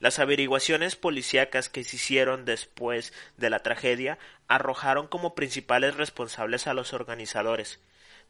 Las 0.01 0.19
averiguaciones 0.19 0.97
policíacas 0.97 1.69
que 1.69 1.85
se 1.85 1.97
hicieron 1.97 2.45
después 2.45 3.13
de 3.37 3.51
la 3.51 3.63
tragedia 3.63 4.19
arrojaron 4.49 5.07
como 5.07 5.35
principales 5.35 5.95
responsables 5.97 6.67
a 6.67 6.75
los 6.75 6.93
organizadores, 6.95 7.81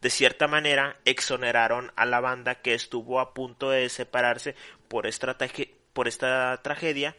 de 0.01 0.09
cierta 0.09 0.47
manera 0.47 0.97
exoneraron 1.05 1.91
a 1.95 2.05
la 2.05 2.19
banda 2.19 2.55
que 2.55 2.73
estuvo 2.73 3.19
a 3.19 3.33
punto 3.33 3.69
de 3.69 3.87
separarse 3.87 4.55
por 4.87 5.07
esta, 5.07 5.37
por 5.93 6.07
esta 6.07 6.59
tragedia 6.61 7.15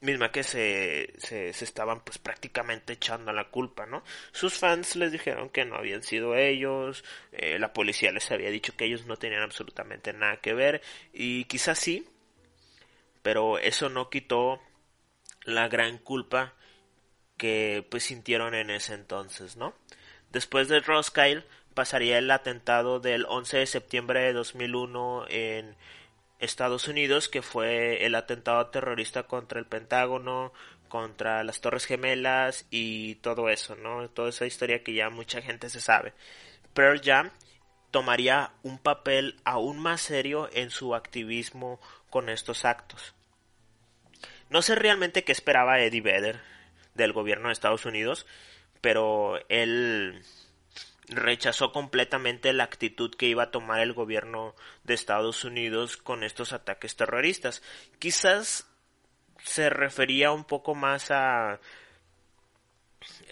misma 0.00 0.30
que 0.30 0.44
se, 0.44 1.12
se, 1.18 1.48
estaban 1.48 2.04
pues 2.04 2.18
prácticamente 2.18 2.92
echando 2.92 3.32
la 3.32 3.50
culpa, 3.50 3.86
¿no? 3.86 4.04
Sus 4.32 4.54
fans 4.54 4.96
les 4.96 5.12
dijeron 5.12 5.48
que 5.48 5.64
no 5.64 5.76
habían 5.76 6.02
sido 6.02 6.36
ellos, 6.36 7.04
eh, 7.32 7.58
la 7.58 7.72
policía 7.72 8.12
les 8.12 8.30
había 8.30 8.50
dicho 8.50 8.76
que 8.76 8.84
ellos 8.84 9.06
no 9.06 9.16
tenían 9.16 9.42
absolutamente 9.42 10.12
nada 10.12 10.36
que 10.36 10.54
ver 10.54 10.82
y 11.12 11.44
quizás 11.44 11.78
sí, 11.78 12.06
pero 13.24 13.58
eso 13.58 13.88
no 13.88 14.10
quitó 14.10 14.60
la 15.44 15.66
gran 15.68 15.96
culpa 15.96 16.52
que 17.38 17.86
pues 17.90 18.04
sintieron 18.04 18.54
en 18.54 18.68
ese 18.68 18.92
entonces, 18.92 19.56
¿no? 19.56 19.74
Después 20.30 20.68
de 20.68 20.80
Roskilde 20.80 21.46
pasaría 21.72 22.18
el 22.18 22.30
atentado 22.30 23.00
del 23.00 23.24
11 23.26 23.56
de 23.56 23.66
septiembre 23.66 24.20
de 24.20 24.34
2001 24.34 25.24
en 25.30 25.74
Estados 26.38 26.86
Unidos, 26.86 27.30
que 27.30 27.40
fue 27.40 28.04
el 28.04 28.14
atentado 28.14 28.66
terrorista 28.66 29.22
contra 29.22 29.58
el 29.58 29.66
Pentágono, 29.66 30.52
contra 30.90 31.42
las 31.44 31.62
Torres 31.62 31.86
Gemelas 31.86 32.66
y 32.70 33.14
todo 33.16 33.48
eso, 33.48 33.74
¿no? 33.74 34.06
Toda 34.10 34.28
esa 34.28 34.44
historia 34.44 34.84
que 34.84 34.92
ya 34.92 35.08
mucha 35.08 35.40
gente 35.40 35.70
se 35.70 35.80
sabe. 35.80 36.12
Pearl 36.74 37.00
Jam 37.02 37.30
tomaría 37.90 38.52
un 38.62 38.78
papel 38.78 39.40
aún 39.44 39.78
más 39.78 40.02
serio 40.02 40.50
en 40.52 40.68
su 40.68 40.94
activismo 40.94 41.80
con 42.10 42.28
estos 42.28 42.64
actos. 42.64 43.13
No 44.54 44.62
sé 44.62 44.76
realmente 44.76 45.24
qué 45.24 45.32
esperaba 45.32 45.80
Eddie 45.80 46.00
Vedder 46.00 46.40
del 46.94 47.12
gobierno 47.12 47.48
de 47.48 47.54
Estados 47.54 47.86
Unidos, 47.86 48.24
pero 48.80 49.36
él 49.48 50.22
rechazó 51.08 51.72
completamente 51.72 52.52
la 52.52 52.62
actitud 52.62 53.12
que 53.16 53.26
iba 53.26 53.42
a 53.42 53.50
tomar 53.50 53.80
el 53.80 53.94
gobierno 53.94 54.54
de 54.84 54.94
Estados 54.94 55.42
Unidos 55.42 55.96
con 55.96 56.22
estos 56.22 56.52
ataques 56.52 56.94
terroristas. 56.94 57.64
Quizás 57.98 58.68
se 59.42 59.70
refería 59.70 60.30
un 60.30 60.44
poco 60.44 60.76
más 60.76 61.10
a 61.10 61.58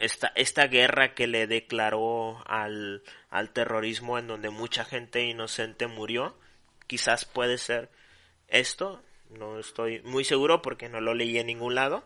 esta, 0.00 0.66
guerra 0.66 1.14
que 1.14 1.28
le 1.28 1.46
declaró 1.46 2.42
al, 2.48 3.04
al 3.30 3.50
terrorismo 3.50 4.18
en 4.18 4.26
donde 4.26 4.50
mucha 4.50 4.84
gente 4.84 5.22
inocente 5.22 5.86
murió. 5.86 6.36
Quizás 6.88 7.26
puede 7.26 7.58
ser 7.58 7.90
esto. 8.48 9.04
No 9.38 9.58
estoy 9.58 10.00
muy 10.02 10.24
seguro 10.24 10.62
porque 10.62 10.88
no 10.88 11.00
lo 11.00 11.14
leí 11.14 11.38
en 11.38 11.46
ningún 11.46 11.74
lado. 11.74 12.04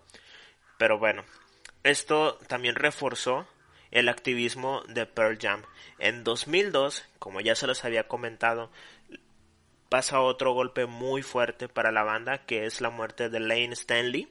Pero 0.78 0.98
bueno, 0.98 1.24
esto 1.82 2.38
también 2.48 2.74
reforzó 2.74 3.46
el 3.90 4.08
activismo 4.08 4.82
de 4.88 5.06
Pearl 5.06 5.38
Jam. 5.40 5.62
En 5.98 6.24
2002, 6.24 7.04
como 7.18 7.40
ya 7.40 7.54
se 7.54 7.66
los 7.66 7.84
había 7.84 8.08
comentado, 8.08 8.70
pasa 9.88 10.20
otro 10.20 10.52
golpe 10.52 10.86
muy 10.86 11.22
fuerte 11.22 11.68
para 11.68 11.92
la 11.92 12.02
banda, 12.02 12.44
que 12.44 12.66
es 12.66 12.80
la 12.80 12.90
muerte 12.90 13.28
de 13.28 13.40
Lane 13.40 13.72
Stanley. 13.72 14.28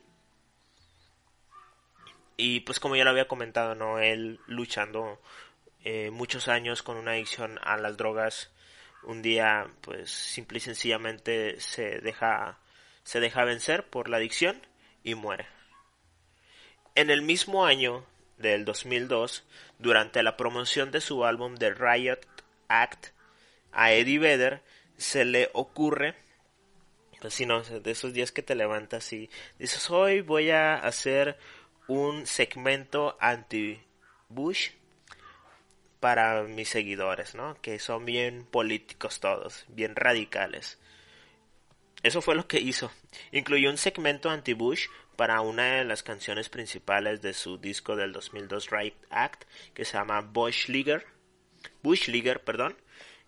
Y 2.38 2.62
pues 2.62 2.80
como 2.80 2.96
ya 2.96 3.06
lo 3.06 3.12
había 3.12 3.28
comentado, 3.28 3.76
¿no? 3.76 4.00
Él 4.00 4.40
luchando 4.48 5.20
eh, 5.84 6.10
muchos 6.12 6.48
años 6.48 6.84
con 6.84 6.98
una 6.98 7.12
adicción 7.12 7.60
a 7.64 7.78
las 7.78 7.96
drogas, 7.96 8.52
un 9.04 9.22
día 9.22 9.68
pues 9.82 10.12
simple 10.12 10.58
y 10.58 10.62
sencillamente 10.62 11.60
se 11.60 12.00
deja, 12.00 12.58
se 13.06 13.22
deja 13.22 13.46
vencer 13.46 13.88
por 13.88 14.10
la 14.10 14.18
adicción 14.18 14.62
y 15.04 15.16
muere. 15.16 15.48
En 16.96 17.10
el 17.10 17.22
mismo 17.22 17.66
año 17.66 18.04
del 18.38 18.66
2002, 18.66 19.46
durante 19.80 20.24
la 20.24 20.36
promoción 20.36 20.92
de 20.92 21.00
su 21.00 21.24
álbum 21.24 21.56
The 21.56 21.74
Riot 21.74 22.20
Act, 22.68 23.08
a 23.72 23.94
Eddie 23.94 24.20
Vedder 24.20 24.62
se 24.98 25.24
le 25.24 25.50
ocurre, 25.54 26.16
pues 27.22 27.34
si 27.34 27.46
no, 27.46 27.62
de 27.62 27.92
esos 27.92 28.14
días 28.14 28.32
que 28.32 28.42
te 28.42 28.56
levantas 28.56 29.12
y 29.14 29.30
dices, 29.60 29.90
hoy 29.90 30.22
voy 30.22 30.50
a 30.50 30.76
hacer 30.76 31.38
un 31.88 32.26
segmento 32.26 33.18
anti-Bush 33.20 34.72
para 36.00 36.44
mis 36.44 36.70
seguidores, 36.70 37.36
¿no? 37.36 37.60
Que 37.62 37.80
son 37.80 38.06
bien 38.06 38.46
políticos 38.46 39.20
todos, 39.20 39.66
bien 39.68 39.96
radicales. 39.96 40.80
Eso 42.06 42.22
fue 42.22 42.36
lo 42.36 42.48
que 42.48 42.60
hizo. 42.60 42.92
Incluyó 43.32 43.72
un 43.72 43.80
segmento 43.80 44.30
anti-Bush 44.30 44.90
para 45.16 45.42
una 45.42 45.78
de 45.78 45.86
las 45.86 46.04
canciones 46.04 46.50
principales 46.50 47.20
de 47.24 47.34
su 47.34 47.58
disco 47.58 47.96
del 47.96 48.14
2002 48.14 48.70
Right 48.70 48.94
Act 49.10 49.46
que 49.74 49.86
se 49.86 49.98
llama 49.98 50.22
Bush 50.22 50.68
Leaguer, 50.68 51.04
Bush 51.82 52.08
Leaguer, 52.10 52.44
perdón. 52.44 52.78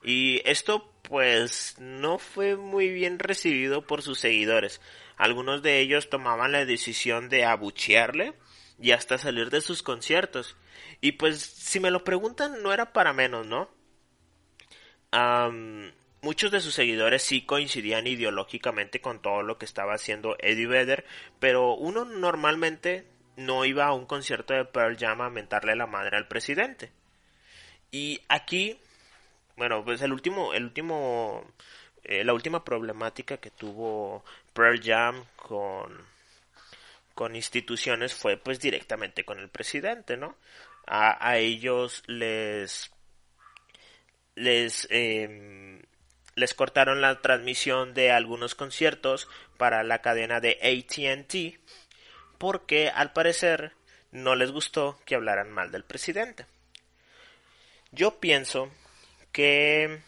Y 0.03 0.47
esto 0.47 0.93
pues 1.01 1.78
no 1.80 2.19
fue 2.19 2.55
muy 2.55 2.89
bien 2.89 3.17
recibido 3.17 3.88
por 3.88 4.03
sus 4.03 4.19
seguidores. 4.19 4.80
Algunos 5.15 5.63
de 5.63 5.80
ellos 5.80 6.11
tomaban 6.11 6.51
la 6.51 6.63
decisión 6.63 7.30
de 7.30 7.45
abuchearle 7.45 8.36
y 8.80 8.91
hasta 8.91 9.17
salir 9.17 9.49
de 9.49 9.61
sus 9.61 9.82
conciertos. 9.82 10.55
Y 11.01 11.13
pues 11.13 11.41
si 11.41 11.80
me 11.80 11.89
lo 11.89 12.03
preguntan 12.03 12.61
no 12.61 12.71
era 12.71 12.93
para 12.93 13.11
menos, 13.11 13.47
¿no? 13.47 13.71
Muchos 16.22 16.51
de 16.51 16.61
sus 16.61 16.74
seguidores 16.74 17.22
sí 17.22 17.43
coincidían 17.43 18.07
ideológicamente 18.07 19.01
con 19.01 19.22
todo 19.22 19.43
lo 19.43 19.57
que 19.57 19.65
estaba 19.65 19.93
haciendo 19.93 20.36
Eddie 20.39 20.68
Vedder, 20.68 21.05
pero 21.39 21.76
uno 21.76 22.05
normalmente 22.05 23.05
no 23.36 23.65
iba 23.65 23.86
a 23.86 23.93
un 23.93 24.05
concierto 24.07 24.53
de 24.53 24.65
Pearl 24.65 24.97
Jam 24.97 25.22
a 25.22 25.30
mentarle 25.30 25.76
la 25.76 25.86
madre 25.86 26.18
al 26.18 26.28
presidente. 26.28 26.91
Y 27.91 28.20
aquí, 28.28 28.80
bueno, 29.55 29.86
pues 29.86 30.01
el 30.01 30.11
último, 30.11 30.53
el 30.53 30.63
último, 30.65 31.45
eh, 32.03 32.24
la 32.24 32.34
última 32.34 32.63
problemática 32.63 33.38
que 33.38 33.51
tuvo 33.51 34.26
Pearl 34.53 34.82
Jam 34.84 35.24
con, 35.36 35.95
con 37.13 37.36
instituciones 37.36 38.15
fue 38.15 38.38
pues 38.38 38.59
directamente 38.59 39.24
con 39.24 39.39
el 39.39 39.49
presidente, 39.49 40.18
¿no? 40.18 40.36
A, 40.88 41.30
a 41.30 41.38
ellos 41.38 42.03
les, 42.07 42.91
les, 44.36 44.88
eh, 44.89 45.84
les 46.38 46.53
cortaron 46.53 47.01
la 47.01 47.19
transmisión 47.19 47.95
de 47.95 48.11
algunos 48.11 48.53
conciertos 48.53 49.27
para 49.57 49.83
la 49.83 50.03
cadena 50.03 50.39
de 50.39 50.59
ATT 50.61 51.59
porque 52.38 52.89
al 52.89 53.11
parecer 53.11 53.73
no 54.11 54.35
les 54.35 54.51
gustó 54.51 54.99
que 55.03 55.15
hablaran 55.15 55.51
mal 55.51 55.71
del 55.71 55.83
presidente. 55.83 56.45
Yo 57.91 58.19
pienso 58.19 58.69
que 59.31 59.99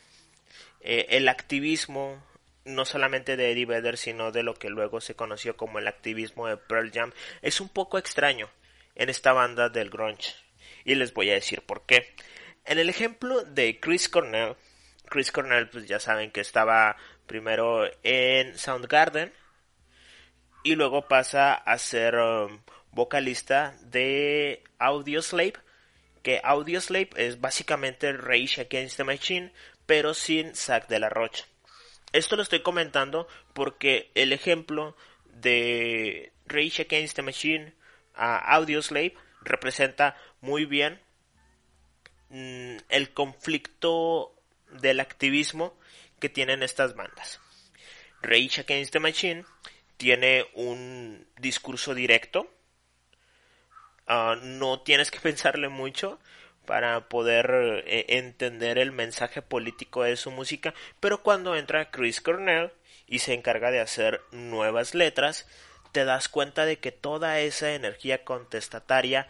eh, 0.82 1.08
el 1.10 1.28
activismo 1.30 2.24
no 2.64 2.86
solamente 2.86 3.36
de 3.36 3.52
Eddie 3.52 3.66
Vedder 3.66 3.98
sino 3.98 4.32
de 4.32 4.44
lo 4.44 4.54
que 4.54 4.70
luego 4.70 5.02
se 5.02 5.16
conoció 5.16 5.58
como 5.58 5.80
el 5.80 5.88
activismo 5.88 6.48
de 6.48 6.58
Pearl 6.58 6.92
Jam 6.94 7.12
es 7.42 7.60
un 7.60 7.70
poco 7.70 7.98
extraño 7.98 8.52
en 8.94 9.10
esta 9.10 9.34
banda 9.34 9.70
del 9.70 9.90
grunge 9.90 10.36
y 10.86 10.94
les 10.94 11.12
voy 11.12 11.32
a 11.32 11.34
decir 11.34 11.64
por 11.64 11.88
qué. 11.88 12.14
En 12.66 12.78
el 12.78 12.88
ejemplo 12.88 13.44
de 13.44 13.80
Chris 13.80 14.10
Cornell 14.10 14.56
Chris 15.10 15.32
Cornell, 15.32 15.70
pues 15.70 15.88
ya 15.88 16.00
saben 16.00 16.32
que 16.32 16.42
estaba 16.42 16.96
primero 17.26 17.90
en 18.04 18.58
Soundgarden 18.58 19.34
y 20.64 20.76
luego 20.76 21.08
pasa 21.08 21.54
a 21.54 21.78
ser 21.78 22.16
um, 22.16 22.60
vocalista 22.92 23.76
de 23.82 24.64
Audioslave, 24.78 25.54
que 26.24 26.42
Audioslave 26.44 27.10
es 27.16 27.40
básicamente 27.40 28.12
Rage 28.14 28.62
Against 28.62 28.98
the 28.98 29.04
Machine, 29.04 29.52
pero 29.86 30.14
sin 30.14 30.56
Zack 30.56 30.88
de 30.88 31.00
la 31.00 31.10
Rocha. 31.10 31.46
Esto 32.12 32.36
lo 32.36 32.42
estoy 32.42 32.62
comentando 32.62 33.28
porque 33.54 34.12
el 34.16 34.34
ejemplo 34.34 34.96
de 35.26 36.32
Rage 36.46 36.84
Against 36.84 37.16
the 37.16 37.22
Machine 37.22 37.74
a 38.16 38.38
Audioslave 38.56 39.14
representa 39.42 40.18
muy 40.42 40.66
bien 40.66 41.00
mm, 42.30 42.78
el 42.90 43.14
conflicto 43.14 44.36
del 44.72 45.00
activismo 45.00 45.78
que 46.20 46.30
tienen 46.30 46.64
estas 46.64 46.96
bandas. 46.96 47.40
Rage 48.22 48.62
Against 48.62 48.96
Machine 48.98 49.46
tiene 49.98 50.48
un 50.54 51.28
discurso 51.38 51.94
directo, 51.94 52.50
ah, 54.08 54.38
no 54.42 54.82
tienes 54.82 55.12
que 55.12 55.20
pensarle 55.22 55.70
mucho 55.70 56.20
para 56.66 57.10
poder 57.10 57.84
eh, 57.88 58.06
entender 58.10 58.78
el 58.78 58.92
mensaje 58.92 59.42
político 59.42 60.04
de 60.04 60.16
su 60.18 60.32
música, 60.32 60.74
pero 61.00 61.24
cuando 61.24 61.56
entra 61.56 61.90
Chris 61.90 62.22
Cornell 62.22 62.72
y 63.08 63.20
se 63.20 63.34
encarga 63.34 63.72
de 63.72 63.80
hacer 63.80 64.22
nuevas 64.32 64.94
letras, 64.94 65.48
te 65.92 66.06
das 66.06 66.30
cuenta 66.30 66.66
de 66.66 66.78
que 66.78 66.92
toda 66.92 67.40
esa 67.40 67.74
energía 67.74 68.24
contestataria 68.24 69.28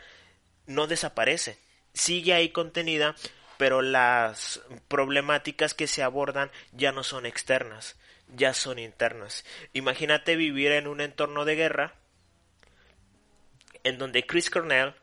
no 0.66 0.88
desaparece, 0.88 1.58
sigue 1.94 2.34
ahí 2.34 2.50
contenida, 2.50 3.16
pero 3.60 3.82
las 3.82 4.62
problemáticas 4.88 5.74
que 5.74 5.86
se 5.86 6.02
abordan 6.02 6.50
ya 6.72 6.94
no 6.94 7.04
son 7.04 7.26
externas, 7.26 8.00
ya 8.34 8.54
son 8.54 8.80
internas. 8.80 9.44
Imagínate 9.74 10.38
vivir 10.38 10.72
en 10.72 10.88
un 10.88 11.02
entorno 11.02 11.44
de 11.44 11.56
guerra 11.56 11.96
en 13.84 13.98
donde 13.98 14.26
Chris 14.26 14.50
Cornell 14.50 14.96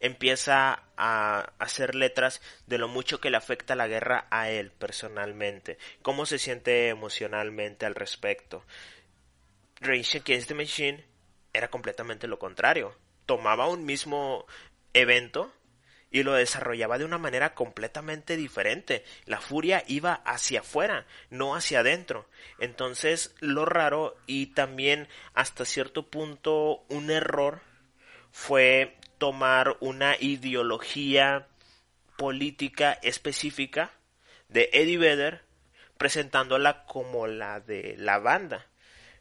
empieza 0.00 0.84
a 0.96 1.52
hacer 1.58 1.94
letras 1.94 2.40
de 2.66 2.78
lo 2.78 2.88
mucho 2.88 3.20
que 3.20 3.28
le 3.28 3.36
afecta 3.36 3.76
la 3.76 3.88
guerra 3.88 4.26
a 4.30 4.48
él 4.48 4.70
personalmente, 4.70 5.76
cómo 6.00 6.24
se 6.24 6.38
siente 6.38 6.88
emocionalmente 6.88 7.84
al 7.84 7.94
respecto. 7.94 8.64
Rage 9.82 10.20
Against 10.20 10.48
the 10.48 10.54
Machine 10.54 11.04
era 11.52 11.68
completamente 11.68 12.26
lo 12.26 12.38
contrario. 12.38 12.96
Tomaba 13.26 13.68
un 13.68 13.84
mismo 13.84 14.46
evento 14.94 15.52
y 16.10 16.22
lo 16.22 16.34
desarrollaba 16.34 16.98
de 16.98 17.04
una 17.04 17.18
manera 17.18 17.54
completamente 17.54 18.36
diferente. 18.36 19.04
La 19.26 19.40
furia 19.40 19.82
iba 19.86 20.14
hacia 20.14 20.60
afuera, 20.60 21.06
no 21.30 21.54
hacia 21.54 21.80
adentro. 21.80 22.28
Entonces, 22.58 23.34
lo 23.40 23.64
raro 23.64 24.16
y 24.26 24.46
también 24.46 25.08
hasta 25.34 25.64
cierto 25.64 26.08
punto 26.08 26.84
un 26.88 27.10
error 27.10 27.60
fue 28.30 28.96
tomar 29.18 29.76
una 29.80 30.16
ideología 30.18 31.46
política 32.16 32.98
específica 33.02 33.92
de 34.48 34.70
Eddie 34.72 34.98
Vedder 34.98 35.42
presentándola 35.98 36.84
como 36.84 37.26
la 37.26 37.60
de 37.60 37.96
la 37.98 38.18
banda 38.18 38.66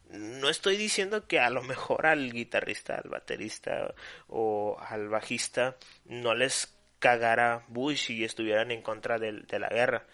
no 0.10 0.50
estoy 0.50 0.78
diciendo 0.78 1.28
que 1.28 1.40
a 1.40 1.50
lo 1.50 1.62
mejor 1.64 2.06
al 2.06 2.32
guitarrista, 2.32 2.96
al 2.96 3.10
baterista 3.10 3.94
o 4.28 4.78
al 4.80 5.10
bajista 5.10 5.76
no 6.06 6.34
les 6.34 6.77
cagara 7.00 7.64
Bush 7.68 8.12
y 8.12 8.24
estuvieran 8.24 8.72
en 8.72 8.82
contra 8.82 9.20
de, 9.20 9.32
de, 9.32 9.60
la 9.60 9.70
guerra. 9.70 10.06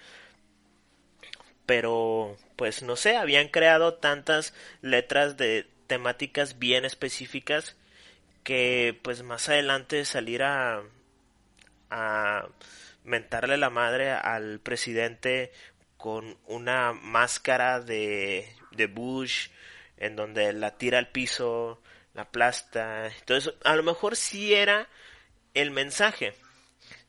Pero, 1.66 2.38
pues 2.56 2.84
no 2.84 2.96
sé, 2.96 3.16
habían 3.16 3.48
creado 3.48 3.96
tantas 3.96 4.54
letras 4.82 5.38
de 5.38 5.68
temáticas 5.88 6.60
bien 6.60 6.86
específicas 6.86 7.78
que 8.44 9.00
pues 9.04 9.24
más 9.24 9.48
adelante 9.48 10.04
salir 10.06 10.44
a, 10.44 10.84
a 11.90 12.48
mentarle 13.04 13.58
la 13.58 13.70
madre 13.70 14.12
al 14.12 14.60
presidente 14.60 15.52
con 15.98 16.38
una 16.48 16.92
máscara 16.92 17.80
de, 17.80 18.54
de 18.72 18.88
Bush 18.88 19.50
en 19.98 20.16
donde 20.16 20.52
la 20.52 20.78
tira 20.78 20.98
al 20.98 21.10
piso, 21.10 21.82
la 22.14 22.24
aplasta. 22.24 23.08
Entonces, 23.08 23.54
a 23.64 23.76
lo 23.76 23.84
mejor 23.84 24.18
sí 24.18 24.54
era 24.54 24.90
el 25.54 25.72
mensaje. 25.72 26.34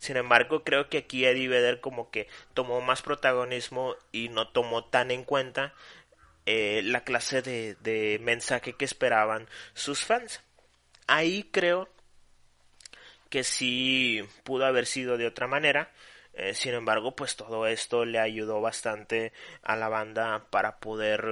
Sin 0.05 0.19
embargo, 0.19 0.65
creo 0.65 0.91
que 0.91 0.99
aquí 0.99 1.25
Eddie 1.25 1.49
Vedder 1.49 1.81
como 1.81 2.11
que 2.11 2.29
tomó 2.53 2.83
más 2.83 3.01
protagonismo 3.01 3.97
y 4.13 4.29
no 4.29 4.49
tomó 4.49 4.85
tan 4.85 5.11
en 5.11 5.25
cuenta 5.25 5.73
eh, 6.45 6.83
la 6.85 7.05
clase 7.05 7.41
de, 7.41 8.19
mensaje 8.21 8.75
que 8.75 8.85
esperaban 8.85 9.49
sus 9.73 10.05
fans. 10.05 10.43
Ahí 11.07 11.49
creo 11.51 11.89
que 13.31 13.45
sí 13.45 14.29
pudo 14.43 14.67
haber 14.67 14.85
sido 14.85 15.17
de 15.17 15.27
otra 15.27 15.47
manera. 15.47 15.91
Eh, 16.35 16.53
sin 16.53 16.75
embargo, 16.75 17.17
pues 17.17 17.35
todo 17.37 17.67
esto 17.67 18.05
le 18.05 18.19
ayudó 18.19 18.61
bastante 18.61 19.33
a 19.63 19.75
la 19.75 19.89
banda 19.89 20.49
para 20.51 20.81
poder 20.81 21.25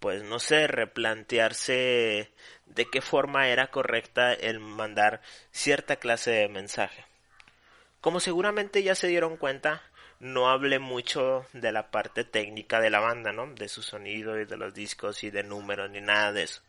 pues 0.00 0.24
no 0.24 0.40
sé, 0.40 0.66
replantearse 0.66 2.32
de 2.66 2.86
qué 2.90 3.00
forma 3.00 3.46
era 3.50 3.68
correcta 3.68 4.32
el 4.32 4.58
mandar 4.58 5.20
cierta 5.52 5.94
clase 5.94 6.32
de 6.32 6.48
mensaje. 6.48 7.11
Como 8.02 8.18
seguramente 8.18 8.82
ya 8.82 8.96
se 8.96 9.06
dieron 9.06 9.36
cuenta, 9.36 9.80
no 10.18 10.50
hablé 10.50 10.80
mucho 10.80 11.46
de 11.52 11.70
la 11.70 11.92
parte 11.92 12.24
técnica 12.24 12.80
de 12.80 12.90
la 12.90 12.98
banda, 12.98 13.32
¿no? 13.32 13.46
De 13.54 13.68
su 13.68 13.80
sonido 13.80 14.40
y 14.40 14.44
de 14.44 14.56
los 14.56 14.74
discos 14.74 15.22
y 15.22 15.30
de 15.30 15.44
números 15.44 15.88
ni 15.88 16.00
nada 16.00 16.32
de 16.32 16.42
eso. 16.42 16.62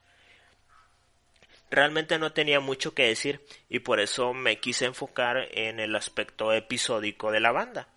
Realmente 1.72 2.20
no 2.20 2.34
tenía 2.34 2.60
mucho 2.60 2.94
que 2.94 3.08
decir 3.08 3.42
y 3.68 3.80
por 3.80 4.00
eso 4.00 4.36
me 4.36 4.60
quise 4.60 4.86
enfocar 4.86 5.48
en 5.52 5.80
el 5.80 5.96
aspecto 5.96 6.54
episódico 6.54 7.32
de 7.32 7.40
la 7.40 7.52
banda. 7.52 7.88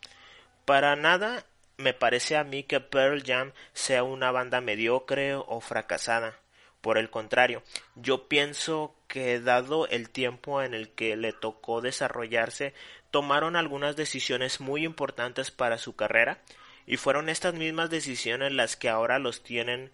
Para 0.64 0.97
nada 0.97 1.45
me 1.76 1.93
parece 1.93 2.39
a 2.39 2.45
mí 2.45 2.62
que 2.62 2.80
Pearl 2.80 3.22
Jam 3.22 3.53
sea 3.74 4.03
una 4.03 4.30
banda 4.30 4.62
mediocre 4.62 5.34
o 5.34 5.61
fracasada. 5.61 6.39
Por 6.80 6.99
el 6.99 7.11
contrario, 7.11 7.62
yo 7.97 8.28
pienso 8.28 8.95
que 9.09 9.41
dado 9.41 9.89
el 9.89 10.09
tiempo 10.09 10.62
en 10.62 10.72
el 10.72 10.91
que 10.91 11.16
le 11.16 11.32
tocó 11.32 11.80
desarrollarse, 11.80 12.74
tomaron 13.17 13.57
algunas 13.57 13.97
decisiones 13.97 14.61
muy 14.61 14.85
importantes 14.85 15.51
para 15.51 15.79
su 15.79 15.97
carrera, 15.97 16.43
y 16.87 16.99
fueron 16.99 17.31
estas 17.31 17.55
mismas 17.55 17.89
decisiones 17.89 18.53
las 18.53 18.77
que 18.77 18.91
ahora 18.91 19.19
los 19.19 19.43
tienen 19.43 19.91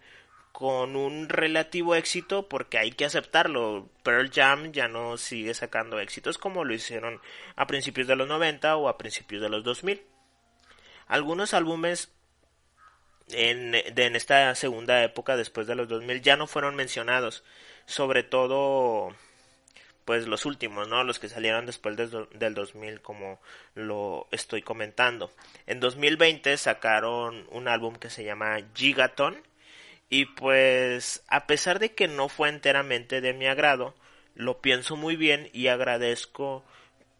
con 0.51 0.97
un 0.97 1.29
relativo 1.29 1.95
éxito 1.95 2.49
porque 2.49 2.79
hay 2.79 2.91
que 2.91 3.05
aceptarlo. 3.05 3.87
Pearl 4.03 4.29
Jam 4.29 4.73
ya 4.73 4.89
no 4.89 5.15
sigue 5.15 5.53
sacando 5.53 6.01
éxitos 6.01 6.37
como 6.37 6.65
lo 6.65 6.73
hicieron 6.73 7.21
a 7.55 7.65
principios 7.65 8.07
de 8.07 8.17
los 8.17 8.27
90 8.27 8.75
o 8.75 8.89
a 8.89 8.97
principios 8.97 9.41
de 9.41 9.47
los 9.47 9.63
2000. 9.63 10.03
Algunos 11.07 11.53
álbumes 11.53 12.11
en, 13.31 13.73
esta 13.73 14.53
segunda 14.55 15.01
época 15.01 15.37
después 15.37 15.65
de 15.65 15.75
los 15.75 15.87
2000 15.87 16.21
ya 16.21 16.35
no 16.35 16.45
fueron 16.45 16.75
mencionados, 16.75 17.45
sobre 17.85 18.23
todo 18.23 19.15
pues 20.05 20.27
los 20.27 20.45
últimos, 20.45 20.87
¿no? 20.87 21.03
Los 21.03 21.19
que 21.19 21.29
salieron 21.29 21.65
después 21.65 21.95
del, 21.95 22.27
del 22.33 22.53
2000 22.53 23.01
como 23.01 23.39
lo 23.75 24.27
estoy 24.31 24.61
comentando. 24.61 25.31
En 25.67 25.79
2020 25.79 26.57
sacaron 26.57 27.47
un 27.51 27.67
álbum 27.67 27.95
que 27.95 28.09
se 28.09 28.23
llama 28.23 28.57
Gigaton 28.73 29.41
y 30.09 30.25
pues 30.25 31.23
a 31.27 31.47
pesar 31.47 31.79
de 31.79 31.93
que 31.93 32.07
no 32.07 32.29
fue 32.29 32.49
enteramente 32.49 33.21
de 33.21 33.33
mi 33.33 33.47
agrado, 33.47 33.95
lo 34.35 34.61
pienso 34.61 34.95
muy 34.95 35.15
bien 35.15 35.49
y 35.53 35.67
agradezco 35.67 36.63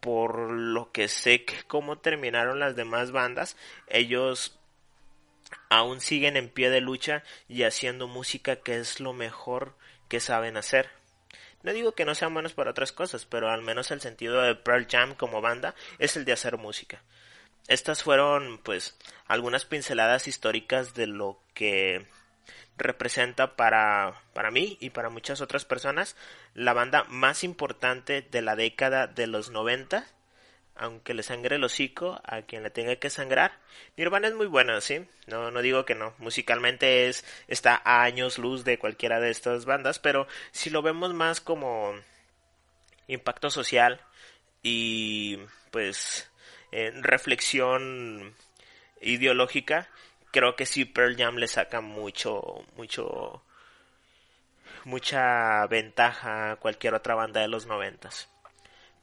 por 0.00 0.50
lo 0.50 0.92
que 0.92 1.08
sé 1.08 1.44
que 1.44 1.62
cómo 1.66 1.98
terminaron 1.98 2.60
las 2.60 2.76
demás 2.76 3.10
bandas, 3.10 3.56
ellos 3.86 4.58
aún 5.70 6.00
siguen 6.00 6.36
en 6.36 6.48
pie 6.48 6.70
de 6.70 6.80
lucha 6.80 7.22
y 7.48 7.62
haciendo 7.62 8.06
música 8.06 8.56
que 8.56 8.76
es 8.76 9.00
lo 9.00 9.12
mejor 9.12 9.74
que 10.08 10.20
saben 10.20 10.56
hacer. 10.56 10.90
No 11.64 11.72
digo 11.72 11.92
que 11.92 12.04
no 12.04 12.14
sean 12.14 12.34
buenos 12.34 12.52
para 12.52 12.70
otras 12.70 12.92
cosas, 12.92 13.24
pero 13.24 13.50
al 13.50 13.62
menos 13.62 13.90
el 13.90 14.02
sentido 14.02 14.42
de 14.42 14.54
Pearl 14.54 14.86
Jam 14.86 15.14
como 15.14 15.40
banda 15.40 15.74
es 15.98 16.14
el 16.16 16.26
de 16.26 16.32
hacer 16.32 16.58
música. 16.58 17.02
Estas 17.68 18.02
fueron 18.02 18.58
pues 18.58 18.98
algunas 19.26 19.64
pinceladas 19.64 20.28
históricas 20.28 20.92
de 20.92 21.06
lo 21.06 21.40
que 21.54 22.06
representa 22.76 23.56
para, 23.56 24.20
para 24.34 24.50
mí 24.50 24.76
y 24.78 24.90
para 24.90 25.08
muchas 25.08 25.40
otras 25.40 25.64
personas 25.64 26.16
la 26.52 26.74
banda 26.74 27.04
más 27.04 27.44
importante 27.44 28.20
de 28.20 28.42
la 28.42 28.56
década 28.56 29.06
de 29.06 29.26
los 29.26 29.50
90 29.50 30.06
aunque 30.76 31.14
le 31.14 31.22
sangre 31.22 31.56
el 31.56 31.64
hocico 31.64 32.20
a 32.24 32.42
quien 32.42 32.62
le 32.62 32.70
tenga 32.70 32.96
que 32.96 33.10
sangrar. 33.10 33.58
Nirvana 33.96 34.28
es 34.28 34.34
muy 34.34 34.46
buena, 34.46 34.80
sí, 34.80 35.06
no, 35.26 35.50
no 35.50 35.62
digo 35.62 35.84
que 35.84 35.94
no. 35.94 36.14
Musicalmente 36.18 37.08
es, 37.08 37.24
está 37.48 37.80
a 37.84 38.02
años 38.02 38.38
luz 38.38 38.64
de 38.64 38.78
cualquiera 38.78 39.20
de 39.20 39.30
estas 39.30 39.64
bandas, 39.64 39.98
pero 39.98 40.26
si 40.50 40.70
lo 40.70 40.82
vemos 40.82 41.14
más 41.14 41.40
como 41.40 41.94
impacto 43.06 43.50
social 43.50 44.00
y 44.62 45.38
pues 45.70 46.30
reflexión 47.02 48.34
ideológica, 49.00 49.88
creo 50.32 50.56
que 50.56 50.66
sí 50.66 50.84
Pearl 50.84 51.16
Jam 51.16 51.36
le 51.36 51.46
saca 51.46 51.80
mucho, 51.80 52.64
mucho, 52.76 53.44
mucha 54.84 55.66
ventaja 55.68 56.52
a 56.52 56.56
cualquier 56.56 56.94
otra 56.94 57.14
banda 57.14 57.40
de 57.40 57.48
los 57.48 57.66
noventas. 57.66 58.33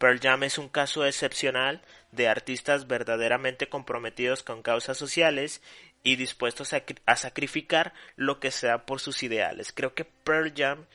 Pearl 0.02 0.20
Jam 0.20 0.42
es 0.42 0.58
un 0.58 0.68
caso 0.68 1.06
excepcional 1.06 1.80
de 2.12 2.28
artistas 2.28 2.88
verdaderamente 2.88 3.70
comprometidos 3.70 4.42
con 4.42 4.64
causas 4.64 4.98
sociales 4.98 5.62
y 6.02 6.16
dispuestos 6.16 6.74
a, 6.74 7.16
sacrificar 7.16 7.94
lo 8.16 8.40
que 8.40 8.50
sea 8.50 8.88
por 8.88 9.00
sus 9.00 9.22
ideales. 9.22 9.72
Creo 9.72 9.94
que 9.94 10.04
Pearl 10.06 10.54
Jam 10.58 10.88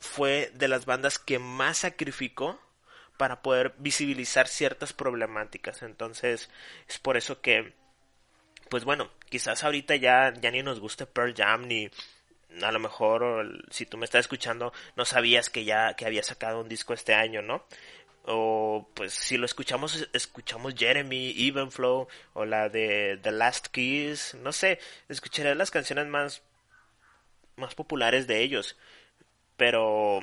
fue 0.00 0.50
de 0.52 0.66
las 0.66 0.84
bandas 0.84 1.20
que 1.20 1.38
más 1.38 1.78
sacrificó 1.78 2.58
para 3.18 3.40
poder 3.40 3.72
visibilizar 3.78 4.48
ciertas 4.48 4.92
problemáticas. 4.92 5.84
Entonces, 5.84 6.50
es 6.88 6.98
por 6.98 7.16
eso 7.16 7.40
que, 7.40 7.72
pues 8.68 8.82
bueno, 8.84 9.12
quizás 9.30 9.62
ahorita 9.62 9.94
ya, 9.94 10.34
ya 10.34 10.50
ni 10.50 10.60
nos 10.60 10.80
guste 10.80 11.06
Pearl 11.06 11.34
Jam, 11.36 11.68
ni 11.68 11.88
a 12.62 12.72
lo 12.72 12.80
mejor 12.80 13.64
si 13.70 13.86
tú 13.86 13.96
me 13.96 14.04
estás 14.04 14.20
escuchando 14.20 14.72
no 14.96 15.04
sabías 15.04 15.50
que 15.50 15.64
ya 15.64 15.94
que 15.94 16.06
había 16.06 16.22
sacado 16.22 16.60
un 16.60 16.68
disco 16.68 16.94
este 16.94 17.14
año, 17.14 17.42
¿no? 17.42 17.64
O 18.26 18.88
pues 18.94 19.12
si 19.12 19.36
lo 19.36 19.44
escuchamos, 19.44 20.08
escuchamos 20.14 20.74
Jeremy, 20.74 21.34
Evenflow, 21.36 22.08
o 22.32 22.44
la 22.46 22.70
de 22.70 23.18
The 23.22 23.32
Last 23.32 23.68
Kiss, 23.68 24.34
no 24.34 24.52
sé, 24.52 24.78
escucharé 25.08 25.54
las 25.54 25.70
canciones 25.70 26.06
más, 26.06 26.42
más 27.56 27.74
populares 27.74 28.26
de 28.26 28.40
ellos. 28.40 28.78
Pero 29.58 30.20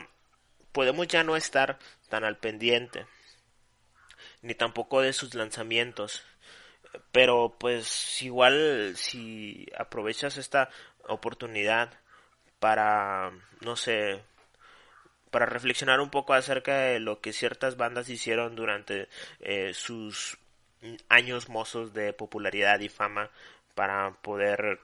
podemos 0.71 1.07
ya 1.07 1.23
no 1.23 1.35
estar 1.35 1.77
tan 2.09 2.23
al 2.23 2.37
pendiente, 2.37 3.05
ni 4.41 4.55
tampoco 4.55 5.01
de 5.01 5.13
sus 5.13 5.35
lanzamientos. 5.35 6.23
Pero 7.11 7.55
pues 7.59 8.21
igual 8.21 8.93
si 8.97 9.67
aprovechas 9.77 10.37
esta 10.37 10.69
oportunidad 11.07 11.93
para, 12.59 13.31
no 13.61 13.75
sé, 13.75 14.23
para 15.31 15.45
reflexionar 15.45 15.99
un 15.99 16.09
poco 16.09 16.33
acerca 16.33 16.77
de 16.77 16.99
lo 16.99 17.21
que 17.21 17.33
ciertas 17.33 17.77
bandas 17.77 18.09
hicieron 18.09 18.55
durante 18.55 19.07
eh, 19.39 19.73
sus 19.73 20.37
años 21.09 21.49
mozos 21.49 21.93
de 21.93 22.13
popularidad 22.13 22.79
y 22.79 22.89
fama 22.89 23.29
para 23.75 24.11
poder 24.21 24.79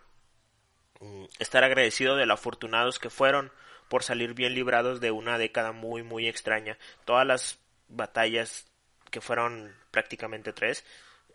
mm, 0.99 1.25
estar 1.39 1.63
agradecido 1.63 2.15
de 2.15 2.25
lo 2.25 2.33
afortunados 2.33 2.99
que 2.99 3.09
fueron 3.09 3.51
por 3.89 4.03
salir 4.03 4.33
bien 4.33 4.53
librados 4.53 4.99
de 4.99 5.11
una 5.11 5.37
década 5.37 5.71
muy 5.71 6.03
muy 6.03 6.27
extraña. 6.27 6.77
Todas 7.05 7.27
las 7.27 7.59
batallas 7.89 8.67
que 9.11 9.21
fueron 9.21 9.73
prácticamente 9.91 10.53
tres, 10.53 10.85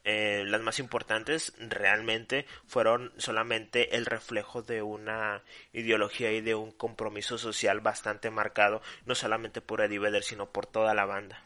eh, 0.05 0.45
las 0.47 0.61
más 0.61 0.79
importantes 0.79 1.53
realmente 1.59 2.47
fueron 2.67 3.13
solamente 3.19 3.97
el 3.97 4.07
reflejo 4.07 4.63
de 4.63 4.83
una 4.83 5.43
ideología 5.73 6.33
y 6.33 6.41
de 6.41 6.55
un 6.55 6.73
compromiso 6.73 7.39
social 7.39 7.81
bastante 7.81 8.31
marcado, 8.31 8.83
no 9.07 9.15
solamente 9.15 9.61
por 9.61 9.81
Eddie 9.81 9.99
Vedder, 9.99 10.25
sino 10.25 10.51
por 10.51 10.67
toda 10.67 10.95
la 10.95 11.05
banda. 11.05 11.45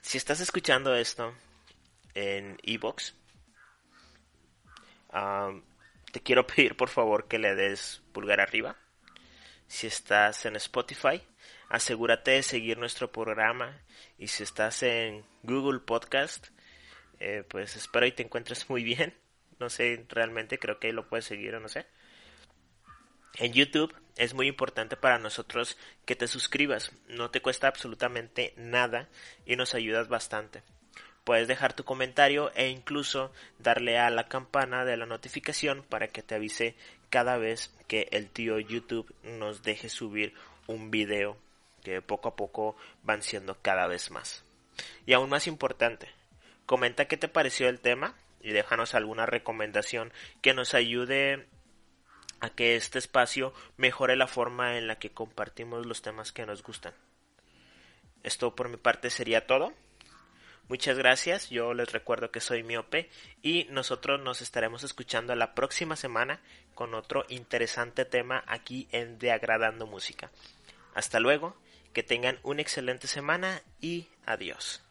Si 0.00 0.18
estás 0.18 0.40
escuchando 0.40 0.94
esto 0.94 1.34
en 2.14 2.58
Evox, 2.62 3.14
te 6.12 6.20
quiero 6.22 6.46
pedir 6.46 6.76
por 6.76 6.88
favor 6.88 7.26
que 7.26 7.38
le 7.38 7.54
des 7.54 8.02
pulgar 8.12 8.40
arriba 8.40 8.76
si 9.66 9.86
estás 9.86 10.46
en 10.46 10.56
Spotify, 10.56 11.20
asegúrate 11.74 12.30
de 12.30 12.42
seguir 12.44 12.78
nuestro 12.78 13.10
programa. 13.10 13.80
Y 14.16 14.28
si 14.28 14.44
estás 14.44 14.84
en 14.84 15.24
Google 15.42 15.80
Podcast, 15.80 16.48
eh, 17.18 17.42
pues 17.48 17.74
espero 17.74 18.06
y 18.06 18.12
te 18.12 18.22
encuentres 18.22 18.70
muy 18.70 18.84
bien. 18.84 19.12
No 19.58 19.68
sé, 19.68 20.04
realmente 20.08 20.60
creo 20.60 20.78
que 20.78 20.92
lo 20.92 21.08
puedes 21.08 21.24
seguir 21.24 21.54
o 21.56 21.60
no 21.60 21.68
sé. 21.68 21.86
En 23.38 23.52
YouTube 23.52 23.92
es 24.16 24.34
muy 24.34 24.46
importante 24.46 24.96
para 24.96 25.18
nosotros 25.18 25.76
que 26.04 26.14
te 26.14 26.28
suscribas. 26.28 26.92
No 27.08 27.30
te 27.30 27.42
cuesta 27.42 27.66
absolutamente 27.66 28.54
nada 28.56 29.08
y 29.44 29.56
nos 29.56 29.74
ayudas 29.74 30.06
bastante. 30.06 30.62
Puedes 31.24 31.48
dejar 31.48 31.72
tu 31.72 31.82
comentario 31.82 32.52
e 32.54 32.68
incluso 32.68 33.32
darle 33.58 33.98
a 33.98 34.10
la 34.10 34.28
campana 34.28 34.84
de 34.84 34.96
la 34.96 35.06
notificación 35.06 35.82
para 35.82 36.08
que 36.08 36.22
te 36.22 36.36
avise 36.36 36.76
cada 37.10 37.36
vez 37.36 37.74
que 37.88 38.06
el 38.12 38.30
tío 38.30 38.60
YouTube 38.60 39.12
nos 39.24 39.64
deje 39.64 39.88
subir 39.88 40.34
un 40.68 40.92
video 40.92 41.36
que 41.84 42.02
poco 42.02 42.30
a 42.30 42.34
poco 42.34 42.76
van 43.04 43.22
siendo 43.22 43.56
cada 43.62 43.86
vez 43.86 44.10
más. 44.10 44.42
Y 45.06 45.12
aún 45.12 45.30
más 45.30 45.46
importante, 45.46 46.08
comenta 46.66 47.04
qué 47.04 47.16
te 47.16 47.28
pareció 47.28 47.68
el 47.68 47.78
tema 47.78 48.16
y 48.40 48.50
déjanos 48.50 48.94
alguna 48.94 49.26
recomendación 49.26 50.12
que 50.42 50.54
nos 50.54 50.74
ayude 50.74 51.46
a 52.40 52.50
que 52.50 52.76
este 52.76 52.98
espacio 52.98 53.54
mejore 53.76 54.16
la 54.16 54.26
forma 54.26 54.76
en 54.76 54.86
la 54.86 54.98
que 54.98 55.12
compartimos 55.12 55.86
los 55.86 56.02
temas 56.02 56.32
que 56.32 56.44
nos 56.44 56.62
gustan. 56.62 56.94
Esto 58.22 58.54
por 58.54 58.68
mi 58.68 58.76
parte 58.76 59.10
sería 59.10 59.46
todo. 59.46 59.72
Muchas 60.68 60.96
gracias, 60.96 61.50
yo 61.50 61.74
les 61.74 61.92
recuerdo 61.92 62.30
que 62.30 62.40
soy 62.40 62.62
miope 62.62 63.10
y 63.42 63.66
nosotros 63.70 64.20
nos 64.20 64.40
estaremos 64.40 64.82
escuchando 64.82 65.34
la 65.34 65.54
próxima 65.54 65.94
semana 65.94 66.40
con 66.74 66.94
otro 66.94 67.26
interesante 67.28 68.06
tema 68.06 68.42
aquí 68.46 68.88
en 68.90 69.18
De 69.18 69.30
Agradando 69.30 69.86
Música. 69.86 70.30
Hasta 70.94 71.20
luego, 71.20 71.54
que 71.94 72.02
tengan 72.02 72.38
una 72.42 72.60
excelente 72.60 73.06
semana 73.06 73.62
y 73.80 74.08
adiós. 74.26 74.83